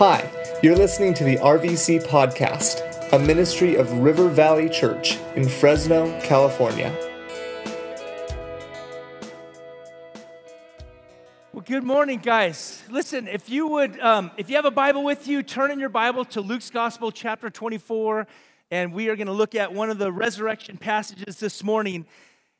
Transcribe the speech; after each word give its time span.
Hi, 0.00 0.32
you're 0.62 0.76
listening 0.76 1.12
to 1.12 1.24
the 1.24 1.36
RVC 1.36 2.06
Podcast, 2.06 3.12
a 3.12 3.18
ministry 3.18 3.74
of 3.74 3.92
River 3.98 4.30
Valley 4.30 4.70
Church 4.70 5.18
in 5.36 5.46
Fresno, 5.46 6.18
California. 6.22 6.90
Well, 11.52 11.62
good 11.66 11.84
morning, 11.84 12.18
guys. 12.20 12.82
Listen, 12.88 13.28
if 13.28 13.50
you 13.50 13.66
would, 13.66 14.00
um, 14.00 14.30
if 14.38 14.48
you 14.48 14.56
have 14.56 14.64
a 14.64 14.70
Bible 14.70 15.04
with 15.04 15.28
you, 15.28 15.42
turn 15.42 15.70
in 15.70 15.78
your 15.78 15.90
Bible 15.90 16.24
to 16.24 16.40
Luke's 16.40 16.70
Gospel, 16.70 17.12
chapter 17.12 17.50
24, 17.50 18.26
and 18.70 18.94
we 18.94 19.10
are 19.10 19.16
going 19.16 19.26
to 19.26 19.34
look 19.34 19.54
at 19.54 19.70
one 19.70 19.90
of 19.90 19.98
the 19.98 20.10
resurrection 20.10 20.78
passages 20.78 21.38
this 21.38 21.62
morning. 21.62 22.06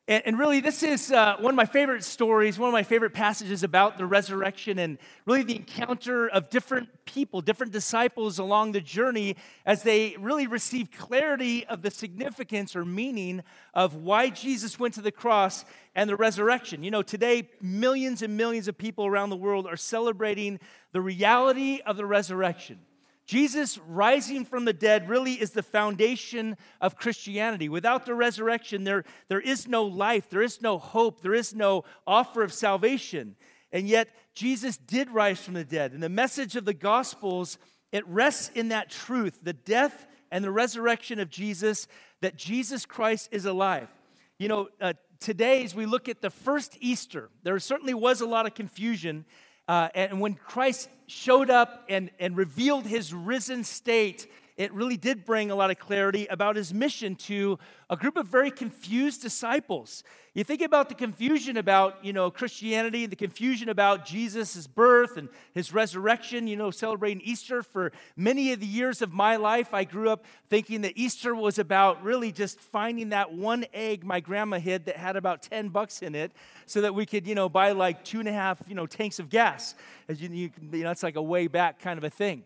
And, 0.09 0.23
and 0.27 0.39
really, 0.39 0.61
this 0.61 0.83
is 0.83 1.13
uh, 1.13 1.37
one 1.39 1.53
of 1.53 1.57
my 1.57 1.67
favorite 1.67 2.03
stories, 2.03 2.59
one 2.59 2.69
of 2.69 2.73
my 2.73 2.83
favorite 2.83 3.15
passages 3.15 3.63
about 3.63 3.99
the 3.99 4.07
resurrection 4.07 4.79
and 4.79 4.99
really 5.27 5.43
the 5.43 5.57
encounter 5.57 6.29
of 6.29 6.51
different 6.51 6.89
people, 7.05 7.41
different 7.41 7.73
disciples 7.73 8.39
along 8.39 8.73
the 8.73 8.81
journey 8.81 9.37
as 9.67 9.83
they 9.83 10.17
really 10.19 10.47
receive 10.47 10.91
clarity 10.91 11.65
of 11.67 11.83
the 11.83 11.91
significance 11.91 12.75
or 12.75 12.85
meaning 12.85 13.43
of 13.75 13.95
why 13.95 14.31
Jesus 14.31 14.79
went 14.79 14.95
to 14.95 15.01
the 15.01 15.13
cross 15.13 15.65
and 15.95 16.09
the 16.09 16.17
resurrection. 16.17 16.83
You 16.83 16.91
know, 16.91 17.03
today, 17.03 17.49
millions 17.61 18.23
and 18.23 18.37
millions 18.37 18.69
of 18.69 18.77
people 18.77 19.07
around 19.07 19.31
the 19.31 19.37
world 19.37 19.67
are 19.67 19.77
celebrating 19.77 20.59
the 20.93 21.01
reality 21.01 21.81
of 21.87 21.97
the 21.97 22.07
resurrection. 22.07 22.81
Jesus 23.31 23.79
rising 23.87 24.45
from 24.45 24.65
the 24.65 24.73
dead 24.73 25.09
really 25.09 25.35
is 25.35 25.53
the 25.53 25.63
foundation 25.63 26.57
of 26.81 26.97
Christianity. 26.97 27.69
Without 27.69 28.05
the 28.05 28.17
resurrection, 28.17 28.83
there, 28.83 29.05
there 29.29 29.41
is 29.41 29.69
no 29.69 29.85
life, 29.85 30.29
there 30.31 30.43
is 30.43 30.61
no 30.61 30.79
hope, 30.79 31.21
there 31.21 31.33
is 31.33 31.55
no 31.55 31.85
offer 32.09 32.43
of 32.43 32.53
salvation. 32.53 33.37
And 33.71 33.87
yet, 33.87 34.09
Jesus 34.35 34.77
did 34.77 35.11
rise 35.11 35.39
from 35.39 35.55
the 35.55 35.63
dead. 35.63 35.93
And 35.93 36.03
the 36.03 36.09
message 36.09 36.57
of 36.57 36.65
the 36.65 36.75
Gospels, 36.75 37.57
it 37.93 38.05
rests 38.09 38.51
in 38.57 38.71
that 38.71 38.91
truth 38.91 39.39
the 39.45 39.53
death 39.53 40.09
and 40.33 40.43
the 40.43 40.51
resurrection 40.51 41.21
of 41.21 41.31
Jesus, 41.31 41.87
that 42.23 42.35
Jesus 42.35 42.85
Christ 42.85 43.29
is 43.31 43.45
alive. 43.45 43.87
You 44.41 44.49
know, 44.49 44.69
uh, 44.81 44.95
today, 45.21 45.63
as 45.63 45.73
we 45.73 45.87
look 45.87 46.09
at 46.09 46.21
the 46.21 46.31
first 46.31 46.77
Easter, 46.81 47.31
there 47.45 47.57
certainly 47.61 47.95
was 47.95 48.21
a 48.21 48.27
lot 48.27 48.47
of 48.47 48.55
confusion 48.55 49.25
uh, 49.69 49.89
and 49.95 50.21
when 50.21 50.35
Christ 50.35 50.89
showed 51.07 51.51
up 51.51 51.85
and, 51.89 52.11
and 52.19 52.37
revealed 52.37 52.87
his 52.87 53.13
risen 53.13 53.65
state, 53.65 54.27
it 54.61 54.75
really 54.75 54.99
did 54.99 55.25
bring 55.25 55.51
a 55.51 55.55
lot 55.55 55.71
of 55.71 55.79
clarity 55.79 56.27
about 56.27 56.55
his 56.55 56.75
mission 56.75 57.15
to 57.15 57.59
a 57.89 57.97
group 57.97 58.19
of 58.19 58.27
very 58.27 58.51
confused 58.51 59.23
disciples. 59.23 60.05
You 60.35 60.45
think 60.45 60.61
about 60.61 60.91
the 60.91 60.95
confusion 60.95 61.57
about, 61.57 62.05
you 62.05 62.13
know, 62.13 62.31
Christianity, 62.31 63.07
the 63.07 63.17
confusion 63.17 63.71
about 63.71 64.05
Jesus' 64.05 64.67
birth 64.67 65.17
and 65.17 65.31
his 65.55 65.73
resurrection, 65.73 66.47
you 66.47 66.59
know, 66.59 66.71
celebrating 66.71 67.23
Easter. 67.23 67.63
For 67.63 67.91
many 68.19 68.53
of 68.53 68.61
the 68.61 68.67
years 68.67 69.01
of 69.01 69.15
my 69.15 69.37
life, 69.37 69.73
I 69.73 69.85
grew 69.85 70.11
up 70.11 70.27
thinking 70.51 70.83
that 70.83 70.93
Easter 70.95 71.35
was 71.35 71.59
about 71.59 72.05
really 72.05 72.31
just 72.31 72.61
finding 72.61 73.09
that 73.09 73.33
one 73.33 73.65
egg 73.73 74.05
my 74.05 74.21
grandma 74.21 74.59
hid 74.59 74.85
that 74.85 74.99
had 74.99 75.17
about 75.17 75.41
10 75.43 75.71
bucks 75.71 76.03
in 76.03 76.15
it 76.15 76.33
so 76.67 76.83
that 76.83 76.95
we 76.95 77.07
could, 77.07 77.27
you 77.27 77.35
know, 77.35 77.49
buy 77.49 77.73
like 77.73 78.05
two 78.05 78.19
and 78.19 78.29
a 78.29 78.33
half, 78.33 78.61
you 78.69 78.75
know, 78.75 78.87
tanks 78.87 79.19
of 79.19 79.31
gas. 79.31 79.75
As 80.07 80.21
you, 80.21 80.29
you, 80.29 80.51
you 80.71 80.85
know, 80.85 80.91
it's 80.91 81.03
like 81.03 81.17
a 81.17 81.23
way 81.23 81.47
back 81.47 81.81
kind 81.81 81.97
of 81.97 82.05
a 82.05 82.11
thing. 82.11 82.45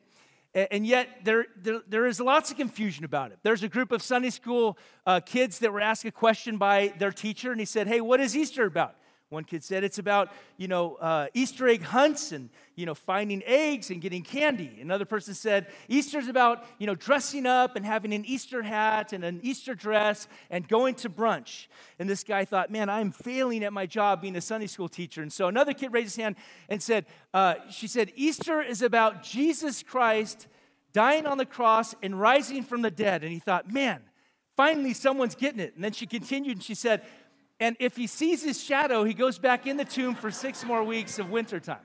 And 0.55 0.87
yet, 0.87 1.09
there, 1.25 1.47
there, 1.57 1.81
there 1.89 2.07
is 2.07 2.21
lots 2.21 2.53
of 2.53 2.57
confusion 2.57 3.05
about 3.05 3.33
it. 3.33 3.39
There's 3.43 3.65
a 3.65 3.69
group 3.69 3.91
of 3.91 4.03
Sunday 4.03 4.31
school 4.31 4.79
uh, 5.05 5.19
kids 5.19 5.59
that 5.59 5.73
were 5.73 5.81
asked 5.81 6.05
a 6.05 6.13
question 6.13 6.59
by 6.59 6.95
their 6.99 7.11
teacher, 7.11 7.51
and 7.51 7.59
he 7.59 7.67
said, 7.67 7.89
Hey, 7.89 8.01
what 8.01 8.21
is 8.21 8.37
Easter 8.37 8.65
about? 8.65 8.95
One 9.35 9.43
kid 9.43 9.65
said 9.65 9.83
it's 9.83 9.99
about, 9.99 10.31
you 10.59 10.69
know, 10.69 10.95
uh, 10.95 11.27
Easter 11.35 11.67
egg 11.67 11.83
hunts 11.83 12.31
and, 12.31 12.51
you 12.77 12.87
know, 12.87 12.95
finding 12.95 13.43
eggs 13.45 13.91
and 13.91 14.01
getting 14.01 14.23
candy. 14.23 14.79
Another 14.81 15.05
person 15.05 15.35
said 15.35 15.67
Easter's 15.89 16.29
about, 16.29 16.65
you 16.79 16.87
know, 16.87 16.95
dressing 16.95 17.45
up 17.45 17.75
and 17.75 17.85
having 17.85 18.13
an 18.13 18.25
Easter 18.27 18.63
hat 18.63 19.13
and 19.13 19.25
an 19.25 19.41
Easter 19.43 19.75
dress 19.75 20.29
and 20.51 20.69
going 20.69 20.95
to 20.97 21.11
brunch. 21.11 21.67
And 21.99 22.09
this 22.09 22.23
guy 22.23 22.45
thought, 22.45 22.71
man, 22.71 22.89
I'm 22.89 23.11
failing 23.11 23.65
at 23.65 23.73
my 23.73 23.87
job 23.87 24.21
being 24.23 24.37
a 24.37 24.41
Sunday 24.41 24.69
school 24.69 24.89
teacher. 24.89 25.21
And 25.21 25.33
so 25.33 25.49
another 25.49 25.73
kid 25.73 25.93
raised 25.93 26.15
his 26.15 26.17
hand 26.17 26.37
and 26.69 26.81
said, 26.81 27.05
uh, 27.33 27.55
she 27.71 27.89
said, 27.89 28.13
Easter 28.15 28.63
is 28.63 28.83
about 28.83 29.25
Jesus 29.25 29.83
Christ 29.83 30.47
dying 30.95 31.27
on 31.27 31.37
the 31.37 31.45
cross 31.45 31.95
and 32.03 32.19
rising 32.19 32.63
from 32.63 32.81
the 32.81 32.91
dead. 32.91 33.23
And 33.23 33.33
he 33.33 33.39
thought, 33.39 33.71
man, 33.71 34.01
finally 34.57 34.95
someone's 34.95 35.35
getting 35.35 35.61
it. 35.61 35.75
And 35.75 35.85
then 35.85 35.93
she 35.93 36.07
continued 36.07 36.57
and 36.57 36.65
she 36.65 36.75
said, 36.75 37.03
and 37.61 37.77
if 37.79 37.97
he 37.97 38.07
sees 38.07 38.43
his 38.43 38.63
shadow, 38.63 39.05
he 39.05 39.13
goes 39.13 39.39
back 39.39 39.67
in 39.67 39.77
the 39.77 39.85
tomb 39.85 40.15
for 40.15 40.31
six 40.31 40.65
more 40.65 40.83
weeks 40.83 41.19
of 41.19 41.31
wintertime. 41.31 41.77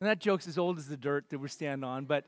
And 0.00 0.08
that 0.08 0.20
joke's 0.20 0.46
as 0.46 0.58
old 0.58 0.78
as 0.78 0.86
the 0.86 0.96
dirt 0.96 1.30
that 1.30 1.38
we're 1.38 1.48
standing 1.48 1.84
on, 1.84 2.04
but 2.04 2.24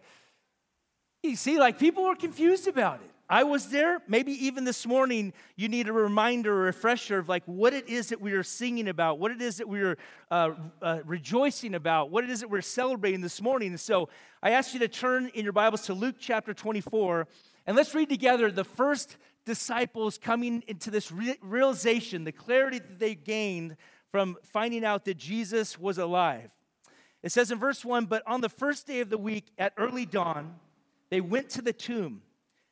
you 1.23 1.37
see, 1.37 1.59
like 1.59 1.79
people 1.79 2.05
were 2.05 2.17
confused 2.17 2.67
about 2.67 3.01
it. 3.05 3.11
I 3.31 3.45
was 3.45 3.69
there. 3.69 4.01
Maybe 4.09 4.33
even 4.47 4.65
this 4.65 4.87
morning, 4.87 5.35
you 5.55 5.69
need 5.69 5.87
a 5.89 5.93
reminder 5.93 6.63
a 6.63 6.65
refresher 6.65 7.19
of 7.19 7.29
like 7.29 7.43
what 7.45 7.75
it 7.75 7.89
is 7.89 8.09
that 8.09 8.21
we 8.21 8.33
are 8.33 8.43
singing 8.43 8.89
about, 8.89 9.19
what 9.19 9.31
it 9.31 9.43
is 9.43 9.59
that 9.59 9.69
we 9.69 9.83
are 9.83 9.99
uh, 10.31 10.51
uh, 10.81 11.01
rejoicing 11.05 11.75
about, 11.75 12.11
what 12.11 12.25
it 12.25 12.31
is 12.31 12.41
that 12.41 12.49
we're 12.49 12.63
celebrating 12.63 13.21
this 13.21 13.43
morning. 13.43 13.69
And 13.69 13.81
so 13.81 14.09
I 14.43 14.53
ask 14.53 14.73
you 14.73 14.81
to 14.81 14.89
turn 14.89 15.31
in 15.35 15.45
your 15.45 15.53
Bibles 15.53 15.83
to 15.83 15.95
Luke 15.95 16.17
chapter 16.19 16.55
24, 16.55 17.29
and 17.67 17.77
let's 17.77 17.95
read 17.95 18.09
together 18.09 18.51
the 18.51 18.65
first 18.65 19.19
disciples 19.45 20.17
coming 20.17 20.65
into 20.67 20.91
this 20.91 21.13
realization, 21.13 22.25
the 22.25 22.33
clarity 22.33 22.79
that 22.79 22.99
they 22.99 23.15
gained 23.15 23.77
from 24.11 24.39
finding 24.43 24.87
out 24.87 25.05
that 25.05 25.19
Jesus 25.19 25.79
was 25.79 25.99
alive. 25.99 26.51
It 27.23 27.33
says 27.33 27.51
in 27.51 27.59
verse 27.59 27.85
1 27.85 28.07
But 28.07 28.23
on 28.27 28.41
the 28.41 28.49
first 28.49 28.87
day 28.87 29.01
of 29.01 29.11
the 29.11 29.19
week 29.19 29.47
at 29.59 29.75
early 29.77 30.07
dawn, 30.07 30.55
they 31.11 31.21
went 31.21 31.51
to 31.51 31.63
the 31.63 31.73
tomb, 31.75 32.23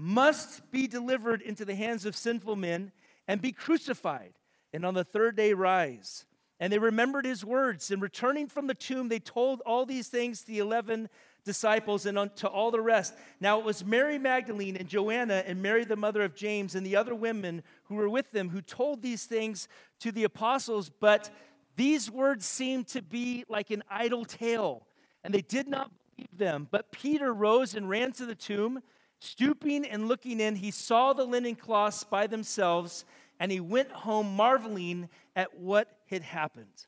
must 0.00 0.70
be 0.70 0.86
delivered 0.86 1.42
into 1.42 1.66
the 1.66 1.74
hands 1.74 2.06
of 2.06 2.16
sinful 2.16 2.56
men 2.56 2.90
and 3.28 3.42
be 3.42 3.52
crucified, 3.52 4.32
and 4.72 4.86
on 4.86 4.94
the 4.94 5.04
third 5.04 5.36
day 5.36 5.52
rise. 5.52 6.24
And 6.58 6.72
they 6.72 6.78
remembered 6.78 7.26
his 7.26 7.44
words, 7.44 7.90
and 7.90 8.00
returning 8.00 8.46
from 8.46 8.66
the 8.66 8.74
tomb, 8.74 9.08
they 9.08 9.18
told 9.18 9.60
all 9.66 9.84
these 9.84 10.08
things 10.08 10.40
to 10.40 10.46
the 10.46 10.58
eleven 10.58 11.10
disciples 11.44 12.06
and 12.06 12.34
to 12.36 12.48
all 12.48 12.70
the 12.70 12.80
rest. 12.80 13.14
Now 13.40 13.58
it 13.58 13.64
was 13.64 13.84
Mary 13.84 14.18
Magdalene 14.18 14.76
and 14.76 14.88
Joanna 14.88 15.42
and 15.46 15.60
Mary, 15.60 15.84
the 15.84 15.96
mother 15.96 16.22
of 16.22 16.34
James, 16.34 16.74
and 16.74 16.86
the 16.86 16.96
other 16.96 17.14
women 17.14 17.62
who 17.84 17.96
were 17.96 18.08
with 18.08 18.30
them 18.30 18.48
who 18.48 18.62
told 18.62 19.02
these 19.02 19.24
things 19.24 19.68
to 20.00 20.12
the 20.12 20.24
apostles, 20.24 20.90
but 20.90 21.30
these 21.76 22.10
words 22.10 22.46
seemed 22.46 22.88
to 22.88 23.02
be 23.02 23.44
like 23.50 23.70
an 23.70 23.82
idle 23.90 24.24
tale, 24.24 24.86
and 25.24 25.34
they 25.34 25.42
did 25.42 25.68
not 25.68 25.90
believe 26.16 26.38
them. 26.38 26.68
But 26.70 26.90
Peter 26.90 27.34
rose 27.34 27.74
and 27.74 27.86
ran 27.88 28.12
to 28.12 28.24
the 28.24 28.34
tomb. 28.34 28.82
Stooping 29.20 29.84
and 29.84 30.08
looking 30.08 30.40
in, 30.40 30.56
he 30.56 30.70
saw 30.70 31.12
the 31.12 31.24
linen 31.24 31.54
cloths 31.54 32.04
by 32.04 32.26
themselves, 32.26 33.04
and 33.38 33.52
he 33.52 33.60
went 33.60 33.90
home 33.92 34.34
marveling 34.34 35.08
at 35.36 35.58
what 35.58 35.88
had 36.06 36.22
happened. 36.22 36.86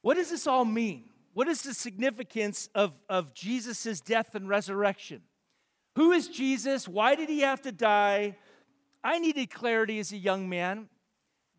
What 0.00 0.16
does 0.16 0.30
this 0.30 0.46
all 0.46 0.64
mean? 0.64 1.04
What 1.34 1.46
is 1.46 1.62
the 1.62 1.74
significance 1.74 2.70
of, 2.74 2.98
of 3.08 3.34
Jesus' 3.34 4.00
death 4.00 4.34
and 4.34 4.48
resurrection? 4.48 5.22
Who 5.96 6.12
is 6.12 6.28
Jesus? 6.28 6.88
Why 6.88 7.14
did 7.14 7.28
he 7.28 7.40
have 7.40 7.60
to 7.62 7.72
die? 7.72 8.36
I 9.04 9.18
needed 9.18 9.50
clarity 9.50 9.98
as 9.98 10.12
a 10.12 10.16
young 10.16 10.48
man. 10.48 10.88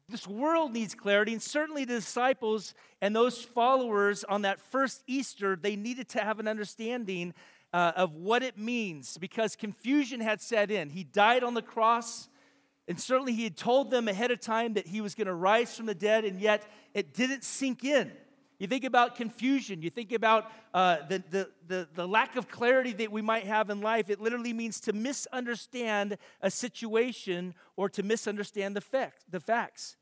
This 0.07 0.27
world 0.27 0.74
needs 0.74 0.95
clarity, 0.95 1.33
and 1.33 1.42
certainly 1.42 1.86
the 1.86 1.95
disciples 1.95 2.74
and 3.00 3.15
those 3.15 3.44
followers 3.44 4.24
on 4.24 4.42
that 4.42 4.59
first 4.59 5.03
Easter, 5.06 5.56
they 5.56 5.75
needed 5.75 6.09
to 6.09 6.19
have 6.19 6.39
an 6.39 6.48
understanding 6.48 7.36
uh, 7.74 7.92
of 7.95 8.13
what 8.13 8.44
it 8.44 8.57
means 8.57 9.18
because 9.18 9.56
confusion 9.56 10.19
had 10.19 10.42
set 10.42 10.71
in. 10.71 10.89
He 10.89 11.04
died 11.04 11.44
on 11.44 11.54
the 11.54 11.62
cross, 11.62 12.30
and 12.88 13.00
certainly 13.00 13.33
he 13.33 13.44
had 13.44 13.57
told 13.57 13.92
them 13.92 14.07
ahead 14.07 14.31
of 14.31 14.39
time 14.39 14.74
that 14.74 14.88
he 14.88 15.01
was 15.01 15.16
going 15.16 15.27
to 15.27 15.33
rise 15.33 15.75
from 15.75 15.86
the 15.86 15.95
dead, 15.95 16.25
and 16.25 16.42
yet 16.42 16.66
it 16.94 17.13
didn't 17.13 17.44
sink 17.44 17.83
in. 17.83 18.12
You 18.60 18.68
think 18.68 18.83
about 18.83 19.16
confusion. 19.16 19.81
You 19.81 19.89
think 19.89 20.12
about 20.12 20.51
uh, 20.74 20.98
the, 21.07 21.24
the, 21.30 21.50
the, 21.68 21.88
the 21.94 22.07
lack 22.07 22.36
of 22.36 22.50
clarity 22.50 22.92
that 22.92 23.10
we 23.10 23.21
might 23.21 23.45
have 23.45 23.69
in 23.69 23.80
life. 23.80 24.10
It 24.10 24.19
literally 24.19 24.51
means 24.51 24.81
to 24.81 24.92
misunderstand 24.92 26.18
a 26.42 26.51
situation 26.51 27.54
or 27.77 27.88
to 27.89 28.04
misunderstand 28.04 28.75
the, 28.75 28.81
fact, 28.81 29.24
the 29.30 29.39
facts. 29.39 29.95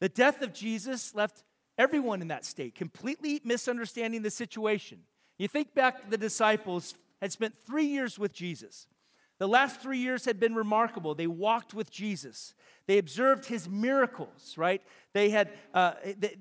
The 0.00 0.10
death 0.10 0.42
of 0.42 0.52
Jesus 0.52 1.14
left 1.14 1.42
everyone 1.78 2.20
in 2.20 2.28
that 2.28 2.44
state, 2.44 2.74
completely 2.74 3.40
misunderstanding 3.44 4.20
the 4.20 4.30
situation. 4.30 4.98
You 5.38 5.48
think 5.48 5.74
back, 5.74 6.04
to 6.04 6.10
the 6.10 6.18
disciples 6.18 6.94
had 7.22 7.32
spent 7.32 7.54
three 7.64 7.86
years 7.86 8.18
with 8.18 8.34
Jesus. 8.34 8.88
The 9.38 9.48
last 9.48 9.80
three 9.80 9.98
years 9.98 10.24
had 10.24 10.38
been 10.38 10.54
remarkable. 10.54 11.14
They 11.14 11.28
walked 11.28 11.72
with 11.72 11.90
Jesus. 11.90 12.52
They 12.86 12.98
observed 12.98 13.46
his 13.46 13.68
miracles, 13.68 14.54
right? 14.56 14.82
They 15.12 15.30
had, 15.30 15.52
uh, 15.72 15.92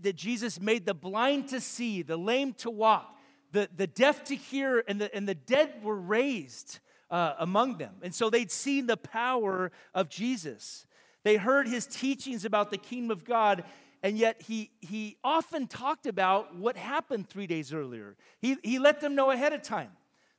that 0.02 0.16
Jesus 0.16 0.60
made 0.60 0.86
the 0.88 0.96
blind 0.96 1.50
to 1.50 1.62
see, 1.62 2.02
the 2.02 2.18
lame 2.18 2.54
to 2.56 2.72
walk, 2.72 3.16
the, 3.52 3.70
the 3.76 3.86
deaf 3.86 4.24
to 4.26 4.36
hear, 4.36 4.84
and 4.88 5.00
the, 5.00 5.16
and 5.16 5.30
the 5.30 5.36
dead 5.36 5.84
were 5.84 5.96
raised 5.96 6.80
uh, 7.12 7.34
among 7.38 7.78
them. 7.78 7.94
And 8.02 8.14
so 8.14 8.30
they'd 8.30 8.52
seen 8.52 8.88
the 8.88 8.98
power 8.98 9.72
of 9.94 10.10
Jesus. 10.10 10.88
They 11.24 11.38
heard 11.38 11.68
his 11.68 11.86
teachings 11.86 12.44
about 12.44 12.72
the 12.72 12.78
kingdom 12.78 13.12
of 13.12 13.24
God, 13.24 13.66
and 14.02 14.18
yet 14.18 14.42
he, 14.42 14.72
he 14.80 15.18
often 15.24 15.68
talked 15.68 16.08
about 16.08 16.56
what 16.56 16.76
happened 16.76 17.30
three 17.30 17.46
days 17.46 17.72
earlier. 17.72 18.16
He, 18.40 18.58
he 18.64 18.80
let 18.80 19.00
them 19.00 19.14
know 19.14 19.30
ahead 19.30 19.54
of 19.54 19.62
time. 19.62 19.92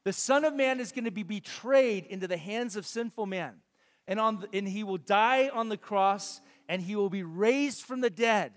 The 0.04 0.12
Son 0.12 0.44
of 0.44 0.54
Man 0.54 0.80
is 0.80 0.92
going 0.92 1.04
to 1.04 1.10
be 1.10 1.22
betrayed 1.22 2.06
into 2.06 2.26
the 2.26 2.36
hands 2.36 2.76
of 2.76 2.86
sinful 2.86 3.26
man. 3.26 3.54
And, 4.08 4.18
on 4.18 4.40
the, 4.40 4.48
and 4.52 4.66
he 4.66 4.82
will 4.82 4.98
die 4.98 5.48
on 5.48 5.68
the 5.68 5.76
cross 5.76 6.40
and 6.68 6.82
he 6.82 6.96
will 6.96 7.10
be 7.10 7.22
raised 7.22 7.82
from 7.82 8.00
the 8.00 8.10
dead. 8.10 8.52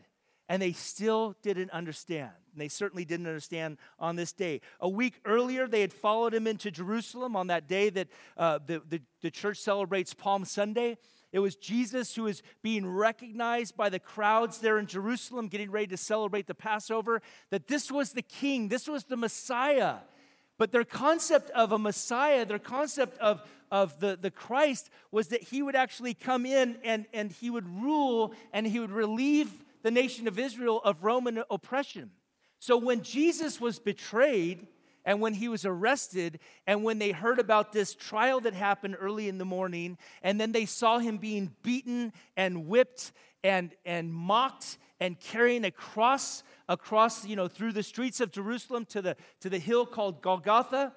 And 0.49 0.61
they 0.61 0.73
still 0.73 1.35
didn't 1.41 1.71
understand. 1.71 2.31
And 2.53 2.61
they 2.61 2.67
certainly 2.67 3.03
didn't 3.03 3.27
understand 3.27 3.77
on 3.99 4.15
this 4.15 4.31
day. 4.31 4.61
A 4.79 4.89
week 4.89 5.19
earlier, 5.25 5.67
they 5.67 5.81
had 5.81 5.91
followed 5.91 6.33
him 6.33 6.47
into 6.47 6.71
Jerusalem 6.71 7.35
on 7.35 7.47
that 7.47 7.67
day 7.67 7.89
that 7.89 8.07
uh, 8.37 8.59
the, 8.65 8.81
the, 8.87 9.01
the 9.21 9.31
church 9.31 9.57
celebrates 9.57 10.13
Palm 10.13 10.45
Sunday. 10.45 10.97
It 11.31 11.39
was 11.39 11.55
Jesus 11.55 12.15
who 12.15 12.23
was 12.23 12.41
being 12.61 12.87
recognized 12.87 13.75
by 13.75 13.89
the 13.89 13.99
crowds 13.99 14.59
there 14.59 14.77
in 14.77 14.85
Jerusalem, 14.85 15.47
getting 15.47 15.69
ready 15.69 15.87
to 15.87 15.97
celebrate 15.97 16.47
the 16.47 16.55
Passover, 16.55 17.21
that 17.49 17.67
this 17.67 17.91
was 17.91 18.13
the 18.13 18.21
king, 18.21 18.69
this 18.69 18.87
was 18.87 19.03
the 19.03 19.17
Messiah. 19.17 19.95
But 20.57 20.71
their 20.71 20.85
concept 20.85 21.49
of 21.51 21.71
a 21.71 21.79
Messiah, 21.79 22.45
their 22.45 22.59
concept 22.59 23.17
of, 23.19 23.41
of 23.71 23.99
the, 23.99 24.17
the 24.19 24.31
Christ, 24.31 24.89
was 25.11 25.27
that 25.27 25.43
he 25.43 25.61
would 25.61 25.75
actually 25.75 26.13
come 26.13 26.45
in 26.45 26.77
and, 26.83 27.05
and 27.13 27.31
he 27.31 27.49
would 27.49 27.67
rule 27.67 28.33
and 28.53 28.65
he 28.65 28.79
would 28.79 28.91
relieve 28.91 29.51
the 29.83 29.91
nation 29.91 30.27
of 30.27 30.39
Israel 30.39 30.81
of 30.83 31.03
Roman 31.03 31.43
oppression. 31.49 32.11
So 32.59 32.77
when 32.77 33.03
Jesus 33.03 33.59
was 33.59 33.79
betrayed 33.79 34.65
and 35.03 35.21
when 35.21 35.33
he 35.33 35.47
was 35.47 35.65
arrested 35.65 36.39
and 36.65 36.83
when 36.83 36.99
they 36.99 37.11
heard 37.11 37.37
about 37.37 37.71
this 37.71 37.93
trial 37.93 38.39
that 38.41 38.53
happened 38.53 38.95
early 38.99 39.27
in 39.27 39.37
the 39.37 39.45
morning, 39.45 39.97
and 40.23 40.41
then 40.41 40.51
they 40.51 40.65
saw 40.65 40.99
him 40.99 41.17
being 41.17 41.53
beaten 41.61 42.13
and 42.35 42.67
whipped 42.67 43.11
and, 43.43 43.75
and 43.85 44.11
mocked 44.11 44.77
and 44.99 45.19
carrying 45.19 45.65
a 45.65 45.71
cross 45.71 46.43
across, 46.67 47.25
you 47.25 47.35
know, 47.35 47.47
through 47.47 47.71
the 47.71 47.83
streets 47.83 48.19
of 48.19 48.31
Jerusalem 48.31 48.85
to 48.85 49.01
the, 49.01 49.17
to 49.41 49.49
the 49.49 49.59
hill 49.59 49.85
called 49.85 50.21
Golgotha, 50.21 50.93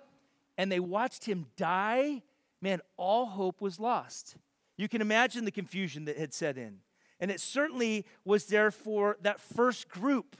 and 0.56 0.72
they 0.72 0.80
watched 0.80 1.24
him 1.24 1.46
die, 1.56 2.22
man, 2.60 2.80
all 2.96 3.26
hope 3.26 3.60
was 3.60 3.78
lost. 3.78 4.36
You 4.76 4.88
can 4.88 5.00
imagine 5.00 5.44
the 5.44 5.50
confusion 5.50 6.04
that 6.06 6.16
had 6.16 6.32
set 6.32 6.56
in. 6.56 6.78
And 7.20 7.30
it 7.30 7.40
certainly 7.40 8.06
was 8.24 8.46
there 8.46 8.70
for 8.70 9.16
that 9.22 9.40
first 9.40 9.88
group, 9.88 10.36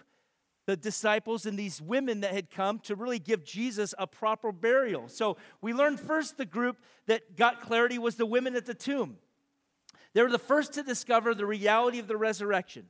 the 0.66 0.76
disciples 0.76 1.44
and 1.44 1.58
these 1.58 1.82
women 1.82 2.20
that 2.20 2.32
had 2.32 2.50
come 2.50 2.78
to 2.80 2.94
really 2.94 3.18
give 3.18 3.44
Jesus 3.44 3.94
a 3.98 4.06
proper 4.06 4.52
burial. 4.52 5.08
So 5.08 5.36
we 5.60 5.72
learned 5.72 5.98
first 5.98 6.36
the 6.36 6.46
group 6.46 6.76
that 7.06 7.36
got 7.36 7.60
clarity 7.60 7.98
was 7.98 8.16
the 8.16 8.26
women 8.26 8.54
at 8.54 8.66
the 8.66 8.74
tomb. 8.74 9.18
They 10.14 10.22
were 10.22 10.30
the 10.30 10.38
first 10.38 10.72
to 10.74 10.82
discover 10.82 11.34
the 11.34 11.46
reality 11.46 11.98
of 11.98 12.06
the 12.06 12.16
resurrection. 12.16 12.86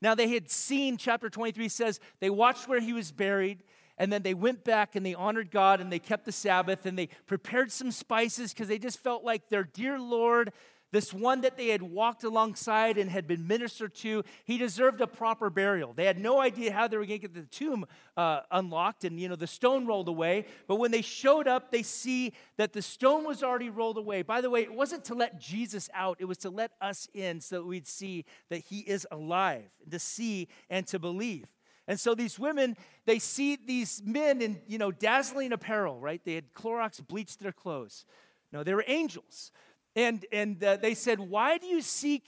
Now 0.00 0.14
they 0.14 0.28
had 0.28 0.50
seen, 0.50 0.96
chapter 0.96 1.28
23 1.28 1.68
says, 1.68 2.00
they 2.20 2.30
watched 2.30 2.68
where 2.68 2.80
he 2.80 2.92
was 2.92 3.12
buried, 3.12 3.62
and 3.98 4.10
then 4.10 4.22
they 4.22 4.32
went 4.34 4.64
back 4.64 4.96
and 4.96 5.04
they 5.04 5.14
honored 5.14 5.50
God 5.50 5.80
and 5.80 5.92
they 5.92 5.98
kept 5.98 6.24
the 6.24 6.32
Sabbath 6.32 6.86
and 6.86 6.98
they 6.98 7.10
prepared 7.26 7.70
some 7.70 7.90
spices 7.90 8.52
because 8.52 8.66
they 8.66 8.78
just 8.78 8.98
felt 8.98 9.24
like 9.24 9.50
their 9.50 9.64
dear 9.64 9.98
Lord 9.98 10.52
this 10.92 11.14
one 11.14 11.42
that 11.42 11.56
they 11.56 11.68
had 11.68 11.82
walked 11.82 12.24
alongside 12.24 12.98
and 12.98 13.10
had 13.10 13.26
been 13.26 13.46
ministered 13.46 13.94
to, 13.96 14.24
he 14.44 14.58
deserved 14.58 15.00
a 15.00 15.06
proper 15.06 15.48
burial. 15.48 15.92
They 15.92 16.04
had 16.04 16.18
no 16.18 16.40
idea 16.40 16.72
how 16.72 16.88
they 16.88 16.96
were 16.96 17.06
going 17.06 17.20
to 17.20 17.28
get 17.28 17.34
the 17.34 17.42
tomb 17.42 17.86
uh, 18.16 18.40
unlocked 18.50 19.04
and, 19.04 19.20
you 19.20 19.28
know, 19.28 19.36
the 19.36 19.46
stone 19.46 19.86
rolled 19.86 20.08
away. 20.08 20.46
But 20.66 20.76
when 20.76 20.90
they 20.90 21.02
showed 21.02 21.46
up, 21.46 21.70
they 21.70 21.82
see 21.82 22.32
that 22.56 22.72
the 22.72 22.82
stone 22.82 23.24
was 23.24 23.42
already 23.42 23.70
rolled 23.70 23.98
away. 23.98 24.22
By 24.22 24.40
the 24.40 24.50
way, 24.50 24.62
it 24.62 24.74
wasn't 24.74 25.04
to 25.04 25.14
let 25.14 25.40
Jesus 25.40 25.88
out, 25.94 26.16
it 26.20 26.24
was 26.24 26.38
to 26.38 26.50
let 26.50 26.72
us 26.80 27.08
in 27.14 27.40
so 27.40 27.56
that 27.56 27.66
we'd 27.66 27.86
see 27.86 28.24
that 28.48 28.58
he 28.58 28.80
is 28.80 29.06
alive, 29.10 29.70
to 29.90 29.98
see 29.98 30.48
and 30.68 30.86
to 30.88 30.98
believe. 30.98 31.46
And 31.86 31.98
so 31.98 32.14
these 32.14 32.38
women, 32.38 32.76
they 33.04 33.18
see 33.18 33.56
these 33.56 34.02
men 34.04 34.42
in, 34.42 34.60
you 34.68 34.78
know, 34.78 34.92
dazzling 34.92 35.52
apparel, 35.52 35.98
right? 35.98 36.20
They 36.24 36.34
had 36.34 36.52
Clorox 36.52 37.04
bleached 37.06 37.40
their 37.40 37.52
clothes. 37.52 38.04
No, 38.52 38.62
they 38.62 38.74
were 38.74 38.84
angels. 38.86 39.52
And, 39.96 40.24
and 40.32 40.62
uh, 40.62 40.76
they 40.76 40.94
said, 40.94 41.20
Why 41.20 41.58
do 41.58 41.66
you 41.66 41.82
seek 41.82 42.24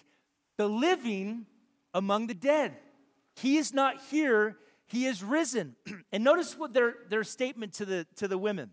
the 0.57 0.69
living 0.69 1.47
among 1.95 2.27
the 2.27 2.35
dead? 2.35 2.77
He 3.37 3.57
is 3.57 3.73
not 3.73 4.01
here, 4.11 4.57
he 4.87 5.07
is 5.07 5.23
risen. 5.23 5.77
and 6.13 6.25
notice 6.25 6.59
what 6.59 6.73
their, 6.73 6.95
their 7.09 7.25
statement 7.25 7.75
to 7.75 7.85
the, 7.85 8.07
to 8.17 8.29
the 8.29 8.39
women. 8.39 8.71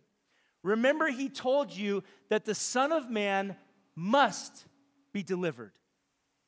Remember, 0.63 1.07
he 1.07 1.29
told 1.29 1.71
you 1.71 2.03
that 2.29 2.45
the 2.45 2.55
Son 2.55 2.91
of 2.91 3.09
Man 3.09 3.55
must 3.95 4.65
be 5.13 5.23
delivered, 5.23 5.71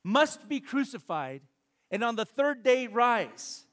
must 0.03 0.49
be 0.49 0.59
crucified, 0.59 1.41
and 1.89 2.03
on 2.03 2.15
the 2.15 2.25
third 2.25 2.63
day 2.63 2.87
rise. 2.87 3.65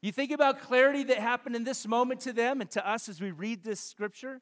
You 0.00 0.12
think 0.12 0.30
about 0.30 0.60
clarity 0.60 1.04
that 1.04 1.18
happened 1.18 1.56
in 1.56 1.64
this 1.64 1.86
moment 1.86 2.20
to 2.20 2.32
them 2.32 2.60
and 2.60 2.70
to 2.70 2.88
us 2.88 3.08
as 3.08 3.20
we 3.20 3.32
read 3.32 3.64
this 3.64 3.80
scripture 3.80 4.40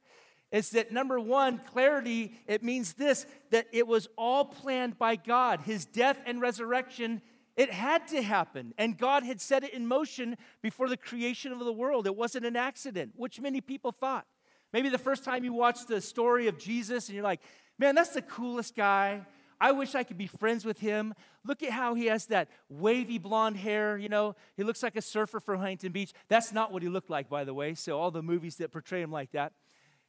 is 0.52 0.70
that 0.70 0.92
number 0.92 1.18
one, 1.18 1.60
clarity, 1.72 2.38
it 2.46 2.62
means 2.62 2.94
this 2.94 3.26
that 3.50 3.66
it 3.72 3.86
was 3.86 4.08
all 4.16 4.44
planned 4.44 4.98
by 4.98 5.16
God. 5.16 5.60
His 5.60 5.84
death 5.84 6.18
and 6.24 6.40
resurrection, 6.40 7.20
it 7.56 7.70
had 7.70 8.06
to 8.08 8.22
happen. 8.22 8.72
And 8.78 8.96
God 8.96 9.24
had 9.24 9.40
set 9.40 9.64
it 9.64 9.72
in 9.72 9.86
motion 9.86 10.36
before 10.62 10.88
the 10.88 10.96
creation 10.96 11.52
of 11.52 11.58
the 11.58 11.72
world. 11.72 12.06
It 12.06 12.14
wasn't 12.14 12.46
an 12.46 12.56
accident, 12.56 13.12
which 13.16 13.40
many 13.40 13.60
people 13.60 13.92
thought. 13.92 14.26
Maybe 14.72 14.88
the 14.88 14.98
first 14.98 15.24
time 15.24 15.42
you 15.42 15.52
watched 15.52 15.88
the 15.88 16.00
story 16.00 16.48
of 16.48 16.58
Jesus 16.58 17.08
and 17.08 17.14
you're 17.14 17.24
like, 17.24 17.40
man, 17.78 17.94
that's 17.94 18.10
the 18.10 18.22
coolest 18.22 18.76
guy. 18.76 19.26
I 19.60 19.72
wish 19.72 19.94
I 19.94 20.04
could 20.04 20.18
be 20.18 20.26
friends 20.26 20.64
with 20.64 20.78
him. 20.80 21.14
Look 21.44 21.62
at 21.62 21.70
how 21.70 21.94
he 21.94 22.06
has 22.06 22.26
that 22.26 22.48
wavy 22.68 23.18
blonde 23.18 23.56
hair, 23.56 23.96
you 23.96 24.08
know. 24.08 24.36
He 24.56 24.64
looks 24.64 24.82
like 24.82 24.96
a 24.96 25.02
surfer 25.02 25.40
from 25.40 25.60
Huntington 25.60 25.92
Beach. 25.92 26.12
That's 26.28 26.52
not 26.52 26.72
what 26.72 26.82
he 26.82 26.88
looked 26.88 27.08
like, 27.08 27.30
by 27.30 27.44
the 27.44 27.54
way. 27.54 27.74
So, 27.74 27.98
all 27.98 28.10
the 28.10 28.22
movies 28.22 28.56
that 28.56 28.70
portray 28.70 29.00
him 29.00 29.10
like 29.10 29.32
that. 29.32 29.52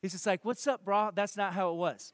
He's 0.01 0.11
just 0.11 0.25
like, 0.25 0.43
What's 0.43 0.67
up, 0.67 0.85
bro? 0.85 1.11
That's 1.13 1.37
not 1.37 1.53
how 1.53 1.71
it 1.71 1.75
was. 1.75 2.13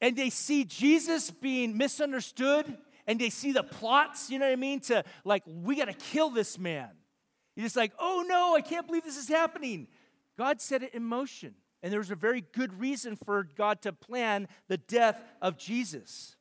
And 0.00 0.16
they 0.16 0.30
see 0.30 0.64
Jesus 0.64 1.30
being 1.30 1.76
misunderstood, 1.76 2.76
and 3.06 3.18
they 3.18 3.30
see 3.30 3.52
the 3.52 3.64
plots, 3.64 4.30
you 4.30 4.38
know 4.38 4.46
what 4.46 4.52
I 4.52 4.56
mean? 4.56 4.80
To 4.80 5.04
like, 5.24 5.42
we 5.46 5.76
got 5.76 5.86
to 5.86 5.92
kill 5.92 6.30
this 6.30 6.58
man. 6.58 6.90
You're 7.56 7.66
just 7.66 7.76
like, 7.76 7.92
oh 7.98 8.24
no, 8.28 8.54
I 8.54 8.60
can't 8.60 8.86
believe 8.86 9.02
this 9.02 9.16
is 9.16 9.28
happening. 9.28 9.88
God 10.36 10.60
set 10.60 10.84
it 10.84 10.94
in 10.94 11.02
motion. 11.02 11.54
And 11.82 11.92
there 11.92 12.00
was 12.00 12.10
a 12.10 12.16
very 12.16 12.40
good 12.52 12.78
reason 12.78 13.16
for 13.16 13.48
God 13.56 13.82
to 13.82 13.92
plan 13.92 14.48
the 14.68 14.76
death 14.76 15.20
of 15.40 15.58
Jesus. 15.58 16.36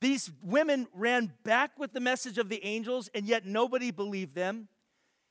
These 0.00 0.32
women 0.42 0.88
ran 0.92 1.32
back 1.44 1.78
with 1.78 1.92
the 1.92 2.00
message 2.00 2.38
of 2.38 2.48
the 2.48 2.64
angels, 2.64 3.08
and 3.14 3.26
yet 3.26 3.46
nobody 3.46 3.92
believed 3.92 4.34
them. 4.34 4.68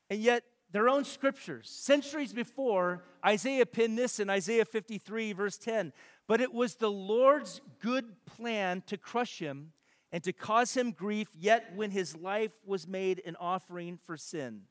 And 0.08 0.20
yet 0.20 0.44
their 0.72 0.88
own 0.88 1.04
scriptures. 1.04 1.68
Centuries 1.70 2.32
before, 2.32 3.04
Isaiah 3.24 3.66
penned 3.66 3.98
this 3.98 4.18
in 4.18 4.30
Isaiah 4.30 4.64
53, 4.64 5.32
verse 5.34 5.58
10. 5.58 5.92
But 6.26 6.40
it 6.40 6.52
was 6.52 6.76
the 6.76 6.90
Lord's 6.90 7.60
good 7.80 8.24
plan 8.26 8.82
to 8.86 8.96
crush 8.96 9.38
him 9.38 9.72
and 10.10 10.22
to 10.24 10.32
cause 10.32 10.74
him 10.74 10.92
grief, 10.92 11.28
yet 11.38 11.72
when 11.74 11.90
his 11.90 12.16
life 12.16 12.52
was 12.66 12.86
made 12.86 13.22
an 13.24 13.36
offering 13.38 13.98
for 14.06 14.16
sin. 14.16 14.62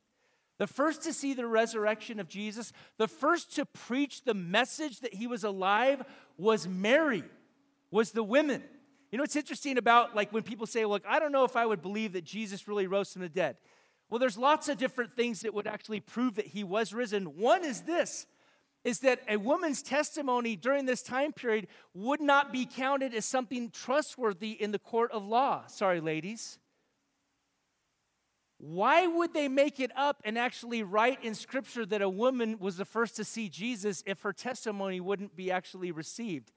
The 0.59 0.67
first 0.67 1.01
to 1.03 1.13
see 1.13 1.33
the 1.33 1.47
resurrection 1.47 2.19
of 2.19 2.27
Jesus, 2.27 2.71
the 2.97 3.07
first 3.07 3.55
to 3.55 3.65
preach 3.65 4.23
the 4.23 4.35
message 4.35 4.99
that 4.99 5.15
he 5.15 5.25
was 5.25 5.43
alive 5.43 6.03
was 6.37 6.67
Mary, 6.67 7.23
was 7.89 8.11
the 8.11 8.23
women. 8.23 8.63
You 9.11 9.17
know 9.17 9.23
what's 9.23 9.35
interesting 9.35 9.77
about 9.77 10.15
like 10.15 10.31
when 10.31 10.43
people 10.43 10.67
say, 10.67 10.85
look, 10.85 11.03
I 11.07 11.19
don't 11.19 11.31
know 11.31 11.43
if 11.43 11.55
I 11.55 11.65
would 11.65 11.81
believe 11.81 12.13
that 12.13 12.23
Jesus 12.23 12.67
really 12.67 12.85
rose 12.85 13.11
from 13.11 13.23
the 13.23 13.29
dead. 13.29 13.57
Well, 14.11 14.19
there's 14.19 14.37
lots 14.37 14.67
of 14.67 14.77
different 14.77 15.15
things 15.15 15.39
that 15.41 15.53
would 15.53 15.65
actually 15.65 16.01
prove 16.01 16.35
that 16.35 16.47
he 16.47 16.65
was 16.65 16.93
risen. 16.93 17.37
One 17.37 17.63
is 17.63 17.81
this 17.81 18.27
is 18.83 18.99
that 18.99 19.21
a 19.29 19.37
woman's 19.37 19.83
testimony 19.83 20.55
during 20.55 20.87
this 20.87 21.03
time 21.03 21.31
period 21.31 21.67
would 21.93 22.19
not 22.19 22.51
be 22.51 22.65
counted 22.65 23.13
as 23.13 23.25
something 23.25 23.69
trustworthy 23.69 24.51
in 24.51 24.71
the 24.71 24.79
court 24.79 25.11
of 25.11 25.23
law. 25.23 25.63
Sorry, 25.67 26.01
ladies. 26.01 26.57
Why 28.57 29.05
would 29.05 29.35
they 29.35 29.47
make 29.47 29.79
it 29.79 29.91
up 29.95 30.21
and 30.25 30.37
actually 30.37 30.81
write 30.81 31.23
in 31.23 31.35
scripture 31.35 31.85
that 31.85 32.01
a 32.01 32.09
woman 32.09 32.57
was 32.59 32.77
the 32.77 32.85
first 32.85 33.15
to 33.17 33.23
see 33.23 33.49
Jesus 33.49 34.03
if 34.07 34.21
her 34.21 34.33
testimony 34.33 34.99
wouldn't 34.99 35.35
be 35.35 35.51
actually 35.51 35.91
received? 35.91 36.51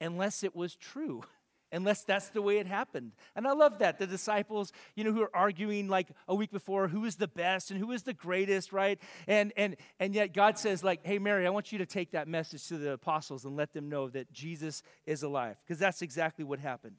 Unless 0.00 0.44
it 0.44 0.54
was 0.54 0.76
true. 0.76 1.22
unless 1.74 2.02
that's 2.02 2.28
the 2.28 2.42
way 2.42 2.58
it 2.58 2.66
happened. 2.66 3.12
And 3.34 3.46
I 3.46 3.52
love 3.52 3.78
that. 3.80 3.98
The 3.98 4.06
disciples, 4.06 4.72
you 4.94 5.04
know, 5.04 5.12
who 5.12 5.22
are 5.22 5.36
arguing 5.36 5.88
like 5.88 6.08
a 6.28 6.34
week 6.34 6.50
before 6.50 6.88
who 6.88 7.04
is 7.04 7.16
the 7.16 7.28
best 7.28 7.70
and 7.70 7.80
who 7.80 7.92
is 7.92 8.02
the 8.02 8.14
greatest, 8.14 8.72
right? 8.72 8.98
And 9.26 9.52
and 9.56 9.76
and 9.98 10.14
yet 10.14 10.32
God 10.32 10.58
says 10.58 10.84
like, 10.84 11.04
"Hey 11.04 11.18
Mary, 11.18 11.46
I 11.46 11.50
want 11.50 11.72
you 11.72 11.78
to 11.78 11.86
take 11.86 12.12
that 12.12 12.28
message 12.28 12.66
to 12.68 12.78
the 12.78 12.92
apostles 12.92 13.44
and 13.44 13.56
let 13.56 13.72
them 13.72 13.88
know 13.88 14.08
that 14.08 14.32
Jesus 14.32 14.82
is 15.06 15.22
alive." 15.22 15.56
Because 15.64 15.78
that's 15.78 16.02
exactly 16.02 16.44
what 16.44 16.58
happened. 16.58 16.96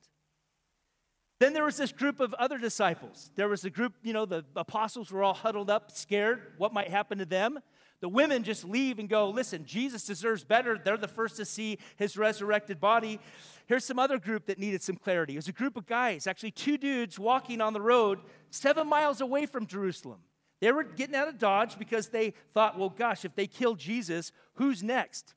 Then 1.40 1.54
there 1.54 1.66
was 1.66 1.78
this 1.78 1.92
group 1.92 2.20
of 2.20 2.34
other 2.36 2.58
disciples. 2.58 3.30
There 3.36 3.50
was 3.50 3.66
a 3.66 3.70
group, 3.70 3.94
you 4.04 4.14
know, 4.14 4.26
the 4.26 4.46
apostles 4.56 5.12
were 5.12 5.22
all 5.22 5.34
huddled 5.34 5.70
up, 5.70 5.92
scared 5.92 6.54
what 6.58 6.74
might 6.74 6.90
happen 6.90 7.18
to 7.18 7.26
them. 7.26 7.60
The 8.00 8.10
women 8.10 8.44
just 8.44 8.64
leave 8.64 9.00
and 9.00 9.10
go, 9.10 9.30
listen, 9.30 9.66
Jesus 9.66 10.06
deserves 10.06 10.44
better. 10.44 10.78
They're 10.78 10.98
the 10.98 11.08
first 11.08 11.38
to 11.38 11.46
see 11.46 11.80
his 11.98 12.18
resurrected 12.18 12.80
body. 12.80 13.20
Here's 13.68 13.84
some 13.84 14.00
other 14.00 14.18
group 14.18 14.46
that 14.46 14.60
needed 14.60 14.82
some 14.82 14.96
clarity. 14.96 15.34
It 15.34 15.38
was 15.38 15.48
a 15.48 15.54
group 15.54 15.76
of 15.76 15.86
guys, 15.86 16.28
actually, 16.28 16.52
two 16.52 16.78
dudes 16.78 17.18
walking 17.18 17.62
on 17.62 17.74
the 17.74 17.82
road 17.82 18.20
seven 18.50 18.88
miles 18.88 19.22
away 19.22 19.46
from 19.46 19.66
Jerusalem. 19.66 20.20
They 20.62 20.72
were 20.72 20.84
getting 20.84 21.16
out 21.16 21.28
of 21.28 21.38
Dodge 21.38 21.78
because 21.78 22.10
they 22.10 22.34
thought, 22.54 22.78
well, 22.78 22.90
gosh, 22.90 23.26
if 23.26 23.36
they 23.36 23.48
kill 23.48 23.76
Jesus, 23.76 24.32
who's 24.54 24.84
next? 24.84 25.34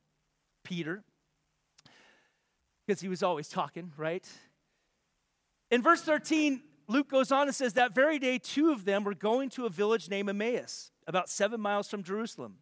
Peter. 0.63 1.03
Because 2.85 3.01
he 3.01 3.07
was 3.07 3.21
always 3.23 3.49
talking, 3.49 3.91
right? 3.97 4.27
In 5.71 5.81
verse 5.81 6.01
13, 6.01 6.61
Luke 6.87 7.09
goes 7.09 7.31
on 7.31 7.47
and 7.47 7.55
says, 7.55 7.73
That 7.73 7.93
very 7.93 8.19
day, 8.19 8.39
two 8.39 8.71
of 8.71 8.85
them 8.85 9.03
were 9.03 9.13
going 9.13 9.49
to 9.51 9.65
a 9.65 9.69
village 9.69 10.09
named 10.09 10.29
Emmaus, 10.29 10.91
about 11.07 11.29
seven 11.29 11.61
miles 11.61 11.87
from 11.87 12.03
Jerusalem. 12.03 12.55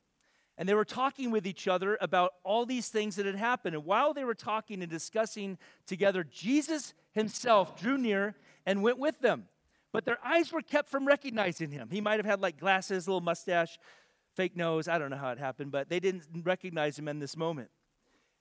And 0.57 0.67
they 0.67 0.73
were 0.73 0.85
talking 0.85 1.29
with 1.31 1.45
each 1.45 1.67
other 1.67 1.97
about 2.01 2.33
all 2.43 2.65
these 2.65 2.89
things 2.89 3.15
that 3.15 3.25
had 3.25 3.35
happened. 3.35 3.75
And 3.75 3.85
while 3.85 4.13
they 4.13 4.23
were 4.23 4.35
talking 4.35 4.81
and 4.81 4.91
discussing 4.91 5.57
together, 5.85 6.23
Jesus 6.23 6.93
himself 7.11 7.79
drew 7.79 7.97
near 7.97 8.35
and 8.65 8.81
went 8.81 8.97
with 8.97 9.19
them. 9.19 9.45
But 9.93 10.05
their 10.05 10.17
eyes 10.25 10.51
were 10.51 10.61
kept 10.61 10.89
from 10.89 11.07
recognizing 11.07 11.71
him. 11.71 11.89
He 11.91 12.01
might 12.01 12.19
have 12.19 12.25
had 12.25 12.41
like 12.41 12.59
glasses, 12.59 13.05
a 13.05 13.09
little 13.09 13.21
mustache, 13.21 13.77
fake 14.35 14.55
nose. 14.55 14.87
I 14.87 14.97
don't 14.97 15.11
know 15.11 15.17
how 15.17 15.31
it 15.31 15.39
happened, 15.39 15.71
but 15.71 15.89
they 15.89 15.99
didn't 15.99 16.23
recognize 16.43 16.97
him 16.97 17.07
in 17.07 17.19
this 17.19 17.37
moment. 17.37 17.69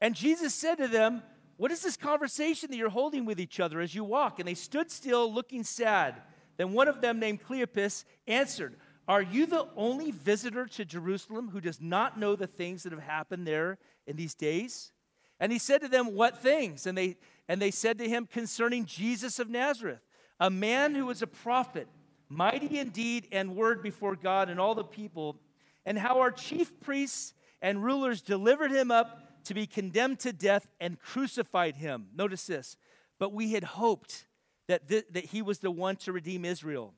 And 0.01 0.15
Jesus 0.15 0.55
said 0.55 0.77
to 0.77 0.89
them, 0.89 1.23
what 1.57 1.73
is 1.73 1.83
this 1.83 1.97
conversation 1.97 2.71
that 2.71 2.77
you're 2.77 2.91
holding 2.91 3.25
with 3.25 3.41
each 3.41 3.61
other 3.61 3.81
as 3.81 3.95
you 3.95 4.05
walk? 4.05 4.39
And 4.39 4.47
they 4.47 4.55
stood 4.55 4.91
still, 4.91 5.33
looking 5.33 5.65
sad. 5.65 6.17
Then 6.57 6.73
one 6.73 6.89
of 6.89 7.01
them, 7.01 7.19
named 7.19 7.43
Cleopas, 7.43 8.05
answered, 8.27 8.77
Are 9.09 9.23
you 9.23 9.47
the 9.47 9.67
only 9.77 10.11
visitor 10.11 10.67
to 10.67 10.85
Jerusalem 10.85 11.49
who 11.49 11.61
does 11.61 11.81
not 11.81 12.19
know 12.19 12.37
the 12.37 12.47
things 12.47 12.83
that 12.83 12.93
have 12.93 13.03
happened 13.03 13.47
there 13.47 13.79
in 14.07 14.17
these 14.17 14.35
days? 14.35 14.93
And 15.41 15.51
he 15.51 15.59
said 15.59 15.81
to 15.83 15.89
them, 15.89 16.15
What 16.15 16.43
things? 16.43 16.87
And 16.87 16.97
they, 16.97 17.17
and 17.49 17.61
they 17.61 17.71
said 17.71 17.99
to 17.99 18.09
him, 18.09 18.27
Concerning 18.27 18.85
Jesus 18.85 19.39
of 19.39 19.49
Nazareth, 19.49 20.01
a 20.39 20.51
man 20.51 20.95
who 20.95 21.07
was 21.07 21.23
a 21.23 21.27
prophet, 21.27 21.89
mighty 22.29 22.79
in 22.79 22.91
deed 22.91 23.29
and 23.33 23.57
word 23.57 23.83
before 23.83 24.17
God 24.17 24.51
and 24.51 24.61
all 24.61 24.75
the 24.75 24.85
people, 24.85 25.41
and 25.87 25.99
how 25.99 26.21
our 26.21 26.31
chief 26.31 26.81
priests 26.81 27.33
and 27.63 27.83
rulers 27.83 28.21
delivered 28.21 28.71
him 28.71 28.91
up 28.91 29.26
to 29.47 29.55
be 29.55 29.67
condemned 29.67 30.21
to 30.21 30.33
death 30.33 30.69
and 30.81 31.01
crucified 31.01 31.77
him. 31.77 32.09
Notice 32.15 32.47
this. 32.47 32.77
But 33.19 33.33
we 33.33 33.53
had 33.53 33.65
hoped 33.65 34.27
that, 34.69 34.89
th- 34.89 35.07
that 35.13 35.27
he 35.27 35.43
was 35.43 35.59
the 35.59 35.71
one 35.71 35.97
to 35.97 36.13
redeem 36.13 36.45
Israel. 36.45 36.95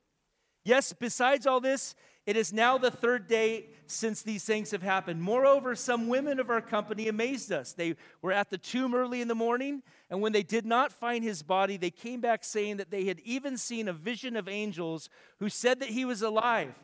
Yes, 0.64 0.92
besides 0.92 1.46
all 1.46 1.60
this, 1.60 1.94
it 2.26 2.36
is 2.36 2.52
now 2.52 2.76
the 2.76 2.90
third 2.90 3.26
day 3.26 3.70
since 3.86 4.22
these 4.22 4.44
things 4.44 4.70
have 4.72 4.82
happened. 4.82 5.22
Moreover, 5.22 5.74
some 5.74 6.08
women 6.08 6.38
of 6.38 6.50
our 6.50 6.60
company 6.60 7.08
amazed 7.08 7.52
us. 7.52 7.72
They 7.72 7.96
were 8.20 8.32
at 8.32 8.50
the 8.50 8.58
tomb 8.58 8.94
early 8.94 9.22
in 9.22 9.28
the 9.28 9.34
morning, 9.34 9.82
and 10.10 10.20
when 10.20 10.32
they 10.32 10.42
did 10.42 10.66
not 10.66 10.92
find 10.92 11.24
his 11.24 11.42
body, 11.42 11.78
they 11.78 11.90
came 11.90 12.20
back 12.20 12.44
saying 12.44 12.78
that 12.78 12.90
they 12.90 13.04
had 13.04 13.20
even 13.20 13.56
seen 13.56 13.88
a 13.88 13.94
vision 13.94 14.36
of 14.36 14.46
angels 14.46 15.08
who 15.38 15.48
said 15.48 15.80
that 15.80 15.88
he 15.88 16.04
was 16.04 16.20
alive. 16.20 16.74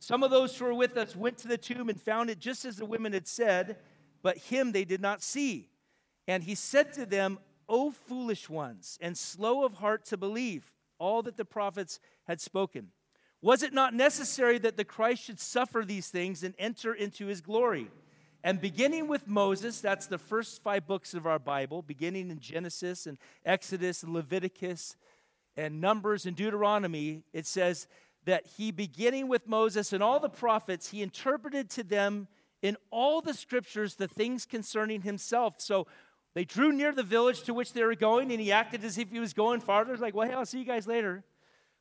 Some 0.00 0.22
of 0.22 0.30
those 0.30 0.56
who 0.56 0.66
were 0.66 0.74
with 0.74 0.96
us 0.96 1.16
went 1.16 1.38
to 1.38 1.48
the 1.48 1.58
tomb 1.58 1.88
and 1.88 2.00
found 2.00 2.28
it 2.28 2.38
just 2.38 2.64
as 2.64 2.76
the 2.76 2.84
women 2.84 3.12
had 3.12 3.26
said 3.26 3.76
but 4.22 4.38
him 4.38 4.72
they 4.72 4.84
did 4.84 5.00
not 5.00 5.22
see. 5.22 5.68
And 6.26 6.42
he 6.42 6.54
said 6.54 6.92
to 6.94 7.06
them, 7.06 7.38
O 7.68 7.90
foolish 7.90 8.48
ones, 8.48 8.98
and 9.00 9.16
slow 9.16 9.64
of 9.64 9.74
heart 9.74 10.04
to 10.06 10.16
believe 10.16 10.72
all 10.98 11.22
that 11.22 11.36
the 11.36 11.44
prophets 11.44 12.00
had 12.24 12.40
spoken. 12.40 12.88
Was 13.42 13.62
it 13.62 13.72
not 13.72 13.94
necessary 13.94 14.58
that 14.58 14.76
the 14.76 14.84
Christ 14.84 15.24
should 15.24 15.40
suffer 15.40 15.84
these 15.84 16.08
things 16.08 16.42
and 16.42 16.54
enter 16.58 16.92
into 16.92 17.26
his 17.26 17.40
glory? 17.40 17.88
And 18.42 18.60
beginning 18.60 19.06
with 19.06 19.28
Moses, 19.28 19.80
that's 19.80 20.06
the 20.06 20.18
first 20.18 20.62
five 20.62 20.86
books 20.86 21.14
of 21.14 21.26
our 21.26 21.38
Bible, 21.38 21.82
beginning 21.82 22.30
in 22.30 22.40
Genesis 22.40 23.06
and 23.06 23.18
Exodus 23.44 24.02
and 24.02 24.12
Leviticus 24.12 24.96
and 25.56 25.80
Numbers 25.80 26.26
and 26.26 26.36
Deuteronomy, 26.36 27.22
it 27.32 27.46
says 27.46 27.86
that 28.24 28.46
he, 28.46 28.70
beginning 28.70 29.28
with 29.28 29.46
Moses 29.46 29.92
and 29.92 30.02
all 30.02 30.20
the 30.20 30.28
prophets, 30.28 30.90
he 30.90 31.02
interpreted 31.02 31.70
to 31.70 31.82
them 31.82 32.28
in 32.62 32.76
all 32.90 33.20
the 33.20 33.34
scriptures 33.34 33.94
the 33.94 34.08
things 34.08 34.46
concerning 34.46 35.02
himself. 35.02 35.54
So 35.58 35.86
they 36.34 36.44
drew 36.44 36.72
near 36.72 36.92
the 36.92 37.02
village 37.02 37.42
to 37.42 37.54
which 37.54 37.72
they 37.72 37.82
were 37.82 37.94
going, 37.94 38.30
and 38.30 38.40
he 38.40 38.52
acted 38.52 38.84
as 38.84 38.98
if 38.98 39.10
he 39.10 39.18
was 39.18 39.32
going 39.32 39.60
farther. 39.60 39.96
Like, 39.96 40.14
well, 40.14 40.28
hey, 40.28 40.34
I'll 40.34 40.46
see 40.46 40.58
you 40.58 40.64
guys 40.64 40.86
later. 40.86 41.24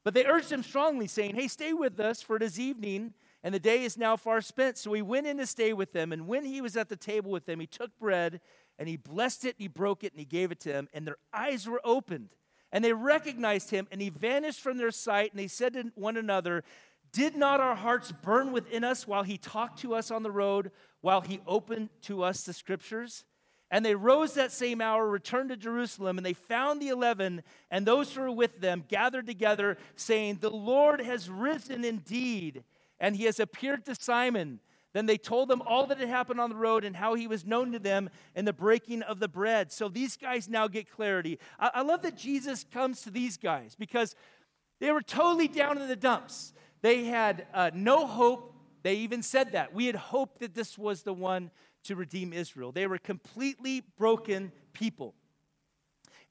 But 0.03 0.13
they 0.13 0.25
urged 0.25 0.51
him 0.51 0.63
strongly, 0.63 1.07
saying, 1.07 1.36
Hey, 1.36 1.48
stay 1.48 1.74
with 1.74 2.00
us, 2.00 2.21
for 2.21 2.38
it 2.38 2.43
is 2.43 2.59
evening, 2.59 3.13
and 3.43 3.53
the 3.53 3.59
day 3.59 3.83
is 3.83 3.98
now 3.98 4.15
far 4.15 4.41
spent. 4.41 4.77
So 4.77 4.93
he 4.93 5.01
went 5.01 5.27
in 5.27 5.38
to 5.38 5.45
stay 5.45 5.74
with 5.74 5.93
them. 5.93 6.12
And 6.12 6.27
when 6.27 6.45
he 6.45 6.62
was 6.62 6.75
at 6.77 6.89
the 6.89 6.95
table 6.95 7.31
with 7.31 7.45
them, 7.45 7.59
he 7.59 7.67
took 7.67 7.98
bread, 8.00 8.41
and 8.77 8.88
he 8.88 8.98
blessed 8.98 9.45
it, 9.45 9.55
and 9.57 9.62
he 9.62 9.67
broke 9.67 10.03
it, 10.03 10.13
and 10.13 10.19
he 10.19 10.25
gave 10.25 10.51
it 10.51 10.59
to 10.62 10.69
them. 10.69 10.88
And 10.93 11.05
their 11.05 11.17
eyes 11.33 11.67
were 11.67 11.81
opened, 11.83 12.29
and 12.71 12.83
they 12.83 12.93
recognized 12.93 13.71
him, 13.71 13.88
and 13.91 14.01
he 14.01 14.09
vanished 14.09 14.62
from 14.62 14.77
their 14.77 14.91
sight. 14.91 15.31
And 15.31 15.39
they 15.39 15.48
said 15.48 15.74
to 15.74 15.91
one 15.95 16.17
another, 16.17 16.63
did 17.11 17.35
not 17.35 17.59
our 17.59 17.75
hearts 17.75 18.11
burn 18.11 18.51
within 18.51 18.83
us 18.83 19.07
while 19.07 19.23
he 19.23 19.37
talked 19.37 19.79
to 19.79 19.95
us 19.95 20.11
on 20.11 20.23
the 20.23 20.31
road, 20.31 20.71
while 21.01 21.21
he 21.21 21.41
opened 21.47 21.89
to 22.03 22.23
us 22.23 22.43
the 22.43 22.53
scriptures? 22.53 23.25
And 23.71 23.85
they 23.85 23.95
rose 23.95 24.33
that 24.33 24.51
same 24.51 24.81
hour, 24.81 25.07
returned 25.07 25.49
to 25.49 25.57
Jerusalem, 25.57 26.17
and 26.17 26.25
they 26.25 26.33
found 26.33 26.81
the 26.81 26.89
eleven 26.89 27.43
and 27.69 27.85
those 27.85 28.13
who 28.13 28.21
were 28.21 28.31
with 28.31 28.61
them 28.61 28.83
gathered 28.87 29.27
together, 29.27 29.77
saying, 29.95 30.39
The 30.41 30.49
Lord 30.49 31.01
has 31.01 31.29
risen 31.29 31.85
indeed, 31.85 32.63
and 32.99 33.15
he 33.15 33.25
has 33.25 33.39
appeared 33.39 33.85
to 33.85 33.95
Simon. 33.95 34.59
Then 34.91 35.05
they 35.05 35.17
told 35.17 35.49
them 35.49 35.61
all 35.61 35.85
that 35.85 35.99
had 35.99 36.09
happened 36.09 36.41
on 36.41 36.49
the 36.49 36.55
road 36.55 36.83
and 36.83 36.95
how 36.95 37.13
he 37.13 37.27
was 37.27 37.45
known 37.45 37.71
to 37.73 37.79
them 37.79 38.09
in 38.35 38.45
the 38.45 38.53
breaking 38.53 39.03
of 39.03 39.19
the 39.19 39.27
bread. 39.27 39.71
So 39.71 39.87
these 39.87 40.17
guys 40.17 40.49
now 40.49 40.67
get 40.67 40.89
clarity. 40.89 41.37
I, 41.59 41.69
I 41.75 41.81
love 41.83 42.01
that 42.01 42.17
Jesus 42.17 42.65
comes 42.73 43.03
to 43.03 43.11
these 43.11 43.37
guys 43.37 43.75
because 43.77 44.15
they 44.79 44.91
were 44.91 45.03
totally 45.03 45.47
down 45.47 45.77
in 45.77 45.87
the 45.87 45.95
dumps. 45.95 46.53
They 46.81 47.05
had 47.05 47.48
uh, 47.53 47.71
no 47.74 48.07
hope. 48.07 48.55
They 48.83 48.95
even 48.95 49.21
said 49.21 49.51
that. 49.51 49.74
We 49.74 49.86
had 49.86 49.95
hoped 49.95 50.39
that 50.39 50.53
this 50.53 50.77
was 50.77 51.03
the 51.03 51.13
one 51.13 51.51
to 51.83 51.95
redeem 51.95 52.33
Israel. 52.33 52.71
They 52.71 52.88
were 52.88 52.98
completely 52.98 53.83
broken 53.98 54.51
people. 54.74 55.13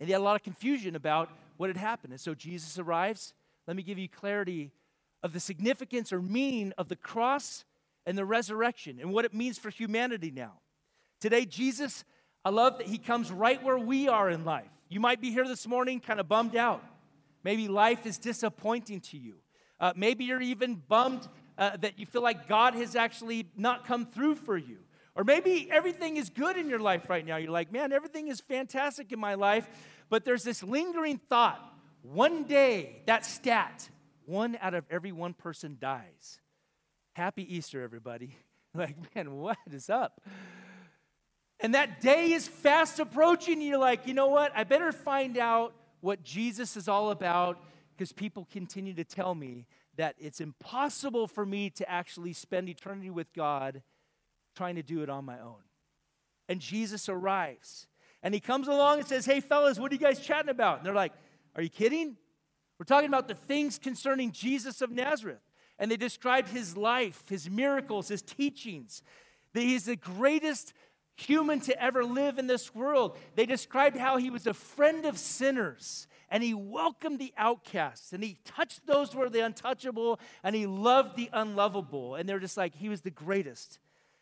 And 0.00 0.09
they 0.09 0.12
had 0.12 0.21
a 0.21 0.25
lot 0.25 0.37
of 0.37 0.43
confusion 0.43 0.97
about 0.97 1.31
what 1.57 1.69
had 1.69 1.76
happened. 1.76 2.12
And 2.12 2.21
so 2.21 2.35
Jesus 2.35 2.78
arrives. 2.78 3.35
Let 3.67 3.76
me 3.76 3.83
give 3.83 3.99
you 3.99 4.09
clarity 4.09 4.71
of 5.23 5.33
the 5.33 5.40
significance 5.40 6.12
or 6.12 6.23
meaning 6.23 6.73
of 6.78 6.88
the 6.88 6.97
cross 6.97 7.64
and 8.07 8.17
the 8.17 8.25
resurrection 8.25 8.99
and 9.00 9.12
what 9.12 9.25
it 9.25 9.35
means 9.35 9.59
for 9.59 9.71
humanity 9.71 10.31
now. 10.31 10.55
Today, 11.21 11.45
Jesus, 11.45 12.05
I 12.45 12.50
love 12.50 12.78
that 12.78 12.87
he 12.87 12.97
comes 12.97 13.31
right 13.31 13.62
where 13.62 13.78
we 13.78 14.09
are 14.09 14.31
in 14.31 14.45
life. 14.45 14.71
You 14.88 15.00
might 15.00 15.21
be 15.21 15.31
here 15.31 15.47
this 15.47 15.67
morning 15.67 16.00
kind 16.00 16.21
of 16.21 16.28
bummed 16.28 16.57
out. 16.57 16.83
Maybe 17.45 17.69
life 17.69 18.07
is 18.07 18.19
disappointing 18.19 19.00
to 19.00 19.19
you. 19.19 19.35
Uh, 19.80 19.92
maybe 19.97 20.25
you're 20.25 20.40
even 20.40 20.82
bummed 20.88 21.28
uh, 21.56 21.76
that 21.78 21.99
you 21.99 22.06
feel 22.06 22.23
like 22.23 22.49
God 22.49 22.75
has 22.75 22.97
actually 22.97 23.47
not 23.56 23.87
come 23.87 24.06
through 24.06 24.37
for 24.37 24.56
you. 24.56 24.78
Or 25.14 25.25
maybe 25.25 25.68
everything 25.70 26.16
is 26.16 26.30
good 26.30 26.56
in 26.56 26.68
your 26.68 26.78
life 26.78 27.11
right 27.11 27.26
now. 27.26 27.37
You're 27.37 27.50
like, 27.50 27.73
man, 27.73 27.92
everything 27.92 28.28
is 28.28 28.40
fantastic 28.40 29.11
in 29.11 29.18
my 29.18 29.35
life, 29.35 29.68
but 30.08 30.25
there's 30.25 30.44
this 30.44 30.62
lingering 30.62 31.18
thought 31.28 31.61
one 32.02 32.44
day, 32.44 33.02
that 33.06 33.26
stat, 33.26 33.88
one 34.25 34.56
out 34.61 34.75
of 34.75 34.85
every 34.90 35.12
one 35.12 35.35
person 35.35 35.76
dies. 35.80 36.38
Happy 37.14 37.56
Easter, 37.56 37.82
everybody. 37.82 38.37
Like, 38.75 38.97
man, 39.16 39.35
what 39.38 39.56
is 39.73 39.88
up? 39.88 40.20
And 41.58 41.75
that 41.75 42.02
day 42.02 42.32
is 42.32 42.47
fast 42.47 43.00
approaching. 43.00 43.62
You're 43.62 43.78
like, 43.78 44.06
you 44.06 44.12
know 44.12 44.28
what? 44.28 44.52
I 44.54 44.62
better 44.64 44.92
find 44.92 45.38
out 45.38 45.73
what 46.00 46.23
Jesus 46.23 46.76
is 46.76 46.87
all 46.87 47.11
about 47.11 47.58
because 47.99 48.12
people 48.12 48.47
continue 48.52 48.95
to 48.95 49.02
tell 49.02 49.35
me 49.35 49.67
that 49.97 50.14
it's 50.21 50.40
impossible 50.40 51.26
for 51.26 51.45
me 51.45 51.69
to 51.69 51.90
actually 51.90 52.33
spend 52.33 52.69
eternity 52.69 53.11
with 53.11 53.33
God 53.33 53.83
trying 54.55 54.76
to 54.76 54.85
do 54.85 55.02
it 55.02 55.11
on 55.11 55.25
my 55.25 55.40
own. 55.40 55.57
And 56.49 56.61
Jesus 56.61 57.09
arrives 57.09 57.88
and 58.23 58.33
he 58.33 58.38
comes 58.38 58.69
along 58.69 59.00
and 59.00 59.09
says, 59.09 59.26
Hey, 59.26 59.40
fellas, 59.40 59.81
what 59.81 59.90
are 59.90 59.95
you 59.97 60.00
guys 60.00 60.21
chatting 60.21 60.49
about? 60.49 60.78
And 60.78 60.87
they're 60.87 60.95
like, 60.95 61.12
Are 61.57 61.62
you 61.62 61.69
kidding? 61.69 62.17
We're 62.78 62.85
talking 62.85 63.09
about 63.09 63.26
the 63.26 63.35
things 63.35 63.81
concerning 63.81 64.31
Jesus 64.31 64.81
of 64.81 64.93
Nazareth. 64.93 65.43
And 65.81 65.90
they 65.90 65.97
described 65.97 66.49
his 66.50 66.76
life, 66.76 67.25
his 67.28 67.50
miracles, 67.50 68.07
his 68.07 68.23
teachings, 68.23 69.02
that 69.55 69.62
he's 69.62 69.87
the 69.87 69.97
greatest 69.97 70.73
human 71.17 71.59
to 71.61 71.83
ever 71.83 72.05
live 72.05 72.38
in 72.38 72.47
this 72.47 72.73
world. 72.75 73.19
They 73.35 73.47
described 73.47 73.97
how 73.97 74.19
he 74.19 74.31
was 74.31 74.47
a 74.47 74.55
friend 74.55 75.05
of 75.05 75.19
sinners 75.19 76.08
and 76.30 76.42
he 76.42 76.54
welcomed 76.54 77.18
the 77.18 77.32
outcasts 77.37 78.12
and 78.12 78.23
he 78.23 78.38
touched 78.44 78.87
those 78.87 79.12
who 79.12 79.18
were 79.18 79.30
the 79.30 79.44
untouchable 79.44 80.20
and 80.42 80.54
he 80.54 80.66
loved 80.66 81.16
the 81.16 81.30
unlovable. 81.32 82.14
And 82.14 82.28
they're 82.28 82.38
just 82.38 82.56
like, 82.56 82.75
he 82.75 82.88
was 82.88 83.00
the 83.00 83.11
greatest. 83.11 83.78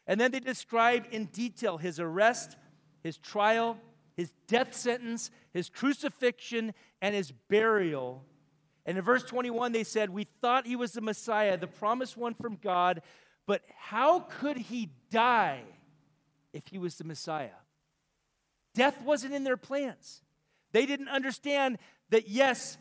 And 0.06 0.20
then 0.20 0.30
they 0.30 0.40
describe 0.40 1.06
in 1.10 1.26
detail 1.26 1.78
his 1.78 1.98
arrest, 1.98 2.56
his 3.02 3.18
trial, 3.18 3.78
his 4.16 4.30
death 4.46 4.74
sentence, 4.74 5.30
his 5.52 5.68
crucifixion, 5.68 6.74
and 7.02 7.14
his 7.14 7.32
burial. 7.32 8.24
And 8.86 8.96
in 8.96 9.04
verse 9.04 9.24
21, 9.24 9.72
they 9.72 9.84
said, 9.84 10.10
We 10.10 10.28
thought 10.40 10.66
he 10.66 10.76
was 10.76 10.92
the 10.92 11.00
Messiah, 11.00 11.56
the 11.56 11.66
promised 11.66 12.16
one 12.16 12.34
from 12.34 12.56
God, 12.56 13.02
but 13.46 13.62
how 13.76 14.20
could 14.20 14.56
he 14.56 14.90
die 15.10 15.62
if 16.52 16.68
he 16.68 16.78
was 16.78 16.96
the 16.96 17.04
Messiah? 17.04 17.50
Death 18.74 19.02
wasn't 19.02 19.34
in 19.34 19.44
their 19.44 19.56
plans. 19.56 20.22
They 20.72 20.86
didn't 20.86 21.08
understand 21.08 21.78
that, 22.10 22.28
yes, 22.28 22.78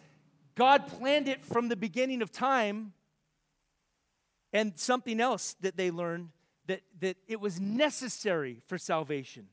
God 0.55 0.87
planned 0.87 1.27
it 1.27 1.45
from 1.45 1.67
the 1.67 1.75
beginning 1.75 2.21
of 2.21 2.31
time. 2.31 2.93
And 4.53 4.77
something 4.79 5.19
else 5.19 5.55
that 5.61 5.75
they 5.75 5.91
learned 5.91 6.29
that, 6.67 6.81
that 6.99 7.17
it 7.27 7.39
was 7.39 7.59
necessary 7.59 8.61
for 8.67 8.77
salvation. 8.77 9.47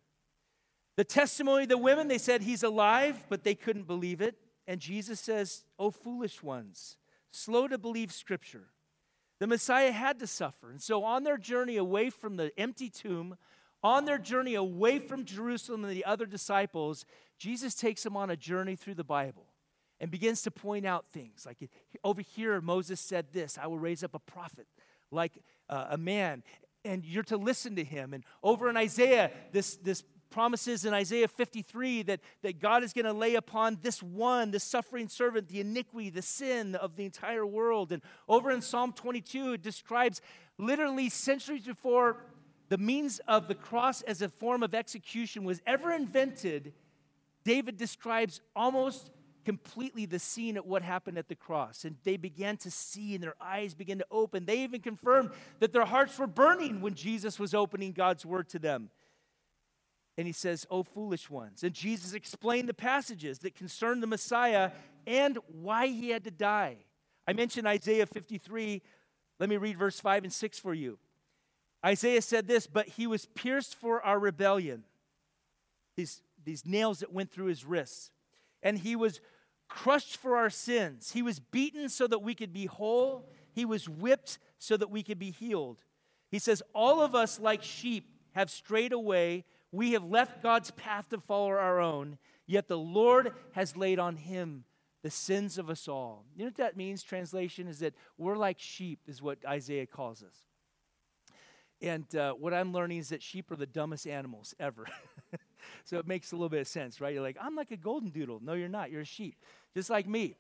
The 0.97 1.05
testimony 1.05 1.65
of 1.65 1.71
the 1.71 1.79
women, 1.79 2.09
they 2.09 2.19
said 2.19 2.43
he's 2.43 2.63
alive, 2.63 3.25
but 3.29 3.43
they 3.43 3.55
couldn't 3.55 3.87
believe 3.87 4.21
it. 4.21 4.37
And 4.67 4.81
Jesus 4.81 5.19
says, 5.19 5.65
Oh, 5.79 5.91
foolish 5.91 6.43
ones, 6.43 6.97
slow 7.33 7.67
to 7.67 7.79
believe 7.79 8.13
scripture. 8.13 8.69
The 9.41 9.47
Messiah 9.49 9.91
had 9.91 10.21
to 10.21 10.27
suffer. 10.27 10.71
And 10.71 10.81
so, 10.81 11.03
on 11.03 11.25
their 11.25 11.39
journey 11.39 11.77
away 11.77 12.11
from 12.11 12.37
the 12.37 12.53
empty 12.57 12.89
tomb, 12.89 13.37
on 13.83 14.05
their 14.05 14.19
journey 14.19 14.55
away 14.55 15.01
from 15.01 15.25
Jerusalem 15.25 15.85
and 15.85 15.93
the 15.93 16.05
other 16.05 16.27
disciples, 16.27 17.05
Jesus 17.39 17.75
takes 17.75 18.05
them 18.05 18.17
on 18.17 18.31
a 18.31 18.37
journey 18.37 18.77
through 18.77 18.95
the 18.95 19.03
Bible 19.03 19.47
and 20.03 20.11
begins 20.11 20.43
to 20.43 20.51
point 20.51 20.85
out 20.85 21.07
things. 21.13 21.47
Like 21.47 21.71
over 22.03 22.21
here, 22.21 22.61
Moses 22.61 23.01
said 23.01 23.27
this 23.33 23.57
I 23.57 23.69
will 23.69 23.79
raise 23.79 24.05
up 24.05 24.15
a 24.15 24.19
prophet 24.19 24.67
like 25.13 25.33
uh, 25.71 25.87
a 25.91 25.97
man, 25.97 26.43
and 26.85 27.05
you're 27.05 27.23
to 27.23 27.37
listen 27.37 27.77
to 27.77 27.85
him. 27.85 28.13
And 28.13 28.25
over 28.43 28.69
in 28.69 28.77
Isaiah, 28.77 29.31
this, 29.53 29.77
this 29.77 30.03
promises 30.29 30.85
in 30.85 30.93
Isaiah 30.93 31.29
53 31.29 32.03
that, 32.03 32.21
that 32.43 32.59
God 32.59 32.83
is 32.83 32.93
going 32.93 33.05
to 33.05 33.13
lay 33.13 33.37
upon 33.37 33.79
this 33.83 34.03
one, 34.03 34.51
the 34.51 34.59
suffering 34.59 35.09
servant, 35.09 35.49
the 35.49 35.61
iniquity, 35.61 36.11
the 36.11 36.23
sin 36.23 36.75
of 36.75 36.97
the 36.97 37.05
entire 37.05 37.47
world. 37.47 37.93
And 37.93 38.03
over 38.27 38.51
in 38.51 38.61
Psalm 38.61 38.93
22, 38.93 39.53
it 39.53 39.63
describes 39.63 40.21
literally 40.59 41.11
centuries 41.11 41.65
before 41.65 42.17
the 42.71 42.79
means 42.79 43.21
of 43.29 43.47
the 43.47 43.55
cross 43.55 44.01
as 44.03 44.23
a 44.23 44.31
form 44.31 44.63
of 44.63 44.75
execution 44.75 45.45
was 45.45 45.61
ever 45.67 45.93
invented, 45.93 46.73
David 47.45 47.77
describes 47.77 48.41
almost 48.57 49.11
completely 49.45 50.07
the 50.07 50.19
scene 50.19 50.57
at 50.57 50.67
what 50.67 50.83
happened 50.83 51.19
at 51.19 51.29
the 51.29 51.35
cross. 51.35 51.85
And 51.85 51.97
they 52.05 52.17
began 52.17 52.57
to 52.59 52.71
see, 52.71 53.15
and 53.15 53.23
their 53.23 53.35
eyes 53.41 53.75
began 53.75 53.99
to 53.99 54.07
open. 54.11 54.45
They 54.45 54.61
even 54.61 54.81
confirmed 54.81 55.31
that 55.61 55.73
their 55.73 55.85
hearts 55.85 56.19
were 56.19 56.27
burning 56.27 56.81
when 56.81 56.95
Jesus 56.95 57.39
was 57.39 57.55
opening 57.55 57.93
God's 57.93 58.25
word 58.25 58.49
to 58.51 58.59
them. 58.59 58.91
And 60.19 60.27
he 60.27 60.33
says, 60.33 60.67
Oh, 60.71 60.83
foolish 60.83 61.31
ones. 61.31 61.63
And 61.63 61.73
Jesus 61.73 62.13
explained 62.13 62.69
the 62.69 62.75
passages 62.75 63.41
that 63.41 63.55
concerned 63.55 64.03
the 64.03 64.07
Messiah 64.07 64.71
and 65.07 65.39
why 65.47 65.87
he 65.87 66.11
had 66.11 66.25
to 66.25 66.31
die. 66.31 66.77
I 67.27 67.33
mentioned 67.33 67.67
Isaiah 67.67 68.07
53. 68.07 68.83
Let 69.39 69.49
me 69.49 69.57
read 69.57 69.79
verse 69.79 69.99
5 70.01 70.25
and 70.25 70.33
6 70.33 70.59
for 70.59 70.75
you. 70.75 70.99
Isaiah 71.85 72.23
said 72.23 72.47
this, 72.47 72.67
but 72.67 72.89
he 72.89 73.07
was 73.07 73.27
pierced 73.27 73.75
for 73.75 74.03
our 74.03 74.19
rebellion. 74.19 74.85
These, 75.97 76.23
these 76.45 76.65
nails 76.65 77.01
that 77.01 77.13
went 77.13 77.33
through 77.33 77.47
his 77.47 77.65
wrists. 77.65 78.11
And 78.63 78.79
he 78.79 78.95
was 78.95 79.21
crushed 79.73 80.19
for 80.19 80.37
our 80.37 80.51
sins. 80.51 81.13
He 81.13 81.23
was 81.23 81.41
beaten 81.41 81.89
so 81.89 82.07
that 82.07 82.19
we 82.19 82.35
could 82.35 82.53
be 82.53 82.67
whole. 82.67 83.31
He 83.55 83.65
was 83.65 83.89
whipped 83.89 84.39
so 84.59 84.77
that 84.77 84.91
we 84.91 85.03
could 85.03 85.19
be 85.19 85.31
healed. 85.31 85.79
He 86.31 86.39
says, 86.39 86.63
All 86.75 87.01
of 87.01 87.15
us, 87.15 87.41
like 87.41 87.63
sheep, 87.63 88.11
have 88.33 88.51
strayed 88.51 88.93
away. 88.93 89.45
We 89.71 89.93
have 89.93 90.05
left 90.05 90.43
God's 90.43 90.71
path 90.73 91.09
to 91.09 91.19
follow 91.19 91.49
our 91.49 91.81
own, 91.81 92.19
yet 92.47 92.69
the 92.69 92.79
Lord 92.79 93.33
has 93.53 93.75
laid 93.75 93.99
on 93.99 94.17
him 94.17 94.65
the 95.03 95.11
sins 95.11 95.57
of 95.57 95.71
us 95.71 95.89
all. 95.89 96.27
You 96.37 96.45
know 96.45 96.49
what 96.49 96.57
that 96.57 96.77
means? 96.77 97.03
Translation 97.03 97.67
is 97.67 97.79
that 97.79 97.95
we're 98.19 98.37
like 98.37 98.59
sheep, 98.59 99.01
is 99.07 99.23
what 99.23 99.39
Isaiah 99.47 99.87
calls 99.87 100.23
us. 100.23 100.37
And 101.81 102.15
uh, 102.15 102.35
what 102.35 102.53
I'm 102.53 102.73
learning 102.73 102.99
is 102.99 103.09
that 103.09 103.23
sheep 103.23 103.51
are 103.51 103.57
the 103.57 103.67
dumbest 103.67 104.07
animals 104.07 104.55
ever. 104.61 104.87
so 105.85 105.99
it 105.99 106.07
makes 106.07 106.33
a 106.33 106.37
little 106.37 106.49
bit 106.49 106.61
of 106.61 106.69
sense, 106.69 107.01
right? 107.01 107.13
You're 107.13 107.23
like, 107.23 107.37
I'm 107.41 107.57
like 107.57 107.71
a 107.71 107.77
golden 107.77 108.11
doodle. 108.11 108.41
No, 108.43 108.55
you're 108.55 108.69
not. 108.69 108.91
You're 108.91 109.03
a 109.03 109.07
sheep, 109.07 109.37
just 109.75 109.91
like 109.91 110.09
me. 110.09 110.37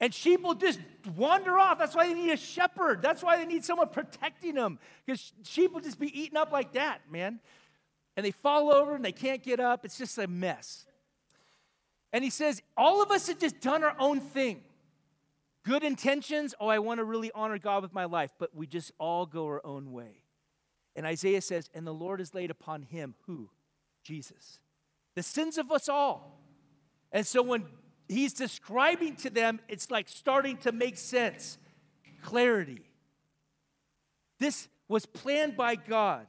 And 0.00 0.12
sheep 0.12 0.42
will 0.42 0.54
just 0.54 0.78
wander 1.16 1.58
off. 1.58 1.78
That's 1.78 1.94
why 1.94 2.06
they 2.06 2.14
need 2.14 2.30
a 2.30 2.36
shepherd. 2.36 3.00
That's 3.00 3.22
why 3.22 3.38
they 3.38 3.46
need 3.46 3.64
someone 3.64 3.88
protecting 3.88 4.54
them. 4.54 4.78
Because 5.04 5.32
sheep 5.42 5.72
will 5.72 5.80
just 5.80 5.98
be 5.98 6.18
eaten 6.18 6.36
up 6.36 6.52
like 6.52 6.72
that, 6.72 7.00
man 7.10 7.40
and 8.16 8.24
they 8.24 8.30
fall 8.30 8.72
over 8.72 8.94
and 8.94 9.04
they 9.04 9.12
can't 9.12 9.42
get 9.42 9.60
up. 9.60 9.84
It's 9.84 9.98
just 9.98 10.18
a 10.18 10.26
mess. 10.26 10.86
And 12.12 12.24
he 12.24 12.30
says, 12.30 12.62
All 12.76 13.02
of 13.02 13.10
us 13.10 13.28
have 13.28 13.38
just 13.38 13.60
done 13.60 13.84
our 13.84 13.94
own 13.98 14.20
thing. 14.20 14.62
Good 15.64 15.84
intentions, 15.84 16.54
oh, 16.60 16.68
I 16.68 16.78
want 16.78 16.98
to 16.98 17.04
really 17.04 17.30
honor 17.34 17.58
God 17.58 17.82
with 17.82 17.92
my 17.92 18.04
life, 18.04 18.30
but 18.38 18.54
we 18.54 18.66
just 18.66 18.92
all 18.98 19.26
go 19.26 19.46
our 19.46 19.64
own 19.66 19.92
way. 19.92 20.22
And 20.94 21.04
Isaiah 21.04 21.42
says, 21.42 21.68
And 21.74 21.86
the 21.86 21.94
Lord 21.94 22.20
has 22.20 22.34
laid 22.34 22.50
upon 22.50 22.82
him, 22.82 23.14
who? 23.26 23.50
Jesus. 24.06 24.60
The 25.16 25.22
sins 25.22 25.58
of 25.58 25.72
us 25.72 25.88
all. 25.88 26.40
And 27.10 27.26
so 27.26 27.42
when 27.42 27.64
he's 28.08 28.32
describing 28.32 29.16
to 29.16 29.30
them, 29.30 29.60
it's 29.68 29.90
like 29.90 30.08
starting 30.08 30.56
to 30.58 30.72
make 30.72 30.96
sense. 30.96 31.58
Clarity. 32.22 32.82
This 34.38 34.68
was 34.88 35.06
planned 35.06 35.56
by 35.56 35.74
God. 35.74 36.26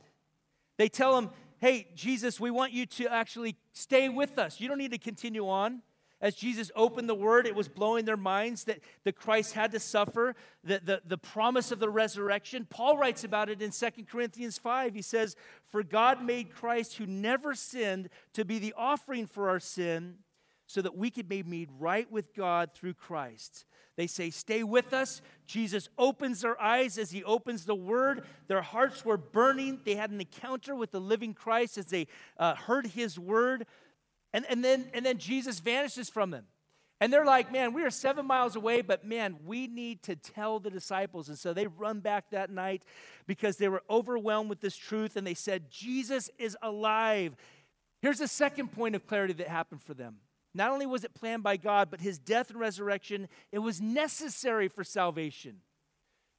They 0.77 0.89
tell 0.89 1.17
him, 1.17 1.29
hey, 1.59 1.87
Jesus, 1.95 2.39
we 2.39 2.49
want 2.49 2.73
you 2.73 2.85
to 2.85 3.07
actually 3.07 3.55
stay 3.73 4.09
with 4.09 4.39
us. 4.39 4.59
You 4.59 4.67
don't 4.67 4.77
need 4.77 4.91
to 4.91 4.97
continue 4.97 5.47
on. 5.47 5.81
As 6.19 6.33
Jesus 6.33 6.71
opened 6.75 7.07
the 7.07 7.15
word, 7.15 7.45
it 7.45 7.53
was 7.53 7.67
blowing 7.67 8.05
their 8.05 8.17
minds 8.17 8.63
that 8.63 8.79
the 9.03 9.11
Christ 9.11 9.53
had 9.53 9.71
to 9.73 9.79
suffer, 9.79 10.35
the, 10.63 10.81
the, 10.83 11.01
the 11.05 11.17
promise 11.17 11.71
of 11.71 11.79
the 11.79 11.89
resurrection. 11.89 12.65
Paul 12.67 12.97
writes 12.97 13.23
about 13.23 13.49
it 13.49 13.61
in 13.61 13.69
2 13.69 13.87
Corinthians 14.09 14.57
5. 14.57 14.95
He 14.95 15.03
says, 15.03 15.35
For 15.67 15.83
God 15.83 16.23
made 16.23 16.53
Christ, 16.53 16.97
who 16.97 17.05
never 17.05 17.53
sinned, 17.53 18.09
to 18.33 18.43
be 18.43 18.57
the 18.57 18.73
offering 18.75 19.27
for 19.27 19.49
our 19.49 19.59
sin, 19.59 20.15
so 20.65 20.81
that 20.81 20.97
we 20.97 21.11
could 21.11 21.29
be 21.29 21.43
made 21.43 21.69
right 21.79 22.11
with 22.11 22.33
God 22.33 22.71
through 22.73 22.95
Christ. 22.95 23.65
They 23.95 24.07
say, 24.07 24.29
Stay 24.31 24.63
with 24.63 24.93
us. 24.93 25.21
Jesus 25.45 25.89
opens 25.97 26.41
their 26.41 26.59
eyes 26.61 26.97
as 26.97 27.11
he 27.11 27.23
opens 27.23 27.65
the 27.65 27.75
word. 27.75 28.25
Their 28.47 28.61
hearts 28.61 29.05
were 29.05 29.17
burning. 29.17 29.81
They 29.85 29.95
had 29.95 30.11
an 30.11 30.19
encounter 30.19 30.75
with 30.75 30.91
the 30.91 31.01
living 31.01 31.33
Christ 31.33 31.77
as 31.77 31.87
they 31.87 32.07
uh, 32.37 32.55
heard 32.55 32.87
his 32.87 33.19
word. 33.19 33.65
And, 34.33 34.45
and, 34.49 34.63
then, 34.63 34.89
and 34.93 35.05
then 35.05 35.17
Jesus 35.17 35.59
vanishes 35.59 36.09
from 36.09 36.31
them. 36.31 36.45
And 36.99 37.13
they're 37.13 37.25
like, 37.25 37.51
man, 37.51 37.73
we 37.73 37.83
are 37.83 37.91
seven 37.91 38.25
miles 38.25 38.55
away, 38.55 38.81
but 38.81 39.05
man, 39.05 39.37
we 39.45 39.67
need 39.67 40.01
to 40.03 40.15
tell 40.15 40.59
the 40.59 40.71
disciples. 40.71 41.29
And 41.29 41.37
so 41.37 41.53
they 41.53 41.67
run 41.67 41.99
back 41.99 42.31
that 42.31 42.49
night 42.49 42.83
because 43.27 43.57
they 43.57 43.69
were 43.69 43.83
overwhelmed 43.89 44.49
with 44.49 44.61
this 44.61 44.75
truth 44.75 45.15
and 45.15 45.25
they 45.25 45.35
said, 45.35 45.69
Jesus 45.69 46.29
is 46.39 46.57
alive. 46.61 47.35
Here's 48.01 48.17
the 48.17 48.27
second 48.27 48.71
point 48.71 48.95
of 48.95 49.05
clarity 49.05 49.33
that 49.33 49.47
happened 49.47 49.83
for 49.83 49.93
them 49.93 50.17
not 50.57 50.71
only 50.71 50.87
was 50.87 51.03
it 51.03 51.13
planned 51.13 51.43
by 51.43 51.55
God, 51.55 51.89
but 51.91 52.01
his 52.01 52.17
death 52.17 52.49
and 52.49 52.59
resurrection, 52.59 53.27
it 53.51 53.59
was 53.59 53.79
necessary 53.79 54.67
for 54.67 54.83
salvation. 54.83 55.57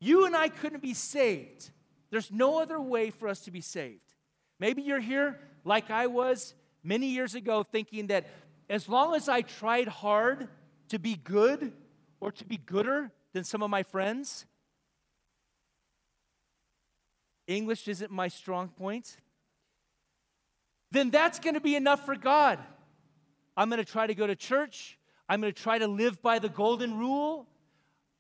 You 0.01 0.27
and 0.27 0.37
I 0.37 0.48
couldn't 0.48 0.83
be 0.83 0.94
saved. 0.94 1.70
There's 2.11 2.31
no 2.33 2.61
other 2.61 2.81
way 2.81 3.11
for 3.11 3.29
us 3.29 3.40
to 3.42 3.53
be 3.53 3.61
saved. 3.61 4.14
Maybe 4.59 4.83
you're 4.83 4.98
here 4.98 5.38
like 5.64 5.90
I 5.90 6.09
was 6.09 6.55
many 6.83 7.07
years 7.07 7.35
ago, 7.35 7.62
thinking 7.62 8.09
that 8.09 8.27
as 8.71 8.88
long 8.88 9.14
as 9.14 9.29
I 9.29 9.43
tried 9.43 9.88
hard 9.88 10.49
to 10.88 10.99
be 10.99 11.14
good 11.17 11.73
or 12.21 12.33
to 12.33 12.45
be 12.45 12.57
gooder 12.57 13.11
than 13.33 13.45
some 13.45 13.62
of 13.62 13.71
my 13.71 13.83
friends, 13.83 14.47
English 17.47 17.88
isn't 17.88 18.11
my 18.11 18.29
strong 18.29 18.69
point, 18.69 19.17
then 20.91 21.11
that's 21.11 21.38
going 21.38 21.55
to 21.55 21.61
be 21.61 21.77
enough 21.77 22.05
for 22.05 22.17
God. 22.17 22.59
I'm 23.57 23.69
going 23.69 23.83
to 23.85 23.91
try 23.91 24.07
to 24.07 24.14
go 24.14 24.27
to 24.27 24.37
church. 24.37 24.99
I'm 25.29 25.41
going 25.41 25.53
to 25.53 25.62
try 25.62 25.79
to 25.79 25.88
live 25.88 26.23
by 26.23 26.38
the 26.38 26.49
golden 26.49 26.99
rule. 26.99 27.47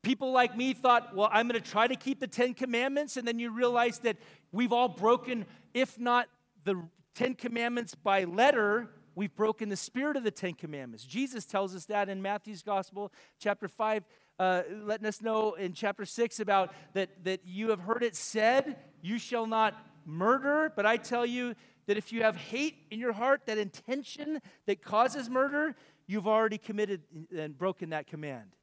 People 0.02 0.32
like 0.32 0.56
me 0.56 0.74
thought, 0.74 1.14
well, 1.14 1.28
I'm 1.32 1.48
going 1.48 1.60
to 1.60 1.70
try 1.70 1.86
to 1.86 1.96
keep 1.96 2.20
the 2.20 2.26
Ten 2.26 2.54
Commandments. 2.54 3.16
And 3.16 3.26
then 3.26 3.38
you 3.38 3.50
realize 3.50 3.98
that 4.00 4.16
we've 4.52 4.72
all 4.72 4.88
broken, 4.88 5.46
if 5.74 5.98
not 5.98 6.28
the 6.64 6.82
Ten 7.18 7.34
Commandments 7.34 7.96
by 7.96 8.22
letter, 8.22 8.88
we've 9.16 9.34
broken 9.34 9.68
the 9.68 9.76
spirit 9.76 10.16
of 10.16 10.22
the 10.22 10.30
Ten 10.30 10.54
Commandments. 10.54 11.04
Jesus 11.04 11.44
tells 11.44 11.74
us 11.74 11.86
that 11.86 12.08
in 12.08 12.22
Matthew's 12.22 12.62
Gospel, 12.62 13.12
chapter 13.40 13.66
5, 13.66 14.04
uh, 14.38 14.62
letting 14.84 15.04
us 15.04 15.20
know 15.20 15.54
in 15.54 15.72
chapter 15.72 16.04
6 16.04 16.38
about 16.38 16.72
that, 16.92 17.24
that 17.24 17.40
you 17.44 17.70
have 17.70 17.80
heard 17.80 18.04
it 18.04 18.14
said, 18.14 18.76
you 19.02 19.18
shall 19.18 19.48
not 19.48 19.74
murder, 20.06 20.72
but 20.76 20.86
I 20.86 20.96
tell 20.96 21.26
you 21.26 21.56
that 21.88 21.96
if 21.96 22.12
you 22.12 22.22
have 22.22 22.36
hate 22.36 22.76
in 22.92 23.00
your 23.00 23.12
heart, 23.12 23.46
that 23.46 23.58
intention 23.58 24.40
that 24.66 24.80
causes 24.80 25.28
murder, 25.28 25.74
you've 26.06 26.28
already 26.28 26.56
committed 26.56 27.02
and 27.36 27.58
broken 27.58 27.90
that 27.90 28.06
command. 28.06 28.54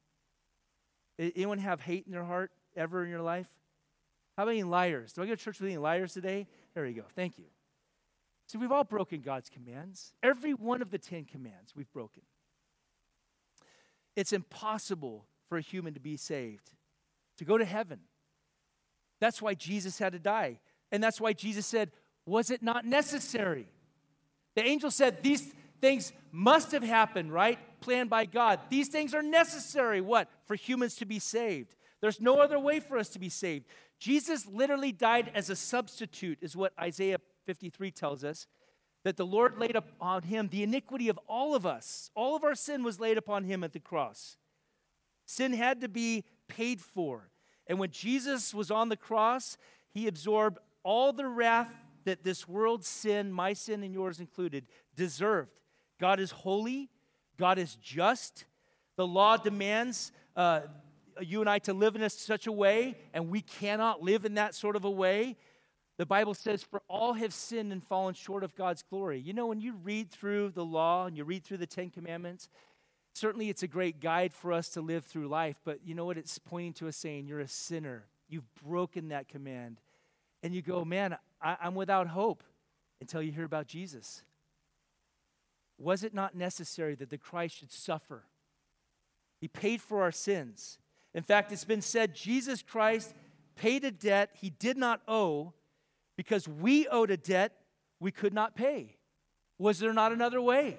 Anyone 1.19 1.57
have 1.57 1.81
hate 1.81 2.05
in 2.05 2.13
their 2.13 2.23
heart 2.23 2.51
ever 2.77 3.03
in 3.03 3.09
your 3.09 3.21
life? 3.21 3.49
How 4.37 4.43
about 4.43 4.51
any 4.51 4.63
liars? 4.63 5.11
Do 5.11 5.23
I 5.23 5.25
go 5.25 5.35
to 5.35 5.43
church 5.43 5.59
with 5.59 5.67
any 5.67 5.77
liars 5.77 6.13
today? 6.13 6.47
There 6.73 6.85
you 6.85 7.01
go. 7.01 7.07
Thank 7.17 7.37
you. 7.37 7.47
See, 8.47 8.57
we've 8.57 8.71
all 8.71 8.83
broken 8.83 9.21
God's 9.21 9.49
commands. 9.49 10.13
Every 10.21 10.53
one 10.53 10.81
of 10.81 10.91
the 10.91 10.97
Ten 10.97 11.25
Commands 11.25 11.73
we've 11.75 11.91
broken. 11.91 12.21
It's 14.15 14.33
impossible 14.33 15.25
for 15.49 15.57
a 15.57 15.61
human 15.61 15.93
to 15.93 15.99
be 15.99 16.17
saved, 16.17 16.71
to 17.37 17.45
go 17.45 17.57
to 17.57 17.65
heaven. 17.65 17.99
That's 19.19 19.41
why 19.41 19.53
Jesus 19.55 19.97
had 19.97 20.13
to 20.13 20.19
die. 20.19 20.59
And 20.91 21.03
that's 21.03 21.19
why 21.19 21.33
Jesus 21.33 21.65
said, 21.65 21.91
Was 22.25 22.51
it 22.51 22.61
not 22.61 22.85
necessary? 22.85 23.67
The 24.55 24.63
angel 24.63 24.91
said, 24.91 25.23
These 25.23 25.53
things 25.81 26.13
must 26.31 26.71
have 26.71 26.83
happened, 26.83 27.33
right? 27.33 27.59
Planned 27.81 28.09
by 28.09 28.25
God. 28.25 28.59
These 28.69 28.89
things 28.89 29.13
are 29.13 29.23
necessary, 29.23 30.01
what? 30.01 30.29
For 30.45 30.55
humans 30.55 30.95
to 30.97 31.05
be 31.05 31.19
saved. 31.19 31.75
There's 32.01 32.21
no 32.21 32.39
other 32.39 32.59
way 32.59 32.79
for 32.79 32.97
us 32.97 33.09
to 33.09 33.19
be 33.19 33.29
saved. 33.29 33.65
Jesus 33.99 34.45
literally 34.47 34.91
died 34.91 35.31
as 35.33 35.49
a 35.49 35.55
substitute, 35.55 36.39
is 36.41 36.55
what 36.55 36.73
Isaiah 36.79 37.19
53 37.45 37.91
tells 37.91 38.23
us. 38.23 38.47
That 39.03 39.17
the 39.17 39.25
Lord 39.25 39.59
laid 39.59 39.75
upon 39.75 40.23
him 40.23 40.49
the 40.49 40.63
iniquity 40.63 41.09
of 41.09 41.19
all 41.27 41.55
of 41.55 41.65
us. 41.65 42.09
All 42.15 42.35
of 42.35 42.43
our 42.43 42.55
sin 42.55 42.83
was 42.83 42.99
laid 42.99 43.17
upon 43.17 43.43
him 43.43 43.63
at 43.63 43.71
the 43.71 43.79
cross. 43.79 44.37
Sin 45.25 45.53
had 45.53 45.81
to 45.81 45.87
be 45.87 46.23
paid 46.47 46.81
for. 46.81 47.29
And 47.67 47.79
when 47.79 47.91
Jesus 47.91 48.53
was 48.53 48.71
on 48.71 48.89
the 48.89 48.97
cross, 48.97 49.57
he 49.93 50.07
absorbed 50.07 50.59
all 50.83 51.13
the 51.13 51.27
wrath 51.27 51.71
that 52.05 52.23
this 52.23 52.47
world's 52.47 52.87
sin, 52.87 53.31
my 53.31 53.53
sin 53.53 53.83
and 53.83 53.93
yours 53.93 54.19
included, 54.19 54.65
deserved. 54.95 55.59
God 55.99 56.19
is 56.19 56.31
holy, 56.31 56.89
God 57.37 57.57
is 57.57 57.75
just. 57.75 58.45
The 58.95 59.07
law 59.07 59.37
demands 59.37 60.11
uh, 60.35 60.61
you 61.21 61.41
and 61.41 61.49
I 61.49 61.59
to 61.59 61.73
live 61.73 61.95
in 61.95 62.09
such 62.09 62.47
a 62.47 62.51
way, 62.51 62.97
and 63.13 63.29
we 63.29 63.41
cannot 63.41 64.01
live 64.01 64.25
in 64.25 64.35
that 64.35 64.55
sort 64.55 64.75
of 64.75 64.85
a 64.85 64.89
way. 64.89 65.37
The 65.97 66.05
Bible 66.05 66.33
says, 66.33 66.63
For 66.63 66.81
all 66.87 67.13
have 67.13 67.33
sinned 67.33 67.71
and 67.71 67.83
fallen 67.83 68.13
short 68.13 68.43
of 68.43 68.55
God's 68.55 68.83
glory. 68.83 69.19
You 69.19 69.33
know, 69.33 69.47
when 69.47 69.61
you 69.61 69.73
read 69.83 70.11
through 70.11 70.49
the 70.49 70.65
law 70.65 71.05
and 71.05 71.17
you 71.17 71.23
read 71.23 71.43
through 71.43 71.57
the 71.57 71.67
Ten 71.67 71.89
Commandments, 71.89 72.49
certainly 73.13 73.49
it's 73.49 73.63
a 73.63 73.67
great 73.67 74.01
guide 74.01 74.33
for 74.33 74.51
us 74.51 74.69
to 74.69 74.81
live 74.81 75.05
through 75.05 75.27
life, 75.27 75.59
but 75.63 75.79
you 75.85 75.95
know 75.95 76.05
what? 76.05 76.17
It's 76.17 76.37
pointing 76.37 76.73
to 76.73 76.87
us 76.87 76.97
saying, 76.97 77.27
You're 77.27 77.39
a 77.39 77.47
sinner. 77.47 78.05
You've 78.27 78.53
broken 78.63 79.09
that 79.09 79.27
command. 79.27 79.79
And 80.43 80.53
you 80.53 80.61
go, 80.61 80.83
Man, 80.83 81.17
I, 81.41 81.57
I'm 81.61 81.75
without 81.75 82.07
hope 82.07 82.43
until 82.99 83.21
you 83.21 83.31
hear 83.31 83.45
about 83.45 83.67
Jesus. 83.67 84.23
Was 85.77 86.03
it 86.03 86.13
not 86.13 86.35
necessary 86.35 86.95
that 86.95 87.09
the 87.09 87.17
Christ 87.17 87.57
should 87.57 87.71
suffer? 87.71 88.23
He 89.41 89.47
paid 89.47 89.81
for 89.81 90.01
our 90.01 90.11
sins. 90.11 90.79
In 91.15 91.23
fact, 91.23 91.53
it's 91.53 91.63
been 91.63 91.81
said 91.81 92.13
Jesus 92.13 92.61
Christ 92.61 93.15
paid 93.55 93.85
a 93.85 93.91
debt 93.91 94.31
he 94.33 94.49
did 94.49 94.75
not 94.75 95.01
owe 95.07 95.53
because 96.17 96.45
we 96.45 96.89
owed 96.89 97.09
a 97.09 97.17
debt 97.17 97.53
we 98.01 98.11
could 98.11 98.33
not 98.33 98.55
pay. 98.55 98.97
Was 99.57 99.79
there 99.79 99.93
not 99.93 100.11
another 100.11 100.41
way? 100.41 100.77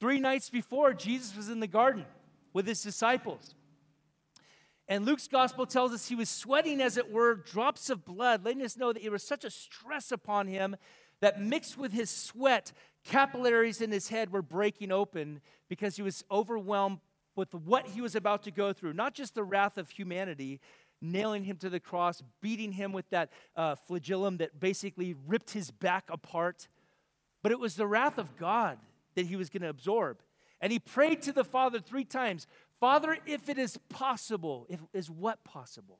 Three 0.00 0.20
nights 0.20 0.50
before, 0.50 0.92
Jesus 0.92 1.34
was 1.34 1.48
in 1.48 1.60
the 1.60 1.66
garden 1.66 2.04
with 2.52 2.66
his 2.66 2.82
disciples. 2.82 3.54
And 4.86 5.06
Luke's 5.06 5.28
gospel 5.28 5.64
tells 5.64 5.92
us 5.92 6.08
he 6.08 6.14
was 6.14 6.28
sweating, 6.28 6.82
as 6.82 6.98
it 6.98 7.10
were, 7.10 7.36
drops 7.36 7.88
of 7.88 8.04
blood, 8.04 8.44
letting 8.44 8.62
us 8.62 8.76
know 8.76 8.92
that 8.92 9.02
it 9.02 9.10
was 9.10 9.22
such 9.22 9.44
a 9.44 9.50
stress 9.50 10.12
upon 10.12 10.46
him 10.46 10.76
that 11.20 11.40
mixed 11.40 11.78
with 11.78 11.92
his 11.92 12.10
sweat, 12.10 12.72
capillaries 13.04 13.80
in 13.80 13.92
his 13.92 14.08
head 14.08 14.30
were 14.30 14.42
breaking 14.42 14.92
open 14.92 15.40
because 15.68 15.96
he 15.96 16.02
was 16.02 16.24
overwhelmed 16.30 16.98
with 17.36 17.54
what 17.54 17.88
he 17.88 18.00
was 18.00 18.14
about 18.14 18.42
to 18.44 18.50
go 18.50 18.72
through. 18.72 18.92
Not 18.92 19.14
just 19.14 19.34
the 19.34 19.44
wrath 19.44 19.78
of 19.78 19.90
humanity, 19.90 20.60
nailing 21.00 21.44
him 21.44 21.56
to 21.58 21.70
the 21.70 21.80
cross, 21.80 22.22
beating 22.40 22.72
him 22.72 22.92
with 22.92 23.08
that 23.10 23.30
uh, 23.56 23.74
flagellum 23.74 24.38
that 24.38 24.60
basically 24.60 25.14
ripped 25.26 25.50
his 25.50 25.70
back 25.70 26.04
apart, 26.10 26.68
but 27.42 27.52
it 27.52 27.58
was 27.58 27.76
the 27.76 27.86
wrath 27.86 28.18
of 28.18 28.36
God 28.36 28.78
that 29.14 29.26
he 29.26 29.36
was 29.36 29.48
going 29.48 29.62
to 29.62 29.68
absorb. 29.68 30.18
And 30.60 30.72
he 30.72 30.78
prayed 30.78 31.22
to 31.22 31.32
the 31.32 31.44
Father 31.44 31.80
three 31.80 32.04
times 32.04 32.46
Father, 32.78 33.18
if 33.26 33.50
it 33.50 33.58
is 33.58 33.78
possible, 33.90 34.66
if, 34.70 34.80
is 34.94 35.10
what 35.10 35.44
possible? 35.44 35.98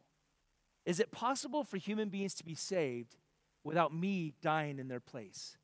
Is 0.87 0.99
it 0.99 1.11
possible 1.11 1.63
for 1.63 1.77
human 1.77 2.09
beings 2.09 2.35
to 2.35 2.45
be 2.45 2.55
saved 2.55 3.17
without 3.65 3.95
me 3.95 4.33
dying 4.41 4.79
in 4.79 4.89
their 4.89 5.01
place? 5.01 5.59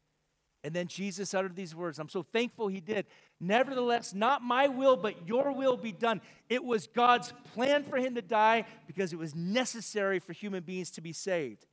And 0.67 0.75
then 0.75 0.89
Jesus 0.89 1.33
uttered 1.33 1.55
these 1.55 1.77
words. 1.77 2.01
I'm 2.01 2.09
so 2.09 2.25
thankful 2.25 2.67
he 2.67 2.81
did. 2.81 3.07
Nevertheless, 3.39 4.13
not 4.13 4.43
my 4.43 4.67
will, 4.67 4.97
but 4.97 5.29
your 5.29 5.53
will 5.53 5.77
be 5.77 5.93
done. 5.93 6.21
It 6.49 6.65
was 6.65 6.89
God's 6.89 7.33
plan 7.55 7.85
for 7.85 7.99
him 7.99 8.17
to 8.17 8.21
die 8.21 8.65
because 8.89 9.13
it 9.13 9.19
was 9.19 9.33
necessary 9.33 10.19
for 10.19 10.33
human 10.33 10.65
beings 10.65 10.91
to 10.91 11.01
be 11.01 11.13
saved. 11.13 11.67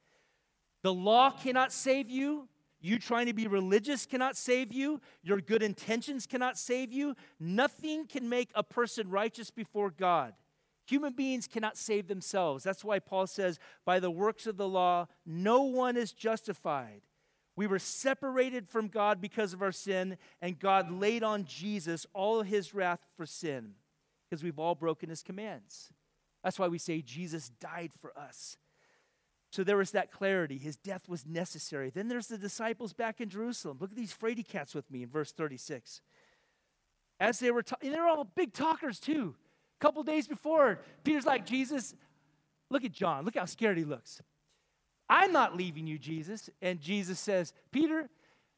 The 0.84 0.94
law 0.94 1.32
cannot 1.32 1.74
save 1.74 2.12
you. 2.12 2.48
You 2.82 3.00
trying 3.00 3.26
to 3.26 3.34
be 3.34 3.48
religious 3.48 4.06
cannot 4.06 4.38
save 4.38 4.72
you. 4.72 5.02
Your 5.24 5.42
good 5.42 5.64
intentions 5.64 6.28
cannot 6.28 6.56
save 6.56 6.94
you. 6.94 7.16
Nothing 7.40 8.06
can 8.06 8.30
make 8.30 8.52
a 8.54 8.62
person 8.62 9.10
righteous 9.10 9.50
before 9.50 9.90
God. 9.90 10.36
Human 10.86 11.14
beings 11.14 11.48
cannot 11.48 11.78
save 11.78 12.08
themselves. 12.08 12.64
That's 12.64 12.86
why 12.86 13.00
Paul 13.00 13.26
says, 13.26 13.58
by 13.86 14.00
the 14.00 14.12
works 14.12 14.46
of 14.46 14.58
the 14.58 14.70
law, 14.70 15.08
no 15.26 15.64
one 15.64 15.98
is 15.98 16.14
justified. 16.14 17.02
We 17.56 17.68
were 17.68 17.80
separated 17.80 18.68
from 18.68 18.88
God 18.88 19.22
because 19.22 19.54
of 19.54 19.62
our 19.62 19.72
sin, 19.72 20.18
and 20.42 20.60
God 20.60 20.92
laid 20.92 21.24
on 21.24 21.46
Jesus 21.46 22.06
all 22.14 22.42
his 22.42 22.74
wrath 22.74 23.02
for 23.16 23.26
sin 23.26 23.76
because 24.28 24.44
we've 24.44 24.58
all 24.58 24.76
broken 24.76 25.10
his 25.10 25.22
commands. 25.22 25.94
That's 26.44 26.58
why 26.58 26.68
we 26.68 26.80
say 26.80 27.02
Jesus 27.02 27.50
died 27.60 27.92
for 28.02 28.18
us. 28.18 28.58
So 29.52 29.64
there 29.64 29.78
was 29.78 29.92
that 29.92 30.12
clarity. 30.12 30.58
His 30.58 30.76
death 30.78 31.08
was 31.08 31.28
necessary. 31.28 31.92
Then 31.92 32.08
there's 32.08 32.26
the 32.26 32.40
disciples 32.40 32.92
back 32.92 33.22
in 33.22 33.30
Jerusalem. 33.30 33.78
Look 33.80 33.92
at 33.92 33.96
these 33.96 34.12
fraidy 34.12 34.46
cats 34.46 34.74
with 34.74 34.90
me 34.90 35.04
in 35.04 35.10
verse 35.10 35.32
36. 35.32 36.02
As 37.20 37.38
they 37.38 37.52
were 37.52 37.62
talking, 37.62 37.92
they're 37.92 38.08
all 38.08 38.24
big 38.24 38.54
talkers 38.54 39.00
too. 39.00 39.36
A 39.80 39.80
couple 39.80 40.02
days 40.02 40.28
before, 40.28 40.80
Peter's 41.04 41.28
like, 41.28 41.46
Jesus, 41.46 41.94
look 42.72 42.84
at 42.84 42.92
John. 42.92 43.26
Look 43.26 43.38
how 43.38 43.46
scared 43.46 43.78
he 43.78 43.84
looks. 43.84 44.24
I'm 45.14 45.32
not 45.32 45.56
leaving 45.56 45.86
you, 45.86 46.00
Jesus. 46.00 46.50
And 46.60 46.82
Jesus 46.82 47.20
says, 47.20 47.54
Peter, 47.72 48.10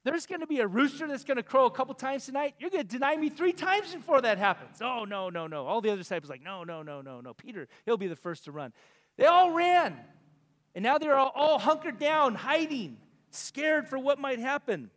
there's 0.06 0.26
going 0.26 0.40
to 0.40 0.48
be 0.48 0.62
a 0.62 0.68
rooster 0.68 1.06
that's 1.06 1.26
going 1.26 1.36
to 1.36 1.44
crow 1.44 1.66
a 1.66 1.70
couple 1.70 1.94
times 1.94 2.26
tonight. 2.26 2.56
You're 2.60 2.70
going 2.70 2.88
to 2.88 2.90
deny 2.90 3.18
me 3.18 3.28
three 3.28 3.52
times 3.52 3.94
before 3.94 4.22
that 4.22 4.38
happens. 4.38 4.78
Oh, 4.82 5.04
no, 5.04 5.30
no, 5.30 5.48
no. 5.48 5.66
All 5.66 5.82
the 5.82 5.90
other 5.90 5.98
disciples 5.98 6.30
like, 6.30 6.42
no, 6.42 6.64
no, 6.64 6.82
no, 6.82 7.02
no, 7.02 7.20
no. 7.20 7.34
Peter, 7.34 7.68
he'll 7.86 7.98
be 7.98 8.08
the 8.08 8.16
first 8.16 8.46
to 8.46 8.54
run. 8.54 8.72
They 9.18 9.26
all 9.26 9.52
ran. 9.52 9.98
And 10.74 10.82
now 10.82 10.98
they're 10.98 11.18
all, 11.18 11.34
all 11.36 11.60
hunkered 11.60 12.00
down, 12.00 12.36
hiding, 12.36 13.00
scared 13.32 13.90
for 13.90 14.00
what 14.00 14.18
might 14.18 14.40
happen. 14.40 14.92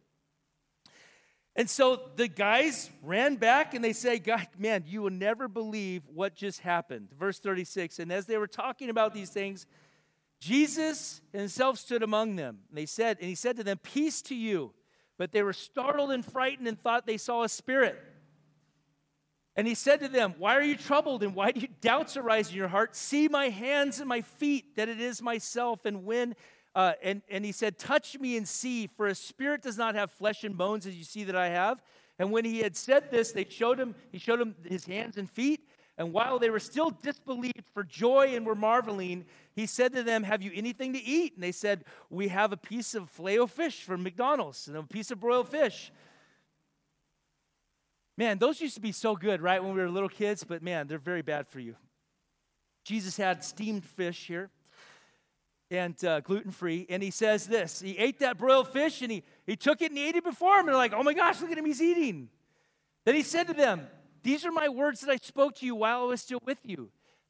And 1.56 1.68
so 1.68 2.02
the 2.14 2.28
guys 2.28 2.88
ran 3.02 3.34
back 3.34 3.74
and 3.74 3.82
they 3.82 3.94
say, 3.94 4.20
God, 4.20 4.46
man, 4.56 4.84
you 4.86 5.02
will 5.02 5.10
never 5.10 5.48
believe 5.48 6.04
what 6.14 6.36
just 6.36 6.60
happened. 6.60 7.08
Verse 7.18 7.40
36 7.40 7.98
And 7.98 8.12
as 8.12 8.26
they 8.26 8.38
were 8.38 8.46
talking 8.46 8.90
about 8.90 9.12
these 9.12 9.30
things, 9.30 9.66
Jesus 10.40 11.20
himself 11.32 11.78
stood 11.78 12.02
among 12.02 12.36
them. 12.36 12.58
And 12.68 12.78
they 12.78 12.86
said, 12.86 13.18
and 13.20 13.28
he 13.28 13.34
said 13.34 13.56
to 13.56 13.64
them, 13.64 13.78
Peace 13.82 14.22
to 14.22 14.34
you. 14.34 14.72
But 15.16 15.32
they 15.32 15.42
were 15.42 15.52
startled 15.52 16.12
and 16.12 16.24
frightened 16.24 16.68
and 16.68 16.80
thought 16.80 17.06
they 17.06 17.16
saw 17.16 17.42
a 17.42 17.48
spirit. 17.48 17.98
And 19.56 19.66
he 19.66 19.74
said 19.74 19.98
to 20.00 20.08
them, 20.08 20.34
Why 20.38 20.54
are 20.54 20.62
you 20.62 20.76
troubled 20.76 21.24
and 21.24 21.34
why 21.34 21.50
do 21.50 21.60
you 21.60 21.68
doubts 21.80 22.16
arise 22.16 22.50
in 22.50 22.56
your 22.56 22.68
heart? 22.68 22.94
See 22.94 23.26
my 23.26 23.48
hands 23.48 23.98
and 23.98 24.08
my 24.08 24.20
feet, 24.20 24.76
that 24.76 24.88
it 24.88 25.00
is 25.00 25.20
myself. 25.20 25.84
And 25.84 26.04
when 26.04 26.36
uh, 26.78 26.92
and, 27.02 27.22
and 27.28 27.44
he 27.44 27.50
said, 27.50 27.76
Touch 27.76 28.16
me 28.20 28.36
and 28.36 28.46
see, 28.46 28.86
for 28.86 29.08
a 29.08 29.14
spirit 29.14 29.62
does 29.62 29.76
not 29.76 29.96
have 29.96 30.12
flesh 30.12 30.44
and 30.44 30.56
bones 30.56 30.86
as 30.86 30.94
you 30.94 31.02
see 31.02 31.24
that 31.24 31.34
I 31.34 31.48
have. 31.48 31.82
And 32.20 32.30
when 32.30 32.44
he 32.44 32.60
had 32.60 32.76
said 32.76 33.10
this, 33.10 33.32
they 33.32 33.44
showed 33.48 33.80
him, 33.80 33.96
he 34.12 34.18
showed 34.18 34.40
him 34.40 34.54
his 34.64 34.84
hands 34.84 35.16
and 35.16 35.28
feet. 35.28 35.66
And 35.96 36.12
while 36.12 36.38
they 36.38 36.50
were 36.50 36.60
still 36.60 36.90
disbelieved 36.90 37.64
for 37.74 37.82
joy 37.82 38.36
and 38.36 38.46
were 38.46 38.54
marveling, 38.54 39.24
he 39.58 39.66
said 39.66 39.92
to 39.94 40.02
them, 40.02 40.22
Have 40.22 40.40
you 40.40 40.52
anything 40.54 40.92
to 40.92 41.02
eat? 41.02 41.34
And 41.34 41.42
they 41.42 41.52
said, 41.52 41.84
We 42.10 42.28
have 42.28 42.52
a 42.52 42.56
piece 42.56 42.94
of 42.94 43.10
filet 43.10 43.44
fish 43.46 43.82
from 43.82 44.02
McDonald's 44.02 44.68
and 44.68 44.76
a 44.76 44.82
piece 44.84 45.10
of 45.10 45.18
broiled 45.18 45.48
fish. 45.48 45.90
Man, 48.16 48.38
those 48.38 48.60
used 48.60 48.76
to 48.76 48.80
be 48.80 48.92
so 48.92 49.16
good, 49.16 49.40
right, 49.40 49.62
when 49.62 49.74
we 49.74 49.80
were 49.80 49.88
little 49.88 50.08
kids, 50.08 50.44
but 50.44 50.62
man, 50.62 50.86
they're 50.86 50.98
very 50.98 51.22
bad 51.22 51.48
for 51.48 51.60
you. 51.60 51.74
Jesus 52.84 53.16
had 53.16 53.44
steamed 53.44 53.84
fish 53.84 54.26
here 54.26 54.50
and 55.70 56.02
uh, 56.04 56.20
gluten 56.20 56.50
free, 56.50 56.86
and 56.88 57.02
he 57.02 57.10
says 57.10 57.46
this 57.46 57.80
He 57.80 57.98
ate 57.98 58.20
that 58.20 58.38
broiled 58.38 58.68
fish 58.68 59.02
and 59.02 59.10
he, 59.10 59.24
he 59.44 59.56
took 59.56 59.82
it 59.82 59.90
and 59.90 59.98
he 59.98 60.08
ate 60.08 60.16
it 60.16 60.24
before 60.24 60.54
him. 60.54 60.60
And 60.60 60.68
they're 60.68 60.76
like, 60.76 60.92
Oh 60.92 61.02
my 61.02 61.14
gosh, 61.14 61.40
look 61.40 61.50
at 61.50 61.58
him, 61.58 61.66
he's 61.66 61.82
eating. 61.82 62.28
Then 63.04 63.16
he 63.16 63.22
said 63.22 63.48
to 63.48 63.54
them, 63.54 63.88
These 64.22 64.46
are 64.46 64.52
my 64.52 64.68
words 64.68 65.00
that 65.00 65.10
I 65.10 65.16
spoke 65.16 65.56
to 65.56 65.66
you 65.66 65.74
while 65.74 66.02
I 66.02 66.04
was 66.04 66.20
still 66.20 66.40
with 66.44 66.58
you, 66.62 66.90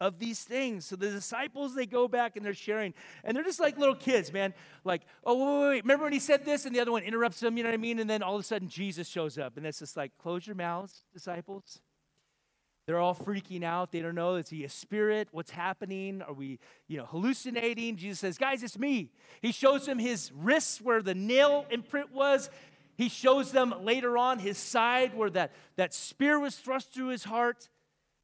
of 0.00 0.18
these 0.18 0.42
things. 0.44 0.86
So 0.86 0.96
the 0.96 1.10
disciples, 1.10 1.74
they 1.74 1.86
go 1.86 2.08
back 2.08 2.36
and 2.36 2.44
they're 2.44 2.54
sharing, 2.54 2.94
and 3.24 3.36
they're 3.36 3.44
just 3.44 3.60
like 3.60 3.78
little 3.78 3.94
kids, 3.94 4.32
man. 4.32 4.54
Like, 4.84 5.02
oh, 5.24 5.34
wait, 5.34 5.60
wait, 5.60 5.68
wait. 5.68 5.84
remember 5.84 6.04
when 6.04 6.12
he 6.12 6.18
said 6.18 6.44
this? 6.44 6.66
And 6.66 6.74
the 6.74 6.80
other 6.80 6.92
one 6.92 7.02
interrupts 7.02 7.42
him, 7.42 7.56
you 7.56 7.62
know 7.62 7.70
what 7.70 7.74
I 7.74 7.78
mean? 7.78 7.98
And 7.98 8.08
then 8.08 8.22
all 8.22 8.34
of 8.34 8.40
a 8.40 8.44
sudden, 8.44 8.68
Jesus 8.68 9.08
shows 9.08 9.38
up, 9.38 9.56
and 9.56 9.66
it's 9.66 9.78
just 9.78 9.96
like, 9.96 10.12
close 10.18 10.46
your 10.46 10.56
mouths, 10.56 11.04
disciples. 11.12 11.80
They're 12.86 13.00
all 13.00 13.16
freaking 13.16 13.64
out. 13.64 13.90
They 13.90 14.00
don't 14.00 14.14
know, 14.14 14.36
is 14.36 14.48
he 14.48 14.62
a 14.62 14.68
spirit? 14.68 15.28
What's 15.32 15.50
happening? 15.50 16.22
Are 16.22 16.32
we, 16.32 16.60
you 16.86 16.96
know, 16.96 17.04
hallucinating? 17.04 17.96
Jesus 17.96 18.20
says, 18.20 18.38
guys, 18.38 18.62
it's 18.62 18.78
me. 18.78 19.10
He 19.42 19.50
shows 19.50 19.86
them 19.86 19.98
his 19.98 20.30
wrists 20.32 20.80
where 20.80 21.02
the 21.02 21.14
nail 21.14 21.66
imprint 21.70 22.12
was. 22.12 22.48
He 22.96 23.08
shows 23.08 23.50
them 23.50 23.74
later 23.82 24.16
on 24.16 24.38
his 24.38 24.56
side 24.56 25.16
where 25.16 25.30
that, 25.30 25.52
that 25.74 25.94
spear 25.94 26.38
was 26.38 26.54
thrust 26.54 26.94
through 26.94 27.08
his 27.08 27.24
heart. 27.24 27.68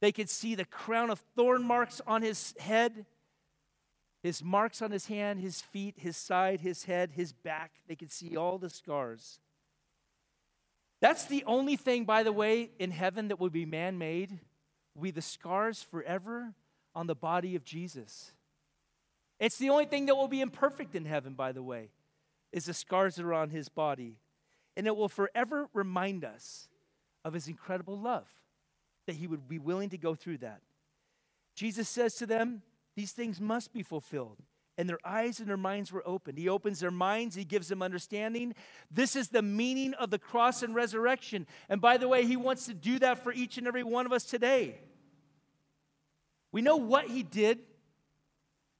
They 0.02 0.10
could 0.10 0.28
see 0.28 0.56
the 0.56 0.64
crown 0.64 1.10
of 1.10 1.20
thorn 1.36 1.62
marks 1.62 2.00
on 2.08 2.22
his 2.22 2.54
head, 2.58 3.06
his 4.20 4.42
marks 4.42 4.82
on 4.82 4.90
his 4.90 5.06
hand, 5.06 5.38
his 5.38 5.60
feet, 5.60 5.94
his 5.96 6.16
side, 6.16 6.60
his 6.60 6.84
head, 6.84 7.12
his 7.12 7.32
back. 7.32 7.70
They 7.86 7.94
could 7.94 8.10
see 8.10 8.36
all 8.36 8.58
the 8.58 8.68
scars. 8.68 9.38
That's 11.00 11.26
the 11.26 11.44
only 11.44 11.76
thing, 11.76 12.04
by 12.04 12.24
the 12.24 12.32
way, 12.32 12.70
in 12.80 12.90
heaven 12.90 13.28
that 13.28 13.38
would 13.38 13.52
be 13.52 13.64
man 13.64 13.96
made 13.96 14.40
will 14.96 15.04
be 15.04 15.10
the 15.12 15.22
scars 15.22 15.84
forever 15.84 16.52
on 16.96 17.06
the 17.06 17.14
body 17.14 17.54
of 17.54 17.64
Jesus. 17.64 18.32
It's 19.38 19.56
the 19.56 19.70
only 19.70 19.86
thing 19.86 20.06
that 20.06 20.16
will 20.16 20.26
be 20.26 20.40
imperfect 20.40 20.96
in 20.96 21.04
heaven, 21.04 21.34
by 21.34 21.52
the 21.52 21.62
way, 21.62 21.90
is 22.50 22.64
the 22.64 22.74
scars 22.74 23.14
that 23.16 23.24
are 23.24 23.34
on 23.34 23.50
his 23.50 23.68
body. 23.68 24.16
And 24.76 24.88
it 24.88 24.96
will 24.96 25.08
forever 25.08 25.68
remind 25.72 26.24
us 26.24 26.68
of 27.24 27.34
his 27.34 27.46
incredible 27.46 27.96
love, 27.96 28.26
that 29.06 29.16
he 29.16 29.26
would 29.26 29.48
be 29.48 29.58
willing 29.58 29.90
to 29.90 29.98
go 29.98 30.14
through 30.14 30.38
that. 30.38 30.60
Jesus 31.54 31.88
says 31.88 32.14
to 32.16 32.26
them, 32.26 32.62
These 32.96 33.12
things 33.12 33.40
must 33.40 33.72
be 33.72 33.82
fulfilled. 33.82 34.38
And 34.78 34.88
their 34.88 34.98
eyes 35.04 35.38
and 35.38 35.48
their 35.48 35.58
minds 35.58 35.92
were 35.92 36.02
opened. 36.06 36.38
He 36.38 36.48
opens 36.48 36.80
their 36.80 36.90
minds, 36.90 37.34
he 37.34 37.44
gives 37.44 37.68
them 37.68 37.82
understanding. 37.82 38.54
This 38.90 39.16
is 39.16 39.28
the 39.28 39.42
meaning 39.42 39.92
of 39.94 40.10
the 40.10 40.18
cross 40.18 40.62
and 40.62 40.74
resurrection. 40.74 41.46
And 41.68 41.80
by 41.80 41.98
the 41.98 42.08
way, 42.08 42.24
he 42.24 42.36
wants 42.36 42.66
to 42.66 42.74
do 42.74 42.98
that 43.00 43.22
for 43.22 43.32
each 43.32 43.58
and 43.58 43.66
every 43.66 43.82
one 43.82 44.06
of 44.06 44.12
us 44.12 44.24
today. 44.24 44.78
We 46.52 46.62
know 46.62 46.76
what 46.76 47.08
he 47.08 47.22
did. 47.22 47.60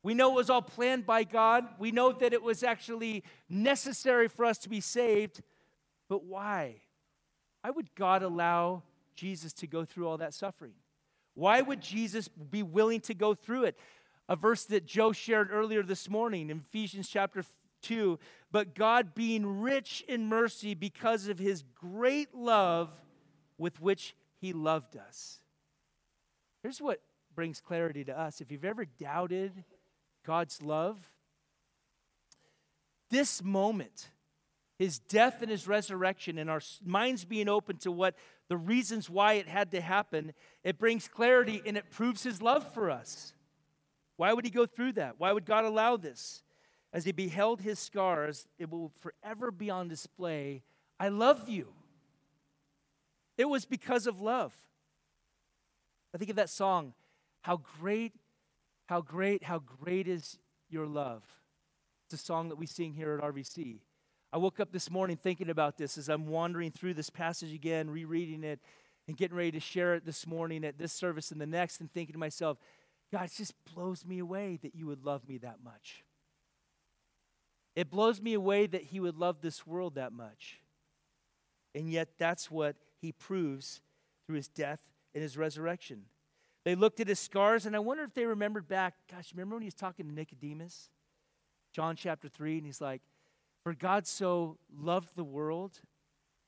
We 0.03 0.15
know 0.15 0.33
it 0.33 0.37
was 0.37 0.51
all 0.51 0.63
planned 0.63 1.07
by 1.07 1.25
God. 1.25 1.67
We 1.79 1.93
know 1.93 2.13
that 2.13 2.33
it 2.33 2.43
was 2.43 2.63
actually 2.63 3.23
necessary 3.49 4.29
for 4.29 4.45
us 4.45 4.59
to 4.59 4.69
be 4.69 4.81
saved. 4.81 5.43
But 6.09 6.25
why? 6.25 6.77
Why 7.61 7.71
would 7.71 7.95
God 7.95 8.23
allow 8.23 8.83
Jesus 9.15 9.53
to 9.55 9.67
go 9.67 9.85
through 9.85 10.09
all 10.09 10.19
that 10.19 10.35
suffering? 10.35 10.75
Why 11.35 11.61
would 11.61 11.81
Jesus 11.81 12.29
be 12.29 12.63
willing 12.63 13.01
to 13.03 13.15
go 13.15 13.35
through 13.35 13.65
it? 13.65 13.79
a 14.29 14.37
verse 14.37 14.65
that 14.65 14.87
Joe 14.87 15.13
shared 15.13 15.51
earlier 15.53 15.83
this 15.83 16.09
morning 16.09 16.51
in 16.51 16.65
Ephesians 16.69 17.09
chapter 17.09 17.45
2. 17.83 18.19
But 18.51 18.75
God, 18.75 19.15
being 19.15 19.61
rich 19.61 20.05
in 20.09 20.27
mercy 20.27 20.75
because 20.75 21.29
of 21.29 21.39
his 21.39 21.65
great 21.75 22.35
love 22.35 22.91
with 23.59 23.81
which 23.81 24.15
he 24.41 24.53
loved 24.53 24.97
us. 24.97 25.41
Here's 26.63 26.81
what 26.81 27.03
brings 27.35 27.61
clarity 27.61 28.05
to 28.05 28.19
us. 28.19 28.41
If 28.41 28.51
you've 28.51 28.65
ever 28.65 28.85
doubted 28.85 29.65
God's 30.25 30.63
love, 30.63 30.99
this 33.11 33.43
moment, 33.43 34.09
his 34.83 34.99
death 34.99 35.43
and 35.43 35.51
his 35.51 35.69
resurrection, 35.69 36.39
and 36.39 36.51
our 36.51 36.61
minds 36.85 37.25
being 37.25 37.49
open 37.49 37.77
to 37.77 37.93
what 37.93 38.17
the 38.49 38.57
reasons 38.57 39.09
why 39.09 39.35
it 39.35 39.47
had 39.47 39.71
to 39.71 39.81
happen, 39.81 40.33
it 40.65 40.77
brings 40.77 41.07
clarity 41.07 41.63
and 41.65 41.77
it 41.77 41.89
proves 41.89 42.25
his 42.25 42.43
love 42.43 42.75
for 42.75 42.91
us. 42.91 43.33
Why 44.17 44.33
would 44.33 44.45
he 44.45 44.51
go 44.51 44.67
through 44.67 44.95
that? 44.95 45.15
Why 45.19 45.31
would 45.31 45.47
God 45.47 45.65
allow 45.65 45.97
this? 45.97 46.43
As 46.93 47.05
he 47.05 47.13
beheld 47.13 47.61
his 47.61 47.79
scars, 47.79 48.49
it 48.59 48.71
will 48.71 48.91
forever 48.99 49.53
be 49.53 49.71
on 49.71 49.87
display. 49.87 50.65
I 50.99 51.11
love 51.11 51.49
you. 51.49 51.69
It 53.39 53.49
was 53.49 53.65
because 53.65 54.09
of 54.09 54.21
love. 54.21 54.53
I 56.13 56.19
think 56.19 56.31
of 56.31 56.37
that 56.37 56.51
song, 56.51 56.93
How 57.43 57.61
Great, 57.79 58.15
How 58.87 59.01
Great, 59.01 59.45
How 59.45 59.61
Great 59.61 60.09
is 60.09 60.41
Your 60.69 60.87
Love. 60.87 61.23
It's 62.07 62.21
a 62.21 62.25
song 62.27 62.49
that 62.49 62.59
we 62.59 62.67
sing 62.67 62.93
here 62.93 63.15
at 63.15 63.23
RVC. 63.23 63.79
I 64.33 64.39
woke 64.39 64.61
up 64.61 64.73
this 64.73 64.91
morning 64.91 65.17
thinking 65.17 65.51
about 65.51 65.77
this 65.77 65.99
as 65.99 66.09
I'm 66.09 66.27
wandering 66.27 66.71
through 66.71 66.95
this 66.95 67.11
passage 67.11 67.53
again, 67.53 67.91
rereading 67.91 68.45
it, 68.45 68.61
and 69.07 69.17
getting 69.17 69.37
ready 69.37 69.53
to 69.53 69.61
share 69.61 69.95
it 69.95 70.07
this 70.07 70.27
morning 70.27 70.65
at 70.65 70.79
this 70.79 70.93
service 70.93 71.31
and 71.33 71.41
the 71.41 71.47
next, 71.47 71.81
and 71.81 71.93
thinking 71.93 72.15
to 72.15 72.19
myself, 72.19 72.57
God, 73.13 73.27
it 73.27 73.33
just 73.37 73.53
blows 73.75 74.07
me 74.07 74.21
away 74.21 74.59
that 74.63 74.75
you 74.75 74.87
would 74.87 75.05
love 75.05 75.29
me 75.29 75.37
that 75.39 75.59
much. 75.63 76.03
It 77.77 77.91
blows 77.91 78.23
me 78.23 78.33
away 78.33 78.67
that 78.67 78.85
he 78.85 79.01
would 79.01 79.17
love 79.17 79.43
this 79.43 79.67
world 79.67 79.97
that 79.97 80.13
much. 80.13 80.61
And 81.75 81.91
yet, 81.91 82.17
that's 82.19 82.51
what 82.51 82.77
he 83.01 83.13
proves 83.13 83.83
through 84.27 84.37
his 84.37 84.49
death 84.49 84.81
and 85.15 85.23
his 85.23 85.37
resurrection. 85.37 86.05
They 86.65 86.75
looked 86.75 87.01
at 87.01 87.09
his 87.09 87.19
scars, 87.19 87.67
and 87.67 87.77
I 87.77 87.81
wonder 87.81 88.05
if 88.05 88.15
they 88.15 88.25
remembered 88.25 88.69
back. 88.69 88.95
Gosh, 89.11 89.33
remember 89.35 89.57
when 89.57 89.63
he 89.63 89.67
was 89.67 89.75
talking 89.75 90.07
to 90.07 90.13
Nicodemus? 90.13 90.89
John 91.73 91.97
chapter 91.97 92.29
3, 92.29 92.59
and 92.59 92.67
he's 92.67 92.81
like, 92.81 93.03
For 93.63 93.75
God 93.75 94.07
so 94.07 94.59
loved 94.77 95.15
the 95.15 95.25
world 95.25 95.79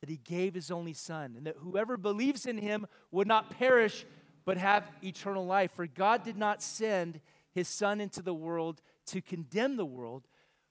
that 0.01 0.11
he 0.11 0.17
gave 0.17 0.55
his 0.55 0.71
only 0.71 0.93
Son, 0.93 1.35
and 1.37 1.47
that 1.47 1.57
whoever 1.59 1.97
believes 1.97 2.45
in 2.45 2.59
him 2.59 2.87
would 3.11 3.27
not 3.27 3.51
perish 3.51 4.05
but 4.45 4.59
have 4.59 4.85
eternal 5.03 5.47
life. 5.47 5.73
For 5.73 5.87
God 5.87 6.25
did 6.25 6.37
not 6.37 6.63
send 6.63 7.21
his 7.53 7.69
Son 7.69 8.01
into 8.01 8.21
the 8.21 8.35
world 8.35 8.83
to 9.07 9.23
condemn 9.23 9.77
the 9.77 9.85
world, 9.87 10.27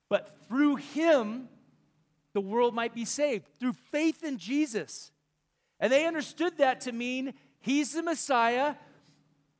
but 0.08 0.36
through 0.46 0.76
him, 0.76 1.48
the 2.34 2.40
world 2.40 2.74
might 2.74 2.94
be 2.94 3.04
saved, 3.04 3.46
through 3.58 3.72
faith 3.72 4.22
in 4.22 4.38
Jesus. 4.38 5.10
And 5.80 5.92
they 5.92 6.06
understood 6.06 6.58
that 6.58 6.82
to 6.82 6.92
mean 6.92 7.34
he's 7.60 7.92
the 7.92 8.02
Messiah. 8.02 8.74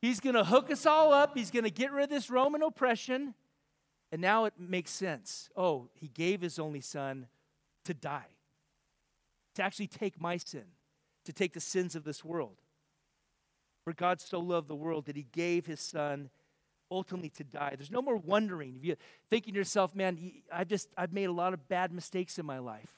He's 0.01 0.21
going 0.21 0.35
to 0.35 0.45
hook 0.45 0.71
us 0.71 0.87
all 0.87 1.13
up. 1.13 1.37
He's 1.37 1.51
going 1.51 1.65
to 1.65 1.71
get 1.71 1.93
rid 1.93 2.05
of 2.05 2.11
this 2.11 2.31
Roman 2.31 2.63
oppression. 2.63 3.35
And 4.15 4.21
now 4.23 4.45
it 4.45 4.55
makes 4.57 4.93
sense. 4.93 5.51
Oh, 5.57 5.89
he 5.93 6.07
gave 6.07 6.41
his 6.41 6.61
only 6.61 6.81
son 6.81 7.27
to 7.85 7.93
die, 7.93 8.29
to 9.57 9.63
actually 9.65 9.89
take 9.89 10.21
my 10.21 10.37
sin, 10.37 10.67
to 11.25 11.33
take 11.33 11.53
the 11.53 11.59
sins 11.59 11.97
of 11.97 12.05
this 12.05 12.25
world. 12.25 12.59
For 13.83 13.93
God 13.93 14.21
so 14.21 14.39
loved 14.39 14.69
the 14.69 14.77
world 14.77 15.07
that 15.07 15.17
he 15.17 15.27
gave 15.33 15.67
his 15.67 15.81
son 15.81 16.31
ultimately 16.93 17.31
to 17.31 17.43
die. 17.43 17.75
There's 17.77 17.91
no 17.91 18.03
more 18.03 18.17
wondering. 18.17 18.77
If 18.77 18.85
you 18.85 18.97
thinking 19.31 19.55
to 19.55 19.59
yourself, 19.59 19.97
man, 19.97 20.31
I've 20.53 20.69
just 20.69 20.91
I've 20.97 21.13
made 21.13 21.25
a 21.25 21.33
lot 21.33 21.53
of 21.53 21.67
bad 21.67 21.93
mistakes 21.93 22.39
in 22.39 22.47
my 22.47 22.61
life. 22.61 22.93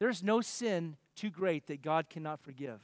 There's 0.00 0.24
no 0.24 0.40
sin 0.40 0.96
too 1.14 1.30
great 1.30 1.68
that 1.68 1.80
God 1.80 2.10
cannot 2.10 2.40
forgive. 2.40 2.80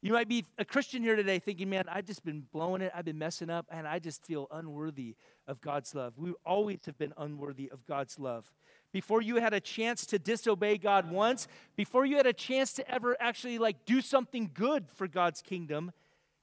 You 0.00 0.12
might 0.12 0.28
be 0.28 0.44
a 0.58 0.64
Christian 0.64 1.02
here 1.02 1.16
today 1.16 1.40
thinking, 1.40 1.70
man, 1.70 1.84
I've 1.88 2.04
just 2.04 2.24
been 2.24 2.44
blowing 2.52 2.82
it, 2.82 2.92
I've 2.94 3.04
been 3.04 3.18
messing 3.18 3.50
up, 3.50 3.66
and 3.68 3.86
I 3.86 3.98
just 3.98 4.24
feel 4.24 4.46
unworthy 4.52 5.16
of 5.48 5.60
God's 5.60 5.92
love. 5.92 6.14
We 6.16 6.34
always 6.46 6.78
have 6.86 6.96
been 6.98 7.12
unworthy 7.16 7.68
of 7.68 7.84
God's 7.84 8.16
love. 8.16 8.52
Before 8.92 9.20
you 9.20 9.36
had 9.36 9.52
a 9.54 9.60
chance 9.60 10.06
to 10.06 10.18
disobey 10.18 10.78
God 10.78 11.10
once, 11.10 11.48
before 11.74 12.06
you 12.06 12.16
had 12.16 12.26
a 12.26 12.32
chance 12.32 12.72
to 12.74 12.88
ever 12.88 13.16
actually 13.18 13.58
like 13.58 13.84
do 13.86 14.00
something 14.00 14.50
good 14.54 14.86
for 14.94 15.08
God's 15.08 15.42
kingdom, 15.42 15.90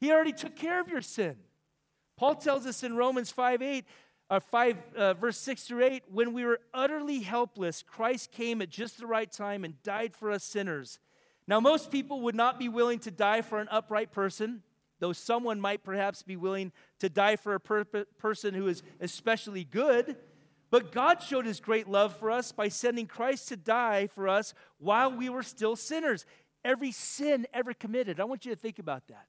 He 0.01 0.11
already 0.11 0.33
took 0.33 0.57
care 0.57 0.81
of 0.81 0.89
your 0.89 1.01
sin. 1.01 1.37
Paul 2.17 2.35
tells 2.35 2.65
us 2.65 2.83
in 2.83 2.97
Romans 2.97 3.31
5 3.31 3.61
8, 3.61 3.85
uh, 4.29 4.39
5 4.41 4.77
uh, 4.97 5.13
verse 5.13 5.37
6 5.37 5.63
through 5.63 5.85
8, 5.85 6.03
when 6.11 6.33
we 6.33 6.43
were 6.43 6.59
utterly 6.73 7.21
helpless, 7.21 7.83
Christ 7.83 8.33
came 8.33 8.61
at 8.61 8.69
just 8.69 8.99
the 8.99 9.07
right 9.07 9.31
time 9.31 9.63
and 9.63 9.81
died 9.81 10.13
for 10.13 10.29
us 10.29 10.43
sinners. 10.43 10.99
Now, 11.47 11.59
most 11.59 11.91
people 11.91 12.21
would 12.21 12.35
not 12.35 12.57
be 12.57 12.69
willing 12.69 12.99
to 12.99 13.11
die 13.11 13.41
for 13.41 13.59
an 13.59 13.67
upright 13.69 14.11
person, 14.11 14.63
though 14.99 15.13
someone 15.13 15.61
might 15.61 15.83
perhaps 15.83 16.23
be 16.23 16.35
willing 16.35 16.71
to 16.99 17.09
die 17.09 17.35
for 17.35 17.53
a 17.53 17.59
per- 17.59 17.83
person 18.17 18.53
who 18.53 18.67
is 18.67 18.81
especially 18.99 19.63
good. 19.63 20.15
But 20.71 20.91
God 20.91 21.21
showed 21.21 21.45
his 21.45 21.59
great 21.59 21.87
love 21.87 22.15
for 22.17 22.31
us 22.31 22.51
by 22.51 22.69
sending 22.69 23.05
Christ 23.05 23.47
to 23.49 23.57
die 23.57 24.07
for 24.07 24.27
us 24.27 24.53
while 24.79 25.11
we 25.11 25.29
were 25.29 25.43
still 25.43 25.75
sinners. 25.75 26.25
Every 26.63 26.91
sin 26.91 27.45
ever 27.53 27.73
committed, 27.73 28.19
I 28.19 28.23
want 28.23 28.45
you 28.45 28.51
to 28.51 28.59
think 28.59 28.79
about 28.79 29.07
that. 29.07 29.27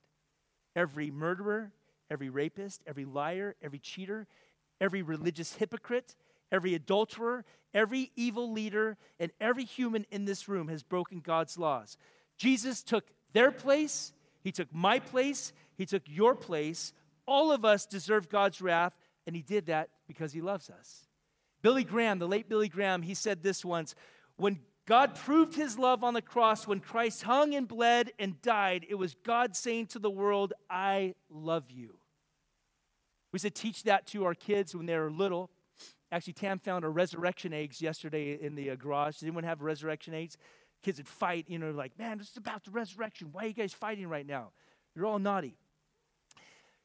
Every 0.75 1.11
murderer, 1.11 1.73
every 2.11 2.31
rapist, 2.31 2.83
every 2.87 3.05
liar, 3.05 3.57
every 3.63 3.79
cheater, 3.79 4.27
every 4.81 5.03
religious 5.03 5.55
hypocrite, 5.55 6.15
every 6.51 6.75
adulterer, 6.75 7.45
every 7.75 8.11
evil 8.17 8.53
leader, 8.53 8.97
and 9.19 9.33
every 9.41 9.65
human 9.65 10.07
in 10.11 10.25
this 10.25 10.49
room 10.49 10.69
has 10.69 10.83
broken 10.83 11.21
God's 11.21 11.59
laws. 11.59 11.97
Jesus 12.39 12.83
took 12.83 13.05
their 13.33 13.51
place, 13.51 14.13
He 14.43 14.53
took 14.53 14.73
my 14.73 14.99
place, 14.99 15.53
He 15.77 15.87
took 15.87 16.03
your 16.07 16.35
place. 16.35 16.93
All 17.27 17.51
of 17.51 17.65
us 17.65 17.87
deserve 17.87 18.29
God's 18.29 18.61
wrath, 18.61 18.97
and 19.27 19.35
He 19.35 19.43
did 19.43 19.67
that 19.67 19.91
because 20.07 20.33
He 20.33 20.41
loves 20.41 20.71
us. 20.71 21.07
Billy 21.63 21.85
Graham, 21.85 22.19
the 22.19 22.29
late 22.29 22.49
Billy 22.49 22.69
Graham, 22.69 23.03
he 23.03 23.15
said 23.15 23.43
this 23.43 23.65
once 23.65 23.95
When 24.37 24.61
God 24.87 25.17
proved 25.17 25.57
his 25.57 25.79
love 25.79 26.05
on 26.05 26.15
the 26.15 26.23
cross 26.23 26.67
when 26.67 26.79
Christ 26.79 27.25
hung 27.25 27.55
and 27.55 27.67
bled 27.67 28.13
and 28.21 28.41
died. 28.41 28.87
It 28.89 28.95
was 28.95 29.17
God 29.25 29.57
saying 29.57 29.89
to 29.89 29.99
the 29.99 30.11
world, 30.11 30.53
I 30.71 31.15
love 31.29 31.73
you. 31.73 31.99
We 33.33 33.41
should 33.41 33.57
teach 33.57 33.83
that 33.83 34.07
to 34.09 34.25
our 34.25 34.35
kids 34.35 34.77
when 34.77 34.87
they're 34.87 35.11
little. 35.11 35.51
Actually, 36.17 36.33
Tam 36.33 36.59
found 36.59 36.85
a 36.85 36.89
resurrection 36.89 37.53
eggs 37.53 37.81
yesterday 37.81 38.33
in 38.41 38.55
the 38.55 38.71
uh, 38.71 38.75
garage. 38.75 39.15
Does 39.15 39.23
anyone 39.23 39.45
have 39.45 39.63
resurrection 39.63 40.15
eggs? 40.15 40.37
Kids 40.83 40.99
would 40.99 41.09
fight, 41.09 41.47
you 41.49 41.59
know, 41.59 41.71
like, 41.71 41.99
man, 41.99 42.19
this 42.19 42.31
is 42.31 42.37
about 42.37 42.65
the 42.65 42.71
resurrection. 42.71 43.29
Why 43.33 43.45
are 43.45 43.47
you 43.49 43.53
guys 43.53 43.73
fighting 43.73 44.09
right 44.09 44.27
now? 44.27 44.51
You're 44.95 45.07
all 45.07 45.19
naughty. 45.19 45.57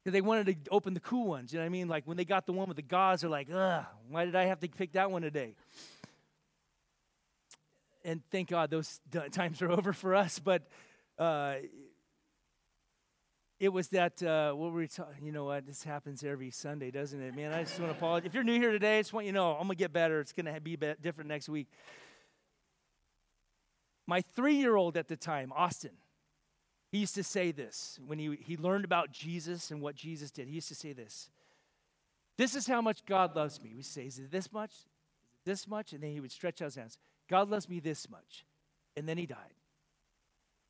They 0.03 0.21
wanted 0.21 0.65
to 0.65 0.71
open 0.71 0.93
the 0.95 0.99
cool 0.99 1.27
ones, 1.27 1.53
you 1.53 1.59
know 1.59 1.63
what 1.63 1.67
I 1.67 1.69
mean? 1.69 1.87
Like 1.87 2.07
when 2.07 2.17
they 2.17 2.25
got 2.25 2.45
the 2.45 2.53
one 2.53 2.67
with 2.67 2.75
the 2.77 2.83
gauze, 2.83 3.21
they're 3.21 3.29
like, 3.29 3.47
ugh, 3.53 3.85
why 4.09 4.25
did 4.25 4.35
I 4.35 4.45
have 4.45 4.59
to 4.61 4.67
pick 4.67 4.93
that 4.93 5.11
one 5.11 5.21
today? 5.21 5.55
and 8.03 8.21
thank 8.31 8.49
God 8.49 8.69
those 8.69 8.99
times 9.31 9.61
are 9.61 9.71
over 9.71 9.93
for 9.93 10.15
us. 10.15 10.39
But 10.39 10.63
uh, 11.17 11.55
it 13.61 13.71
was 13.71 13.89
that 13.89 14.23
uh, 14.23 14.53
what 14.53 14.71
were 14.71 14.79
we 14.79 14.87
talking? 14.87 15.23
You 15.23 15.31
know 15.31 15.45
what? 15.45 15.67
This 15.67 15.83
happens 15.83 16.23
every 16.23 16.49
Sunday, 16.49 16.89
doesn't 16.89 17.21
it? 17.21 17.35
Man, 17.35 17.53
I 17.53 17.61
just 17.61 17.79
want 17.79 17.91
to 17.91 17.95
apologize. 17.97 18.25
If 18.25 18.33
you're 18.33 18.43
new 18.43 18.59
here 18.59 18.71
today, 18.71 18.97
I 18.97 19.01
just 19.01 19.13
want 19.13 19.27
you 19.27 19.33
to 19.33 19.35
know 19.35 19.51
I'm 19.51 19.67
gonna 19.67 19.75
get 19.75 19.93
better. 19.93 20.19
It's 20.19 20.33
gonna 20.33 20.59
be 20.59 20.75
different 20.75 21.27
next 21.27 21.47
week. 21.47 21.67
My 24.07 24.21
three-year-old 24.35 24.97
at 24.97 25.07
the 25.07 25.15
time, 25.15 25.53
Austin, 25.55 25.91
he 26.91 26.97
used 26.97 27.13
to 27.13 27.23
say 27.23 27.51
this 27.51 27.99
when 28.03 28.17
he, 28.17 28.35
he 28.41 28.57
learned 28.57 28.83
about 28.83 29.11
Jesus 29.11 29.69
and 29.69 29.79
what 29.79 29.93
Jesus 29.93 30.31
did. 30.31 30.47
He 30.47 30.55
used 30.55 30.69
to 30.69 30.75
say 30.75 30.93
this. 30.93 31.29
This 32.39 32.55
is 32.55 32.65
how 32.65 32.81
much 32.81 33.05
God 33.05 33.35
loves 33.35 33.61
me. 33.61 33.73
We 33.75 33.83
say, 33.83 34.07
is 34.07 34.17
it 34.17 34.31
this 34.31 34.51
much? 34.51 34.73
This 35.45 35.67
much? 35.67 35.93
And 35.93 36.01
then 36.01 36.13
he 36.13 36.19
would 36.19 36.31
stretch 36.31 36.63
out 36.63 36.65
his 36.65 36.75
hands. 36.75 36.97
God 37.29 37.51
loves 37.51 37.69
me 37.69 37.79
this 37.79 38.09
much. 38.09 38.43
And 38.97 39.07
then 39.07 39.19
he 39.19 39.27
died. 39.27 39.53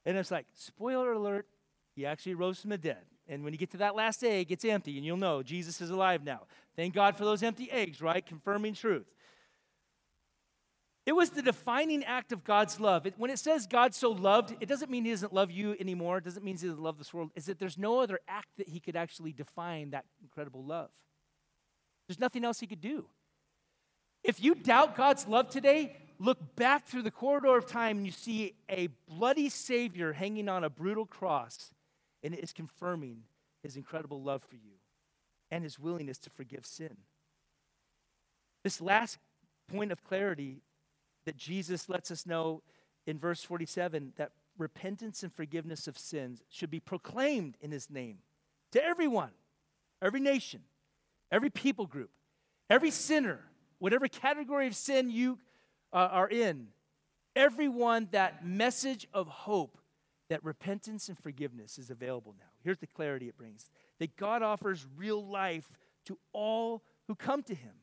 And 0.06 0.18
it's 0.18 0.30
like, 0.30 0.48
spoiler 0.54 1.14
alert, 1.14 1.48
he 1.96 2.06
actually 2.06 2.36
rose 2.36 2.60
from 2.60 2.70
the 2.70 2.78
dead. 2.78 3.04
And 3.28 3.44
when 3.44 3.54
you 3.54 3.60
get 3.60 3.72
to 3.72 3.78
that 3.78 3.96
last 3.96 4.24
egg, 4.24 4.52
it's 4.52 4.66
empty, 4.66 4.98
and 4.98 5.06
you'll 5.06 5.18
know 5.18 5.44
Jesus 5.44 5.80
is 5.82 5.90
alive 5.90 6.24
now. 6.24 6.42
Thank 6.76 6.94
God 6.94 7.16
for 7.16 7.24
those 7.24 7.44
empty 7.44 7.72
eggs, 7.72 8.02
right? 8.02 8.26
Confirming 8.26 8.74
truth. 8.74 9.08
It 11.06 11.14
was 11.14 11.32
the 11.32 11.42
defining 11.42 12.04
act 12.04 12.32
of 12.32 12.44
God's 12.44 12.80
love. 12.80 13.08
It, 13.08 13.16
when 13.18 13.32
it 13.32 13.40
says 13.40 13.66
God 13.66 13.96
so 13.96 14.12
loved, 14.12 14.56
it 14.60 14.70
doesn't 14.70 14.92
mean 14.92 15.04
He 15.06 15.12
doesn't 15.12 15.34
love 15.34 15.50
you 15.50 15.76
anymore. 15.80 16.20
It 16.20 16.24
doesn't 16.24 16.44
mean 16.44 16.58
He 16.58 16.68
doesn't 16.68 16.82
love 16.82 16.98
this 16.98 17.14
world. 17.14 17.32
Is 17.36 17.46
that 17.46 17.58
there's 17.58 17.78
no 17.78 18.00
other 18.00 18.20
act 18.28 18.50
that 18.58 18.70
He 18.70 18.80
could 18.80 18.96
actually 18.96 19.34
define 19.34 19.92
that 19.92 20.06
incredible 20.22 20.64
love. 20.64 20.90
There's 22.08 22.20
nothing 22.20 22.46
else 22.46 22.60
He 22.60 22.68
could 22.68 22.82
do. 22.82 23.06
If 24.24 24.44
you 24.44 24.54
doubt 24.54 24.96
God's 24.96 25.28
love 25.28 25.50
today, 25.50 25.98
look 26.20 26.56
back 26.56 26.86
through 26.86 27.02
the 27.02 27.12
corridor 27.12 27.58
of 27.58 27.66
time 27.66 27.98
and 27.98 28.06
you 28.06 28.12
see 28.12 28.54
a 28.70 28.88
bloody 29.08 29.50
Savior 29.50 30.14
hanging 30.14 30.48
on 30.48 30.64
a 30.64 30.70
brutal 30.70 31.08
cross, 31.08 31.72
and 32.24 32.34
it 32.34 32.44
is 32.44 32.54
confirming 32.54 33.24
his 33.64 33.76
incredible 33.76 34.22
love 34.22 34.44
for 34.44 34.56
you 34.56 34.78
and 35.50 35.64
his 35.64 35.80
willingness 35.80 36.18
to 36.20 36.30
forgive 36.30 36.66
sin. 36.66 36.98
This 38.64 38.82
last 38.82 39.18
point 39.72 39.92
of 39.92 40.04
clarity 40.04 40.62
that 41.26 41.38
Jesus 41.38 41.90
lets 41.90 42.12
us 42.12 42.26
know 42.26 42.62
in 43.06 43.18
verse 43.18 43.44
47 43.44 44.14
that 44.18 44.32
repentance 44.58 45.24
and 45.24 45.34
forgiveness 45.34 45.88
of 45.88 45.98
sins 45.98 46.44
should 46.50 46.70
be 46.70 46.80
proclaimed 46.80 47.58
in 47.62 47.72
his 47.72 47.90
name 47.90 48.20
to 48.72 48.84
everyone, 48.84 49.32
every 50.02 50.20
nation, 50.20 50.62
every 51.32 51.50
people 51.50 51.86
group, 51.86 52.12
every 52.70 52.92
sinner, 52.92 53.40
whatever 53.80 54.08
category 54.08 54.68
of 54.68 54.76
sin 54.76 55.10
you 55.10 55.40
uh, 55.92 56.10
are 56.12 56.30
in, 56.30 56.68
everyone 57.36 58.08
that 58.12 58.46
message 58.46 59.08
of 59.14 59.28
hope 59.28 59.78
that 60.32 60.44
repentance 60.46 61.10
and 61.10 61.20
forgiveness 61.20 61.78
is 61.78 61.90
available 61.90 62.34
now. 62.40 62.46
Here's 62.64 62.78
the 62.78 62.88
clarity 62.88 63.28
it 63.28 63.38
brings 63.38 63.70
that 64.00 64.16
God 64.16 64.42
offers 64.42 64.88
real 64.96 65.26
life 65.28 65.70
to 66.06 66.18
all 66.32 66.84
who 67.08 67.16
come 67.16 67.44
to 67.44 67.54
him. 67.54 67.74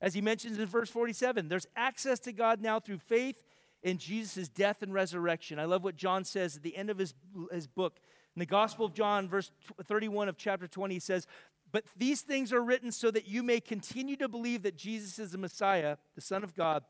As 0.00 0.12
he 0.12 0.20
mentions 0.20 0.58
in 0.58 0.66
verse 0.66 0.90
47, 0.90 1.48
there's 1.48 1.68
access 1.76 2.18
to 2.20 2.32
God 2.32 2.60
now 2.60 2.80
through 2.80 2.98
faith 2.98 3.36
in 3.84 3.98
Jesus' 3.98 4.48
death 4.48 4.82
and 4.82 4.92
resurrection. 4.92 5.60
I 5.60 5.64
love 5.64 5.84
what 5.84 5.94
John 5.94 6.24
says 6.24 6.56
at 6.56 6.64
the 6.64 6.76
end 6.76 6.90
of 6.90 6.98
his, 6.98 7.14
his 7.52 7.68
book. 7.68 8.00
In 8.34 8.40
the 8.40 8.46
Gospel 8.46 8.84
of 8.84 8.94
John, 8.94 9.28
verse 9.28 9.52
31 9.84 10.28
of 10.28 10.36
chapter 10.36 10.66
20, 10.66 10.94
he 10.94 10.98
says, 10.98 11.28
But 11.70 11.84
these 11.96 12.22
things 12.22 12.52
are 12.52 12.62
written 12.62 12.90
so 12.90 13.12
that 13.12 13.28
you 13.28 13.44
may 13.44 13.60
continue 13.60 14.16
to 14.16 14.28
believe 14.28 14.64
that 14.64 14.76
Jesus 14.76 15.20
is 15.20 15.30
the 15.30 15.38
Messiah, 15.38 15.98
the 16.16 16.20
Son 16.20 16.42
of 16.42 16.52
God 16.52 16.82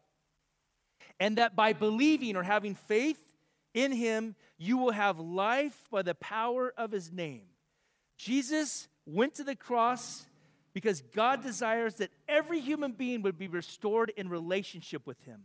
and 1.21 1.39
that 1.39 1.55
by 1.55 1.73
believing 1.73 2.37
or 2.37 2.43
having 2.43 2.75
faith 2.75 3.23
in 3.75 3.93
him, 3.93 4.35
you 4.59 4.77
will 4.77 4.93
have 4.93 5.19
life 5.19 5.87
by 5.91 6.03
the 6.03 6.15
power 6.15 6.73
of 6.77 6.93
his 6.93 7.13
name. 7.13 7.43
Jesus 8.17 8.89
went 9.07 9.35
to 9.35 9.45
the 9.45 9.57
cross 9.57 10.27
because 10.75 11.03
God 11.15 11.43
desires 11.43 11.95
that 11.97 12.11
every 12.29 12.61
human 12.61 12.93
being 12.93 13.23
would 13.23 13.39
be 13.39 13.49
restored 13.49 14.13
in 14.17 14.29
relationship 14.29 15.07
with 15.07 15.21
him. 15.25 15.43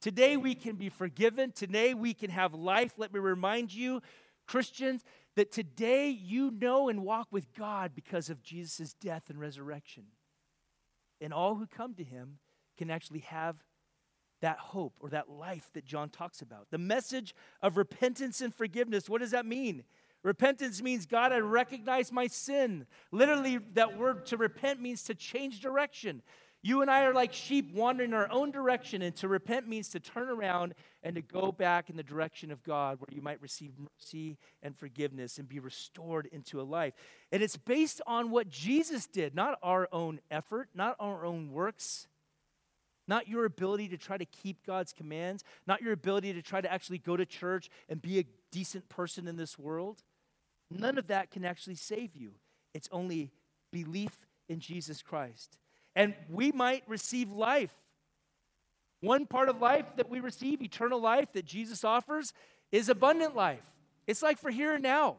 Today 0.00 0.36
we 0.36 0.54
can 0.54 0.76
be 0.76 0.88
forgiven. 0.88 1.52
Today 1.52 1.94
we 1.94 2.14
can 2.14 2.30
have 2.30 2.54
life. 2.54 2.92
Let 2.96 3.12
me 3.12 3.18
remind 3.18 3.74
you, 3.74 4.00
Christians, 4.46 5.02
that 5.34 5.50
today 5.50 6.08
you 6.08 6.50
know 6.50 6.88
and 6.88 7.04
walk 7.04 7.28
with 7.30 7.52
God 7.54 7.92
because 7.94 8.30
of 8.30 8.42
Jesus' 8.42 8.94
death 8.94 9.24
and 9.28 9.40
resurrection. 9.40 10.04
And 11.20 11.32
all 11.32 11.56
who 11.56 11.66
come 11.66 11.94
to 11.94 12.04
him 12.04 12.38
can 12.76 12.90
actually 12.90 13.20
have 13.20 13.56
that 14.40 14.58
hope 14.58 14.94
or 15.00 15.10
that 15.10 15.28
life 15.28 15.70
that 15.74 15.84
John 15.84 16.08
talks 16.08 16.42
about. 16.42 16.66
The 16.70 16.78
message 16.78 17.34
of 17.62 17.76
repentance 17.76 18.40
and 18.40 18.54
forgiveness, 18.54 19.08
what 19.08 19.20
does 19.20 19.32
that 19.32 19.46
mean? 19.46 19.84
Repentance 20.22 20.82
means, 20.82 21.06
God, 21.06 21.32
I 21.32 21.38
recognize 21.38 22.10
my 22.10 22.26
sin. 22.26 22.86
Literally, 23.12 23.58
that 23.74 23.96
word 23.96 24.26
to 24.26 24.36
repent 24.36 24.80
means 24.80 25.04
to 25.04 25.14
change 25.14 25.60
direction. 25.60 26.22
You 26.60 26.82
and 26.82 26.90
I 26.90 27.04
are 27.04 27.14
like 27.14 27.32
sheep 27.32 27.72
wandering 27.72 28.12
our 28.12 28.28
own 28.32 28.50
direction, 28.50 29.00
and 29.02 29.14
to 29.16 29.28
repent 29.28 29.68
means 29.68 29.90
to 29.90 30.00
turn 30.00 30.28
around 30.28 30.74
and 31.04 31.14
to 31.14 31.22
go 31.22 31.52
back 31.52 31.88
in 31.88 31.96
the 31.96 32.02
direction 32.02 32.50
of 32.50 32.64
God 32.64 32.98
where 32.98 33.14
you 33.14 33.22
might 33.22 33.40
receive 33.40 33.70
mercy 33.78 34.38
and 34.60 34.76
forgiveness 34.76 35.38
and 35.38 35.48
be 35.48 35.60
restored 35.60 36.26
into 36.32 36.60
a 36.60 36.62
life. 36.62 36.94
And 37.30 37.44
it's 37.44 37.56
based 37.56 38.02
on 38.08 38.30
what 38.30 38.48
Jesus 38.48 39.06
did, 39.06 39.36
not 39.36 39.56
our 39.62 39.88
own 39.92 40.20
effort, 40.32 40.68
not 40.74 40.96
our 40.98 41.24
own 41.24 41.52
works 41.52 42.08
not 43.08 43.26
your 43.26 43.44
ability 43.44 43.88
to 43.88 43.96
try 43.96 44.16
to 44.16 44.24
keep 44.24 44.64
God's 44.66 44.92
commands, 44.92 45.42
not 45.66 45.82
your 45.82 45.92
ability 45.92 46.32
to 46.34 46.42
try 46.42 46.60
to 46.60 46.72
actually 46.72 46.98
go 46.98 47.16
to 47.16 47.26
church 47.26 47.70
and 47.88 48.00
be 48.00 48.18
a 48.18 48.24
decent 48.52 48.88
person 48.88 49.26
in 49.26 49.36
this 49.36 49.58
world. 49.58 50.02
None 50.70 50.98
of 50.98 51.06
that 51.08 51.30
can 51.30 51.44
actually 51.44 51.74
save 51.76 52.14
you. 52.14 52.32
It's 52.74 52.88
only 52.92 53.32
belief 53.72 54.16
in 54.48 54.60
Jesus 54.60 55.02
Christ. 55.02 55.56
And 55.96 56.14
we 56.30 56.52
might 56.52 56.84
receive 56.86 57.30
life. 57.30 57.74
One 59.00 59.26
part 59.26 59.48
of 59.48 59.60
life 59.60 59.86
that 59.96 60.10
we 60.10 60.20
receive, 60.20 60.60
eternal 60.60 61.00
life 61.00 61.32
that 61.32 61.44
Jesus 61.44 61.84
offers, 61.84 62.32
is 62.70 62.88
abundant 62.88 63.34
life. 63.34 63.64
It's 64.06 64.22
like 64.22 64.38
for 64.38 64.50
here 64.50 64.74
and 64.74 64.82
now. 64.82 65.16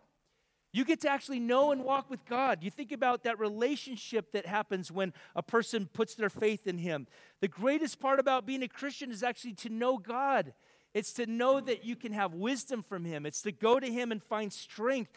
You 0.72 0.86
get 0.86 1.02
to 1.02 1.10
actually 1.10 1.40
know 1.40 1.72
and 1.72 1.84
walk 1.84 2.10
with 2.10 2.24
God. 2.26 2.60
You 2.62 2.70
think 2.70 2.92
about 2.92 3.24
that 3.24 3.40
relationship 3.40 4.32
that 4.34 4.46
happens 4.46 4.92
when 4.92 5.14
a 5.36 5.42
person 5.42 5.90
puts 5.92 6.14
their 6.14 6.30
faith 6.30 6.68
in 6.68 6.78
Him. 6.78 7.08
The 7.42 7.48
greatest 7.48 8.00
part 8.00 8.20
about 8.20 8.46
being 8.46 8.62
a 8.62 8.68
Christian 8.68 9.10
is 9.10 9.24
actually 9.24 9.54
to 9.54 9.70
know 9.70 9.98
God. 9.98 10.54
It's 10.94 11.14
to 11.14 11.26
know 11.26 11.60
that 11.60 11.86
you 11.86 11.96
can 11.96 12.14
have 12.14 12.34
wisdom 12.36 12.84
from 12.84 13.04
Him. 13.04 13.26
It's 13.26 13.42
to 13.44 13.52
go 13.52 13.80
to 13.80 13.88
Him 13.88 14.12
and 14.12 14.22
find 14.22 14.54
strength. 14.54 15.12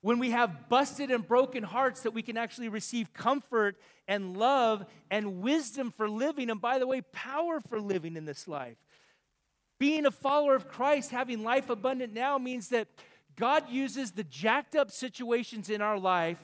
When 0.00 0.18
we 0.18 0.32
have 0.32 0.68
busted 0.68 1.10
and 1.10 1.26
broken 1.26 1.62
hearts, 1.62 2.02
that 2.02 2.10
we 2.10 2.22
can 2.22 2.36
actually 2.36 2.68
receive 2.68 3.12
comfort 3.12 3.76
and 4.08 4.36
love 4.36 4.84
and 5.10 5.40
wisdom 5.40 5.92
for 5.92 6.10
living. 6.10 6.50
And 6.50 6.60
by 6.60 6.78
the 6.78 6.86
way, 6.86 7.00
power 7.12 7.60
for 7.60 7.80
living 7.80 8.16
in 8.16 8.24
this 8.24 8.48
life. 8.48 8.76
Being 9.78 10.04
a 10.04 10.10
follower 10.10 10.54
of 10.54 10.68
Christ, 10.68 11.10
having 11.10 11.42
life 11.42 11.70
abundant 11.70 12.12
now 12.12 12.38
means 12.38 12.68
that 12.68 12.88
God 13.36 13.68
uses 13.68 14.12
the 14.12 14.24
jacked 14.24 14.76
up 14.76 14.90
situations 14.90 15.70
in 15.70 15.80
our 15.80 15.98
life 15.98 16.38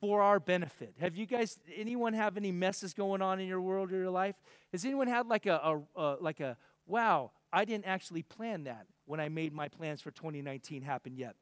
for 0.00 0.20
our 0.20 0.40
benefit. 0.40 0.94
Have 1.00 1.16
you 1.16 1.26
guys, 1.26 1.58
anyone 1.76 2.12
have 2.12 2.36
any 2.36 2.52
messes 2.52 2.92
going 2.92 3.22
on 3.22 3.40
in 3.40 3.48
your 3.48 3.60
world 3.60 3.92
or 3.92 3.96
your 3.96 4.10
life? 4.10 4.34
Has 4.72 4.84
anyone 4.84 5.06
had 5.06 5.28
like 5.28 5.46
a, 5.46 5.54
a, 5.96 6.00
a 6.00 6.16
like 6.20 6.40
a, 6.40 6.56
wow, 6.86 7.30
I 7.52 7.64
didn't 7.64 7.86
actually 7.86 8.22
plan 8.22 8.64
that 8.64 8.86
when 9.06 9.20
I 9.20 9.28
made 9.28 9.52
my 9.52 9.68
plans 9.68 10.02
for 10.02 10.10
2019 10.10 10.82
happen 10.82 11.16
yet? 11.16 11.36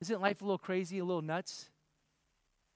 Isn't 0.00 0.20
life 0.20 0.42
a 0.42 0.44
little 0.44 0.58
crazy, 0.58 0.98
a 0.98 1.04
little 1.04 1.22
nuts? 1.22 1.70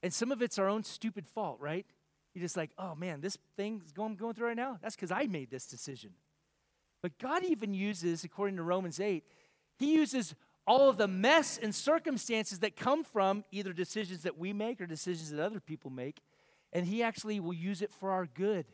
And 0.02 0.12
some 0.12 0.32
of 0.32 0.42
it's 0.42 0.58
our 0.58 0.68
own 0.68 0.84
stupid 0.84 1.26
fault, 1.26 1.58
right? 1.60 1.86
You're 2.34 2.42
just 2.42 2.56
like, 2.56 2.70
oh 2.78 2.94
man, 2.94 3.20
this 3.20 3.38
thing's 3.56 3.92
going, 3.92 4.16
going 4.16 4.34
through 4.34 4.48
right 4.48 4.56
now? 4.56 4.78
That's 4.82 4.94
because 4.94 5.10
I 5.10 5.26
made 5.26 5.50
this 5.50 5.66
decision. 5.66 6.10
But 7.02 7.18
God 7.18 7.44
even 7.44 7.74
uses, 7.74 8.24
according 8.24 8.56
to 8.56 8.62
Romans 8.62 8.98
8, 8.98 9.24
He 9.78 9.94
uses 9.94 10.34
all 10.66 10.88
of 10.88 10.96
the 10.96 11.08
mess 11.08 11.58
and 11.62 11.74
circumstances 11.74 12.58
that 12.60 12.76
come 12.76 13.04
from 13.04 13.44
either 13.52 13.72
decisions 13.72 14.22
that 14.22 14.38
we 14.38 14.52
make 14.52 14.80
or 14.80 14.86
decisions 14.86 15.30
that 15.30 15.40
other 15.40 15.60
people 15.60 15.90
make, 15.90 16.20
and 16.72 16.86
He 16.86 17.02
actually 17.02 17.40
will 17.40 17.54
use 17.54 17.82
it 17.82 17.92
for 17.92 18.10
our 18.10 18.26
good. 18.26 18.66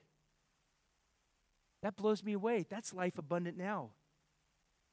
That 1.83 1.97
blows 1.97 2.23
me 2.23 2.33
away. 2.33 2.65
That's 2.69 2.95
life 2.95 3.19
abundant 3.19 3.59
now. 3.59 3.91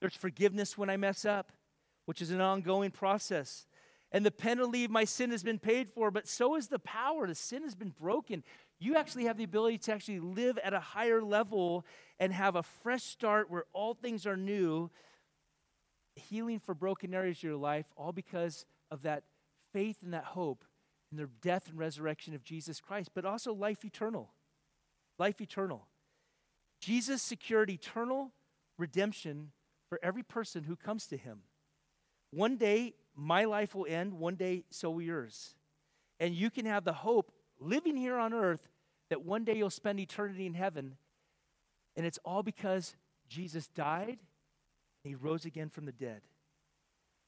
There's 0.01 0.15
forgiveness 0.15 0.77
when 0.77 0.89
I 0.89 0.97
mess 0.97 1.23
up, 1.23 1.51
which 2.05 2.21
is 2.21 2.31
an 2.31 2.41
ongoing 2.41 2.91
process. 2.91 3.67
And 4.11 4.25
the 4.25 4.31
penalty 4.31 4.85
of 4.85 4.91
my 4.91 5.05
sin 5.05 5.29
has 5.31 5.43
been 5.43 5.59
paid 5.59 5.89
for, 5.91 6.09
but 6.09 6.27
so 6.27 6.55
is 6.55 6.67
the 6.67 6.79
power. 6.79 7.27
The 7.27 7.35
sin 7.35 7.63
has 7.63 7.75
been 7.75 7.93
broken. 7.99 8.43
You 8.79 8.95
actually 8.95 9.25
have 9.25 9.37
the 9.37 9.43
ability 9.43 9.77
to 9.79 9.93
actually 9.93 10.19
live 10.19 10.57
at 10.57 10.73
a 10.73 10.79
higher 10.79 11.21
level 11.21 11.85
and 12.19 12.33
have 12.33 12.55
a 12.55 12.63
fresh 12.63 13.03
start 13.03 13.51
where 13.51 13.65
all 13.71 13.93
things 13.93 14.25
are 14.25 14.37
new, 14.37 14.89
healing 16.20 16.59
for 16.59 16.74
broken 16.74 17.13
areas 17.13 17.38
of 17.38 17.43
your 17.43 17.55
life, 17.55 17.86
all 17.95 18.11
because 18.11 18.65
of 18.91 19.01
that 19.03 19.24
faith 19.74 19.97
and 20.03 20.13
that 20.13 20.26
hope 20.26 20.63
in 21.11 21.17
the 21.17 21.30
death 21.41 21.67
and 21.70 21.78
resurrection 21.78 22.36
of 22.36 22.43
Jesus 22.43 22.80
Christ, 22.80 23.11
but 23.13 23.26
also 23.26 23.53
life 23.53 23.84
eternal. 23.84 24.32
Life 25.17 25.41
eternal. 25.41 25.88
Jesus 26.80 27.22
secured 27.22 27.70
eternal 27.70 28.32
redemption 28.78 29.51
for 29.89 29.99
every 30.01 30.24
person 30.24 30.63
who 30.63 30.76
comes 30.76 31.07
to 31.07 31.17
him. 31.17 31.39
One 32.32 32.57
day, 32.57 32.93
my 33.15 33.45
life 33.45 33.76
will 33.76 33.88
end, 33.88 34.13
one 34.13 34.36
day, 34.36 34.63
so 34.70 34.91
will 34.91 35.01
yours. 35.01 35.55
And 36.20 36.34
you 36.34 36.49
can 36.49 36.65
have 36.65 36.86
the 36.86 36.93
hope 36.93 37.32
living 37.59 37.97
here 37.97 38.17
on 38.17 38.34
earth 38.34 38.70
that 39.09 39.26
one 39.26 39.43
day 39.43 39.57
you'll 39.57 39.70
spend 39.70 39.99
eternity 39.99 40.45
in 40.45 40.53
heaven. 40.53 40.95
And 41.95 42.05
it's 42.05 42.20
all 42.24 42.43
because 42.43 42.95
Jesus 43.28 43.67
died 43.67 44.20
he 45.10 45.16
rose 45.16 45.45
again 45.45 45.70
from 45.70 45.86
the 45.86 45.91
dead. 45.91 46.22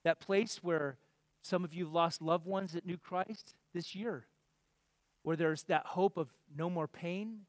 That 0.03 0.19
place 0.19 0.59
where 0.61 0.97
some 1.41 1.63
of 1.63 1.73
you 1.73 1.85
have 1.85 1.93
lost 1.93 2.21
loved 2.21 2.45
ones 2.45 2.73
that 2.73 2.85
knew 2.85 2.97
Christ 2.97 3.55
this 3.73 3.95
year, 3.95 4.25
where 5.23 5.35
there's 5.35 5.63
that 5.63 5.85
hope 5.87 6.17
of 6.17 6.29
no 6.55 6.69
more 6.69 6.87
pain, 6.87 7.41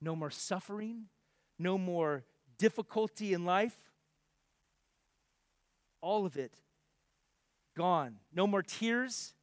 no 0.00 0.16
more 0.16 0.30
suffering, 0.30 1.04
no 1.58 1.76
more 1.76 2.24
difficulty 2.58 3.32
in 3.34 3.44
life. 3.44 3.76
All 6.00 6.26
of 6.26 6.36
it 6.36 6.52
gone. 7.76 8.16
No 8.32 8.46
more 8.46 8.62
tears. 8.62 9.34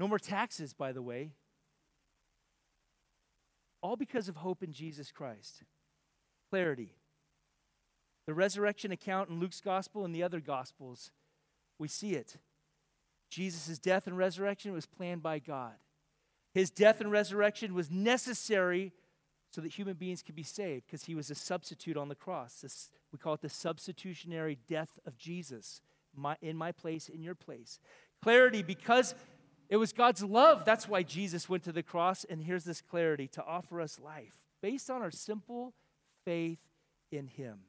No 0.00 0.08
more 0.08 0.18
taxes, 0.18 0.72
by 0.72 0.92
the 0.92 1.02
way. 1.02 1.32
All 3.80 3.96
because 3.96 4.28
of 4.28 4.36
hope 4.36 4.62
in 4.62 4.72
Jesus 4.72 5.12
Christ. 5.12 5.62
Clarity. 6.50 6.94
The 8.26 8.34
resurrection 8.34 8.92
account 8.92 9.30
in 9.30 9.40
Luke's 9.40 9.60
gospel 9.60 10.04
and 10.04 10.14
the 10.14 10.22
other 10.22 10.40
gospels, 10.40 11.10
we 11.78 11.88
see 11.88 12.14
it. 12.14 12.36
Jesus' 13.30 13.78
death 13.78 14.06
and 14.06 14.16
resurrection 14.16 14.72
was 14.72 14.86
planned 14.86 15.22
by 15.22 15.38
God. 15.38 15.74
His 16.52 16.70
death 16.70 17.00
and 17.00 17.10
resurrection 17.10 17.74
was 17.74 17.90
necessary 17.90 18.92
so 19.50 19.60
that 19.60 19.72
human 19.72 19.94
beings 19.94 20.22
could 20.22 20.34
be 20.34 20.42
saved 20.42 20.86
because 20.86 21.04
he 21.04 21.14
was 21.14 21.30
a 21.30 21.34
substitute 21.34 21.96
on 21.96 22.08
the 22.08 22.14
cross. 22.14 22.60
This, 22.60 22.90
we 23.12 23.18
call 23.18 23.34
it 23.34 23.40
the 23.40 23.48
substitutionary 23.48 24.58
death 24.68 24.98
of 25.06 25.16
Jesus 25.16 25.80
my, 26.16 26.36
in 26.40 26.56
my 26.56 26.72
place, 26.72 27.08
in 27.08 27.22
your 27.22 27.34
place. 27.34 27.78
Clarity 28.22 28.62
because 28.62 29.14
it 29.68 29.76
was 29.76 29.92
God's 29.92 30.22
love. 30.22 30.64
That's 30.64 30.88
why 30.88 31.02
Jesus 31.02 31.48
went 31.48 31.64
to 31.64 31.72
the 31.72 31.82
cross. 31.82 32.24
And 32.24 32.42
here's 32.42 32.64
this 32.64 32.80
clarity 32.80 33.28
to 33.28 33.44
offer 33.44 33.80
us 33.80 33.98
life 33.98 34.38
based 34.62 34.90
on 34.90 35.02
our 35.02 35.10
simple 35.10 35.74
faith 36.24 36.60
in 37.10 37.26
him. 37.26 37.60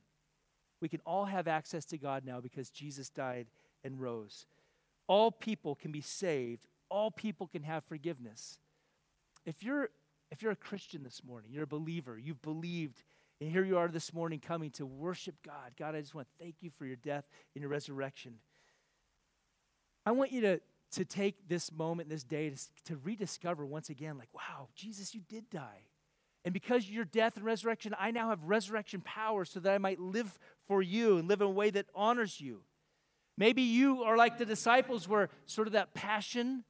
We 0.86 0.89
can 0.89 1.01
all 1.03 1.25
have 1.25 1.47
access 1.47 1.83
to 1.86 1.97
God 1.97 2.23
now 2.23 2.39
because 2.39 2.69
Jesus 2.69 3.09
died 3.09 3.47
and 3.83 3.99
rose. 3.99 4.45
All 5.07 5.31
people 5.31 5.73
can 5.73 5.91
be 5.91 6.01
saved, 6.01 6.67
all 6.89 7.09
people 7.09 7.47
can 7.47 7.63
have 7.63 7.83
forgiveness. 7.86 8.59
If 9.47 9.63
you're 9.63 9.89
if 10.29 10.43
you're 10.43 10.51
a 10.51 10.55
Christian 10.55 11.01
this 11.01 11.23
morning, 11.23 11.49
you're 11.51 11.63
a 11.63 11.67
believer, 11.67 12.19
you've 12.19 12.43
believed, 12.43 13.01
and 13.41 13.49
here 13.49 13.63
you 13.63 13.79
are 13.79 13.88
this 13.88 14.13
morning 14.13 14.39
coming 14.39 14.69
to 14.73 14.86
worship 14.86 15.33
God. 15.43 15.71
God, 15.75 15.95
I 15.95 16.01
just 16.01 16.13
want 16.13 16.27
to 16.27 16.43
thank 16.43 16.57
you 16.61 16.69
for 16.77 16.86
your 16.86 16.97
death 16.97 17.25
and 17.55 17.63
your 17.63 17.71
resurrection. 17.71 18.36
I 20.05 20.11
want 20.11 20.31
you 20.31 20.41
to, 20.41 20.61
to 20.91 21.03
take 21.03 21.49
this 21.49 21.71
moment, 21.71 22.09
this 22.09 22.23
day, 22.23 22.51
to, 22.51 22.57
to 22.86 22.97
rediscover 23.03 23.65
once 23.65 23.89
again, 23.89 24.19
like, 24.19 24.29
wow, 24.36 24.67
Jesus, 24.75 25.15
you 25.15 25.21
did 25.27 25.49
die. 25.49 25.81
And 26.45 26.53
because 26.53 26.83
of 26.85 26.91
your 26.91 27.05
death 27.05 27.35
and 27.35 27.43
resurrection, 27.43 27.95
I 27.99 28.11
now 28.11 28.29
have 28.29 28.43
resurrection 28.43 29.01
power 29.01 29.43
so 29.43 29.59
that 29.59 29.73
I 29.73 29.79
might 29.79 29.99
live 29.99 30.37
for 30.67 30.81
you 30.81 31.17
and 31.17 31.27
live 31.27 31.41
in 31.41 31.47
a 31.47 31.51
way 31.51 31.71
that 31.71 31.87
honors 31.95 32.39
you. 32.39 32.61
Maybe 33.37 33.63
you 33.63 34.03
are 34.03 34.15
like 34.15 34.37
the 34.37 34.45
disciples, 34.45 35.09
where 35.09 35.29
sort 35.47 35.67
of 35.67 35.73
that 35.73 35.95
passion, 35.95 36.63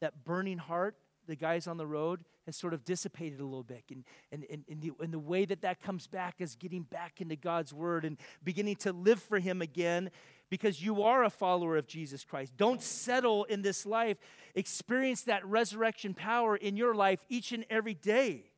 that 0.00 0.22
burning 0.24 0.58
heart, 0.58 0.96
the 1.26 1.34
guys 1.34 1.66
on 1.66 1.78
the 1.78 1.86
road, 1.86 2.20
has 2.46 2.56
sort 2.56 2.74
of 2.74 2.84
dissipated 2.84 3.40
a 3.40 3.44
little 3.44 3.62
bit. 3.62 3.84
And, 3.90 4.04
and, 4.30 4.44
and, 4.50 4.64
and, 4.68 4.82
the, 4.82 4.92
and 5.00 5.12
the 5.12 5.18
way 5.18 5.46
that 5.46 5.62
that 5.62 5.80
comes 5.80 6.06
back 6.06 6.36
is 6.38 6.54
getting 6.54 6.82
back 6.82 7.20
into 7.20 7.36
God's 7.36 7.72
word 7.72 8.04
and 8.04 8.18
beginning 8.44 8.76
to 8.76 8.92
live 8.92 9.22
for 9.22 9.38
Him 9.38 9.62
again 9.62 10.10
because 10.50 10.82
you 10.82 11.02
are 11.02 11.24
a 11.24 11.30
follower 11.30 11.78
of 11.78 11.86
Jesus 11.86 12.24
Christ. 12.24 12.52
Don't 12.58 12.82
settle 12.82 13.44
in 13.44 13.62
this 13.62 13.86
life. 13.86 14.18
Experience 14.54 15.22
that 15.22 15.46
resurrection 15.46 16.12
power 16.12 16.54
in 16.56 16.76
your 16.76 16.94
life 16.94 17.24
each 17.30 17.52
and 17.52 17.64
every 17.70 17.94
day. 17.94 18.51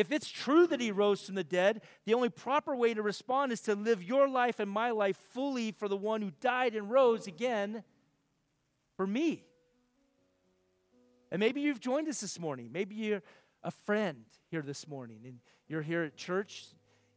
If 0.00 0.12
it's 0.12 0.30
true 0.30 0.66
that 0.68 0.80
he 0.80 0.92
rose 0.92 1.26
from 1.26 1.34
the 1.34 1.44
dead, 1.44 1.82
the 2.06 2.14
only 2.14 2.30
proper 2.30 2.74
way 2.74 2.94
to 2.94 3.02
respond 3.02 3.52
is 3.52 3.60
to 3.62 3.74
live 3.74 4.02
your 4.02 4.30
life 4.30 4.58
and 4.58 4.70
my 4.70 4.92
life 4.92 5.18
fully 5.34 5.72
for 5.72 5.88
the 5.88 5.96
one 5.96 6.22
who 6.22 6.30
died 6.40 6.74
and 6.74 6.90
rose 6.90 7.26
again 7.26 7.84
for 8.96 9.06
me. 9.06 9.44
And 11.30 11.38
maybe 11.38 11.60
you've 11.60 11.80
joined 11.80 12.08
us 12.08 12.18
this 12.22 12.40
morning. 12.40 12.70
Maybe 12.72 12.94
you're 12.94 13.22
a 13.62 13.70
friend 13.70 14.24
here 14.50 14.62
this 14.62 14.88
morning 14.88 15.20
and 15.26 15.38
you're 15.68 15.82
here 15.82 16.04
at 16.04 16.16
church 16.16 16.64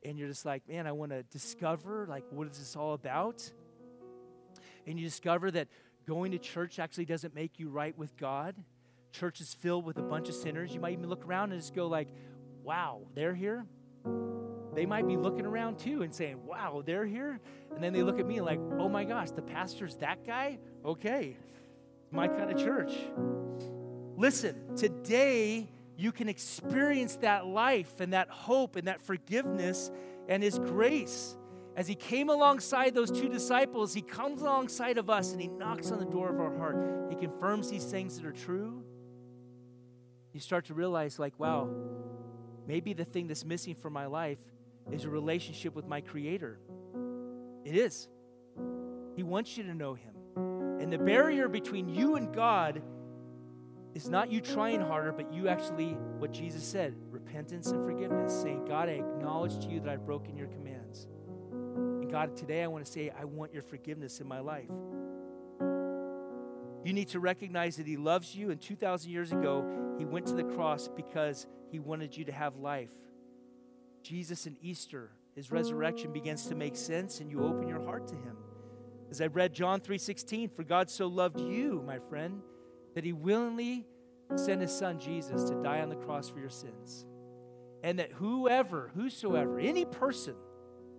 and 0.03 0.19
you're 0.19 0.27
just 0.27 0.45
like, 0.45 0.67
man, 0.67 0.85
I 0.85 0.91
want 0.91 1.13
to 1.13 1.23
discover 1.23 2.05
like 2.09 2.25
what 2.31 2.49
is 2.49 2.59
this 2.59 2.75
all 2.75 2.95
about? 2.95 3.49
And 4.85 4.99
you 4.99 5.05
discover 5.05 5.51
that 5.51 5.69
going 6.05 6.33
to 6.33 6.37
church 6.37 6.79
actually 6.79 7.05
doesn't 7.05 7.33
make 7.33 7.59
you 7.59 7.69
right 7.69 7.97
with 7.97 8.17
God. 8.17 8.61
Church 9.13 9.39
is 9.39 9.53
filled 9.53 9.85
with 9.85 9.99
a 9.99 10.03
bunch 10.03 10.27
of 10.27 10.35
sinners. 10.35 10.73
You 10.73 10.81
might 10.81 10.91
even 10.91 11.07
look 11.07 11.25
around 11.25 11.53
and 11.53 11.61
just 11.61 11.73
go 11.73 11.87
like, 11.87 12.09
wow, 12.63 13.01
they're 13.13 13.35
here. 13.35 13.65
They 14.73 14.85
might 14.85 15.07
be 15.07 15.17
looking 15.17 15.45
around 15.45 15.77
too 15.77 16.01
and 16.01 16.13
saying, 16.13 16.43
wow, 16.45 16.81
they're 16.85 17.05
here. 17.05 17.39
And 17.75 17.83
then 17.83 17.93
they 17.93 18.01
look 18.01 18.19
at 18.19 18.25
me 18.25 18.41
like, 18.41 18.59
oh 18.79 18.89
my 18.89 19.03
gosh, 19.03 19.31
the 19.31 19.41
pastor's 19.41 19.95
that 19.97 20.25
guy? 20.25 20.59
Okay, 20.83 21.37
my 22.11 22.27
kind 22.27 22.51
of 22.51 22.57
church. 22.57 22.93
Listen, 24.15 24.75
today 24.75 25.69
you 25.95 26.11
can 26.11 26.27
experience 26.27 27.17
that 27.17 27.45
life 27.45 27.99
and 27.99 28.13
that 28.13 28.29
hope 28.29 28.75
and 28.75 28.87
that 28.87 29.01
forgiveness 29.01 29.91
and 30.27 30.41
His 30.41 30.57
grace. 30.57 31.37
As 31.75 31.87
He 31.87 31.95
came 31.95 32.29
alongside 32.29 32.95
those 32.95 33.11
two 33.11 33.29
disciples, 33.29 33.93
He 33.93 34.01
comes 34.01 34.41
alongside 34.41 34.97
of 34.97 35.09
us 35.09 35.33
and 35.33 35.41
He 35.41 35.47
knocks 35.47 35.91
on 35.91 35.99
the 35.99 36.05
door 36.05 36.29
of 36.29 36.39
our 36.39 36.55
heart. 36.57 37.09
He 37.09 37.15
confirms 37.15 37.69
these 37.69 37.85
things 37.85 38.17
that 38.17 38.25
are 38.25 38.31
true. 38.31 38.83
You 40.33 40.39
start 40.39 40.65
to 40.65 40.73
realize, 40.73 41.19
like, 41.19 41.39
wow, 41.39 41.69
maybe 42.67 42.93
the 42.93 43.05
thing 43.05 43.27
that's 43.27 43.45
missing 43.45 43.75
from 43.75 43.93
my 43.93 44.05
life 44.05 44.39
is 44.91 45.05
a 45.05 45.09
relationship 45.09 45.75
with 45.75 45.87
my 45.87 46.01
Creator. 46.01 46.59
It 47.65 47.75
is. 47.75 48.07
He 49.15 49.23
wants 49.23 49.57
you 49.57 49.63
to 49.63 49.73
know 49.73 49.93
Him. 49.93 50.13
And 50.81 50.91
the 50.91 50.97
barrier 50.97 51.47
between 51.47 51.87
you 51.87 52.15
and 52.15 52.33
God 52.33 52.81
is 53.93 54.09
not 54.09 54.31
you 54.31 54.41
trying 54.41 54.81
harder, 54.81 55.11
but 55.11 55.31
you 55.31 55.47
actually, 55.47 55.91
what 56.17 56.31
Jesus 56.31 56.63
said, 56.63 56.95
repentance 57.09 57.67
and 57.67 57.83
forgiveness, 57.85 58.33
saying, 58.33 58.65
God, 58.65 58.89
I 58.89 58.93
acknowledge 58.93 59.63
to 59.65 59.71
you 59.71 59.79
that 59.81 59.89
I've 59.89 60.05
broken 60.05 60.35
your 60.35 60.47
commands. 60.47 61.07
And 61.51 62.11
God, 62.11 62.35
today 62.35 62.63
I 62.63 62.67
want 62.67 62.85
to 62.85 62.91
say, 62.91 63.11
I 63.17 63.23
want 63.23 63.53
your 63.53 63.63
forgiveness 63.63 64.19
in 64.19 64.27
my 64.27 64.39
life. 64.39 64.69
You 66.83 66.93
need 66.93 67.09
to 67.09 67.19
recognize 67.19 67.77
that 67.77 67.87
He 67.87 67.97
loves 67.97 68.35
you, 68.35 68.51
and 68.51 68.61
2,000 68.61 69.11
years 69.11 69.31
ago, 69.31 69.95
He 69.97 70.05
went 70.05 70.25
to 70.27 70.33
the 70.33 70.43
cross 70.43 70.87
because 70.87 71.47
He 71.71 71.79
wanted 71.79 72.15
you 72.15 72.25
to 72.25 72.31
have 72.31 72.57
life. 72.57 72.91
Jesus 74.01 74.45
and 74.45 74.57
Easter, 74.61 75.11
His 75.35 75.51
resurrection 75.51 76.11
begins 76.11 76.47
to 76.47 76.55
make 76.55 76.75
sense, 76.75 77.19
and 77.19 77.31
you 77.31 77.43
open 77.43 77.67
your 77.67 77.83
heart 77.83 78.07
to 78.09 78.15
Him. 78.15 78.37
As 79.13 79.21
I 79.21 79.27
read 79.27 79.53
John 79.53 79.79
3:16, 79.79 80.49
for 80.49 80.63
God 80.63 80.89
so 80.89 81.05
loved 81.05 81.39
you, 81.39 81.83
my 81.85 81.99
friend, 81.99 82.41
that 82.95 83.03
he 83.03 83.13
willingly 83.13 83.85
sent 84.35 84.61
his 84.61 84.71
son 84.71 84.97
Jesus 84.99 85.43
to 85.49 85.61
die 85.61 85.81
on 85.81 85.89
the 85.89 85.95
cross 85.95 86.29
for 86.29 86.39
your 86.39 86.49
sins. 86.49 87.05
And 87.83 87.99
that 87.99 88.11
whoever, 88.13 88.91
whosoever, 88.95 89.59
any 89.59 89.85
person, 89.85 90.33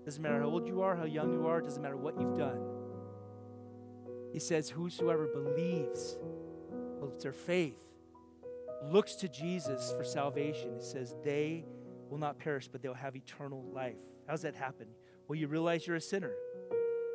doesn't 0.04 0.22
matter 0.22 0.40
how 0.40 0.46
old 0.46 0.68
you 0.68 0.82
are, 0.82 0.94
how 0.94 1.06
young 1.06 1.32
you 1.32 1.46
are, 1.48 1.60
doesn't 1.60 1.82
matter 1.82 1.96
what 1.96 2.20
you've 2.20 2.36
done. 2.36 2.73
He 4.34 4.40
says, 4.40 4.68
Whosoever 4.68 5.28
believes, 5.28 6.18
puts 7.00 7.22
their 7.22 7.32
faith, 7.32 7.78
looks 8.90 9.14
to 9.14 9.28
Jesus 9.28 9.94
for 9.96 10.02
salvation, 10.02 10.74
he 10.76 10.82
says 10.84 11.14
they 11.22 11.64
will 12.10 12.18
not 12.18 12.40
perish, 12.40 12.66
but 12.66 12.82
they'll 12.82 12.94
have 12.94 13.14
eternal 13.14 13.62
life. 13.72 13.94
How's 14.26 14.42
that 14.42 14.56
happen? 14.56 14.88
Well, 15.28 15.38
you 15.38 15.46
realize 15.46 15.86
you're 15.86 15.96
a 15.96 16.00
sinner. 16.00 16.32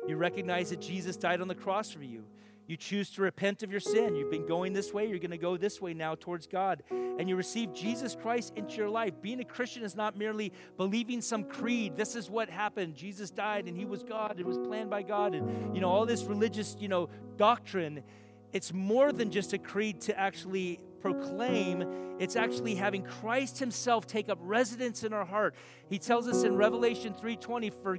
You 0.08 0.16
recognize 0.16 0.70
that 0.70 0.80
Jesus 0.80 1.18
died 1.18 1.42
on 1.42 1.48
the 1.48 1.54
cross 1.54 1.90
for 1.90 2.02
you. 2.02 2.24
You 2.70 2.76
choose 2.76 3.10
to 3.14 3.22
repent 3.22 3.64
of 3.64 3.72
your 3.72 3.80
sin. 3.80 4.14
You've 4.14 4.30
been 4.30 4.46
going 4.46 4.72
this 4.72 4.94
way, 4.94 5.08
you're 5.08 5.18
going 5.18 5.32
to 5.32 5.36
go 5.36 5.56
this 5.56 5.80
way 5.80 5.92
now 5.92 6.14
towards 6.14 6.46
God. 6.46 6.84
And 6.90 7.28
you 7.28 7.34
receive 7.34 7.74
Jesus 7.74 8.14
Christ 8.14 8.52
into 8.54 8.76
your 8.76 8.88
life. 8.88 9.20
Being 9.20 9.40
a 9.40 9.44
Christian 9.44 9.82
is 9.82 9.96
not 9.96 10.16
merely 10.16 10.52
believing 10.76 11.20
some 11.20 11.42
creed. 11.42 11.96
This 11.96 12.14
is 12.14 12.30
what 12.30 12.48
happened. 12.48 12.94
Jesus 12.94 13.32
died 13.32 13.66
and 13.66 13.76
he 13.76 13.84
was 13.84 14.04
God. 14.04 14.38
It 14.38 14.46
was 14.46 14.56
planned 14.56 14.88
by 14.88 15.02
God. 15.02 15.34
And, 15.34 15.74
you 15.74 15.80
know, 15.80 15.88
all 15.88 16.06
this 16.06 16.22
religious, 16.22 16.76
you 16.78 16.86
know, 16.86 17.10
doctrine. 17.36 18.04
It's 18.52 18.72
more 18.72 19.10
than 19.10 19.32
just 19.32 19.52
a 19.52 19.58
creed 19.58 20.00
to 20.02 20.16
actually 20.16 20.78
proclaim 21.00 21.82
it's 22.18 22.36
actually 22.36 22.74
having 22.74 23.02
christ 23.02 23.58
himself 23.58 24.06
take 24.06 24.28
up 24.28 24.38
residence 24.42 25.02
in 25.02 25.14
our 25.14 25.24
heart 25.24 25.54
he 25.88 25.98
tells 25.98 26.28
us 26.28 26.42
in 26.44 26.54
revelation 26.54 27.14
3.20 27.14 27.72
for 27.82 27.96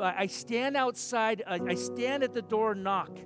uh, 0.00 0.12
i 0.16 0.26
stand 0.26 0.76
outside 0.76 1.44
uh, 1.46 1.58
i 1.68 1.74
stand 1.76 2.24
at 2.24 2.34
the 2.34 2.42
door 2.42 2.72
and 2.72 2.82
knock 2.82 3.16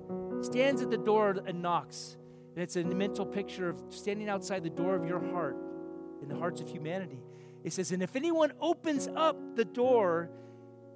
stands 0.45 0.81
at 0.81 0.89
the 0.89 0.97
door 0.97 1.37
and 1.45 1.61
knocks 1.61 2.17
and 2.55 2.63
it's 2.63 2.75
a 2.75 2.83
mental 2.83 3.25
picture 3.25 3.69
of 3.69 3.81
standing 3.89 4.29
outside 4.29 4.63
the 4.63 4.69
door 4.69 4.95
of 4.95 5.05
your 5.05 5.19
heart 5.31 5.57
in 6.21 6.29
the 6.29 6.35
hearts 6.35 6.61
of 6.61 6.69
humanity 6.69 7.19
it 7.63 7.73
says 7.73 7.91
and 7.91 8.03
if 8.03 8.15
anyone 8.15 8.51
opens 8.61 9.07
up 9.15 9.37
the 9.55 9.65
door 9.65 10.29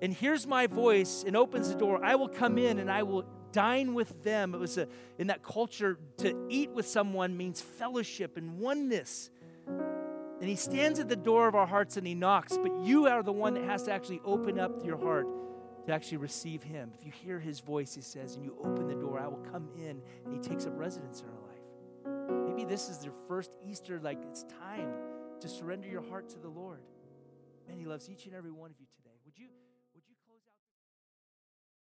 and 0.02 0.14
hears 0.14 0.48
my 0.48 0.68
voice 0.68 1.24
and 1.26 1.36
opens 1.36 1.70
the 1.70 1.76
door 1.76 2.04
i 2.04 2.16
will 2.16 2.30
come 2.30 2.58
in 2.58 2.80
and 2.80 2.92
i 2.92 3.04
will 3.04 3.26
dine 3.52 3.94
with 3.94 4.24
them. 4.24 4.54
It 4.54 4.60
was 4.60 4.78
a, 4.78 4.88
in 5.18 5.28
that 5.28 5.44
culture 5.44 5.98
to 6.18 6.48
eat 6.50 6.72
with 6.72 6.88
someone 6.88 7.36
means 7.38 7.62
fellowship 7.62 8.38
and 8.38 8.60
oneness. 8.60 9.30
And 9.68 10.48
he 10.48 10.56
stands 10.56 11.00
at 11.00 11.10
the 11.10 11.16
door 11.16 11.48
of 11.48 11.56
our 11.56 11.68
hearts 11.68 11.98
and 11.98 12.08
he 12.08 12.16
knocks, 12.16 12.58
but 12.58 12.72
you 12.82 13.08
are 13.08 13.24
the 13.24 13.34
one 13.34 13.54
that 13.56 13.64
has 13.64 13.84
to 13.84 13.92
actually 13.92 14.22
open 14.24 14.60
up 14.60 14.86
your 14.86 14.98
heart 14.98 15.28
to 15.90 15.96
actually 15.96 16.18
receive 16.18 16.62
him. 16.62 16.92
If 16.94 17.04
you 17.04 17.12
hear 17.12 17.40
his 17.40 17.62
voice, 17.62 17.96
he 17.96 18.02
says, 18.02 18.36
and 18.36 18.46
you 18.46 18.56
open 18.64 18.88
the 18.88 18.94
door, 18.94 19.20
I 19.20 19.28
will 19.28 19.44
come 19.52 19.68
in, 19.76 20.00
and 20.24 20.32
he 20.32 20.40
takes 20.40 20.68
up 20.68 20.78
residence 20.78 21.22
in 21.22 21.28
our 21.28 21.42
life. 21.42 22.48
Maybe 22.48 22.64
this 22.64 22.90
is 22.90 23.04
your 23.04 23.16
first 23.28 23.50
Easter, 23.68 24.00
like 24.00 24.20
it's 24.30 24.46
time 24.62 24.94
to 25.40 25.48
surrender 25.48 25.88
your 25.88 26.04
heart 26.08 26.30
to 26.30 26.38
the 26.38 26.48
Lord. 26.48 26.82
And 27.68 27.80
he 27.80 27.86
loves 27.86 28.08
each 28.08 28.28
and 28.28 28.36
every 28.36 28.52
one 28.52 28.70
of 28.70 28.76
you. 28.80 28.86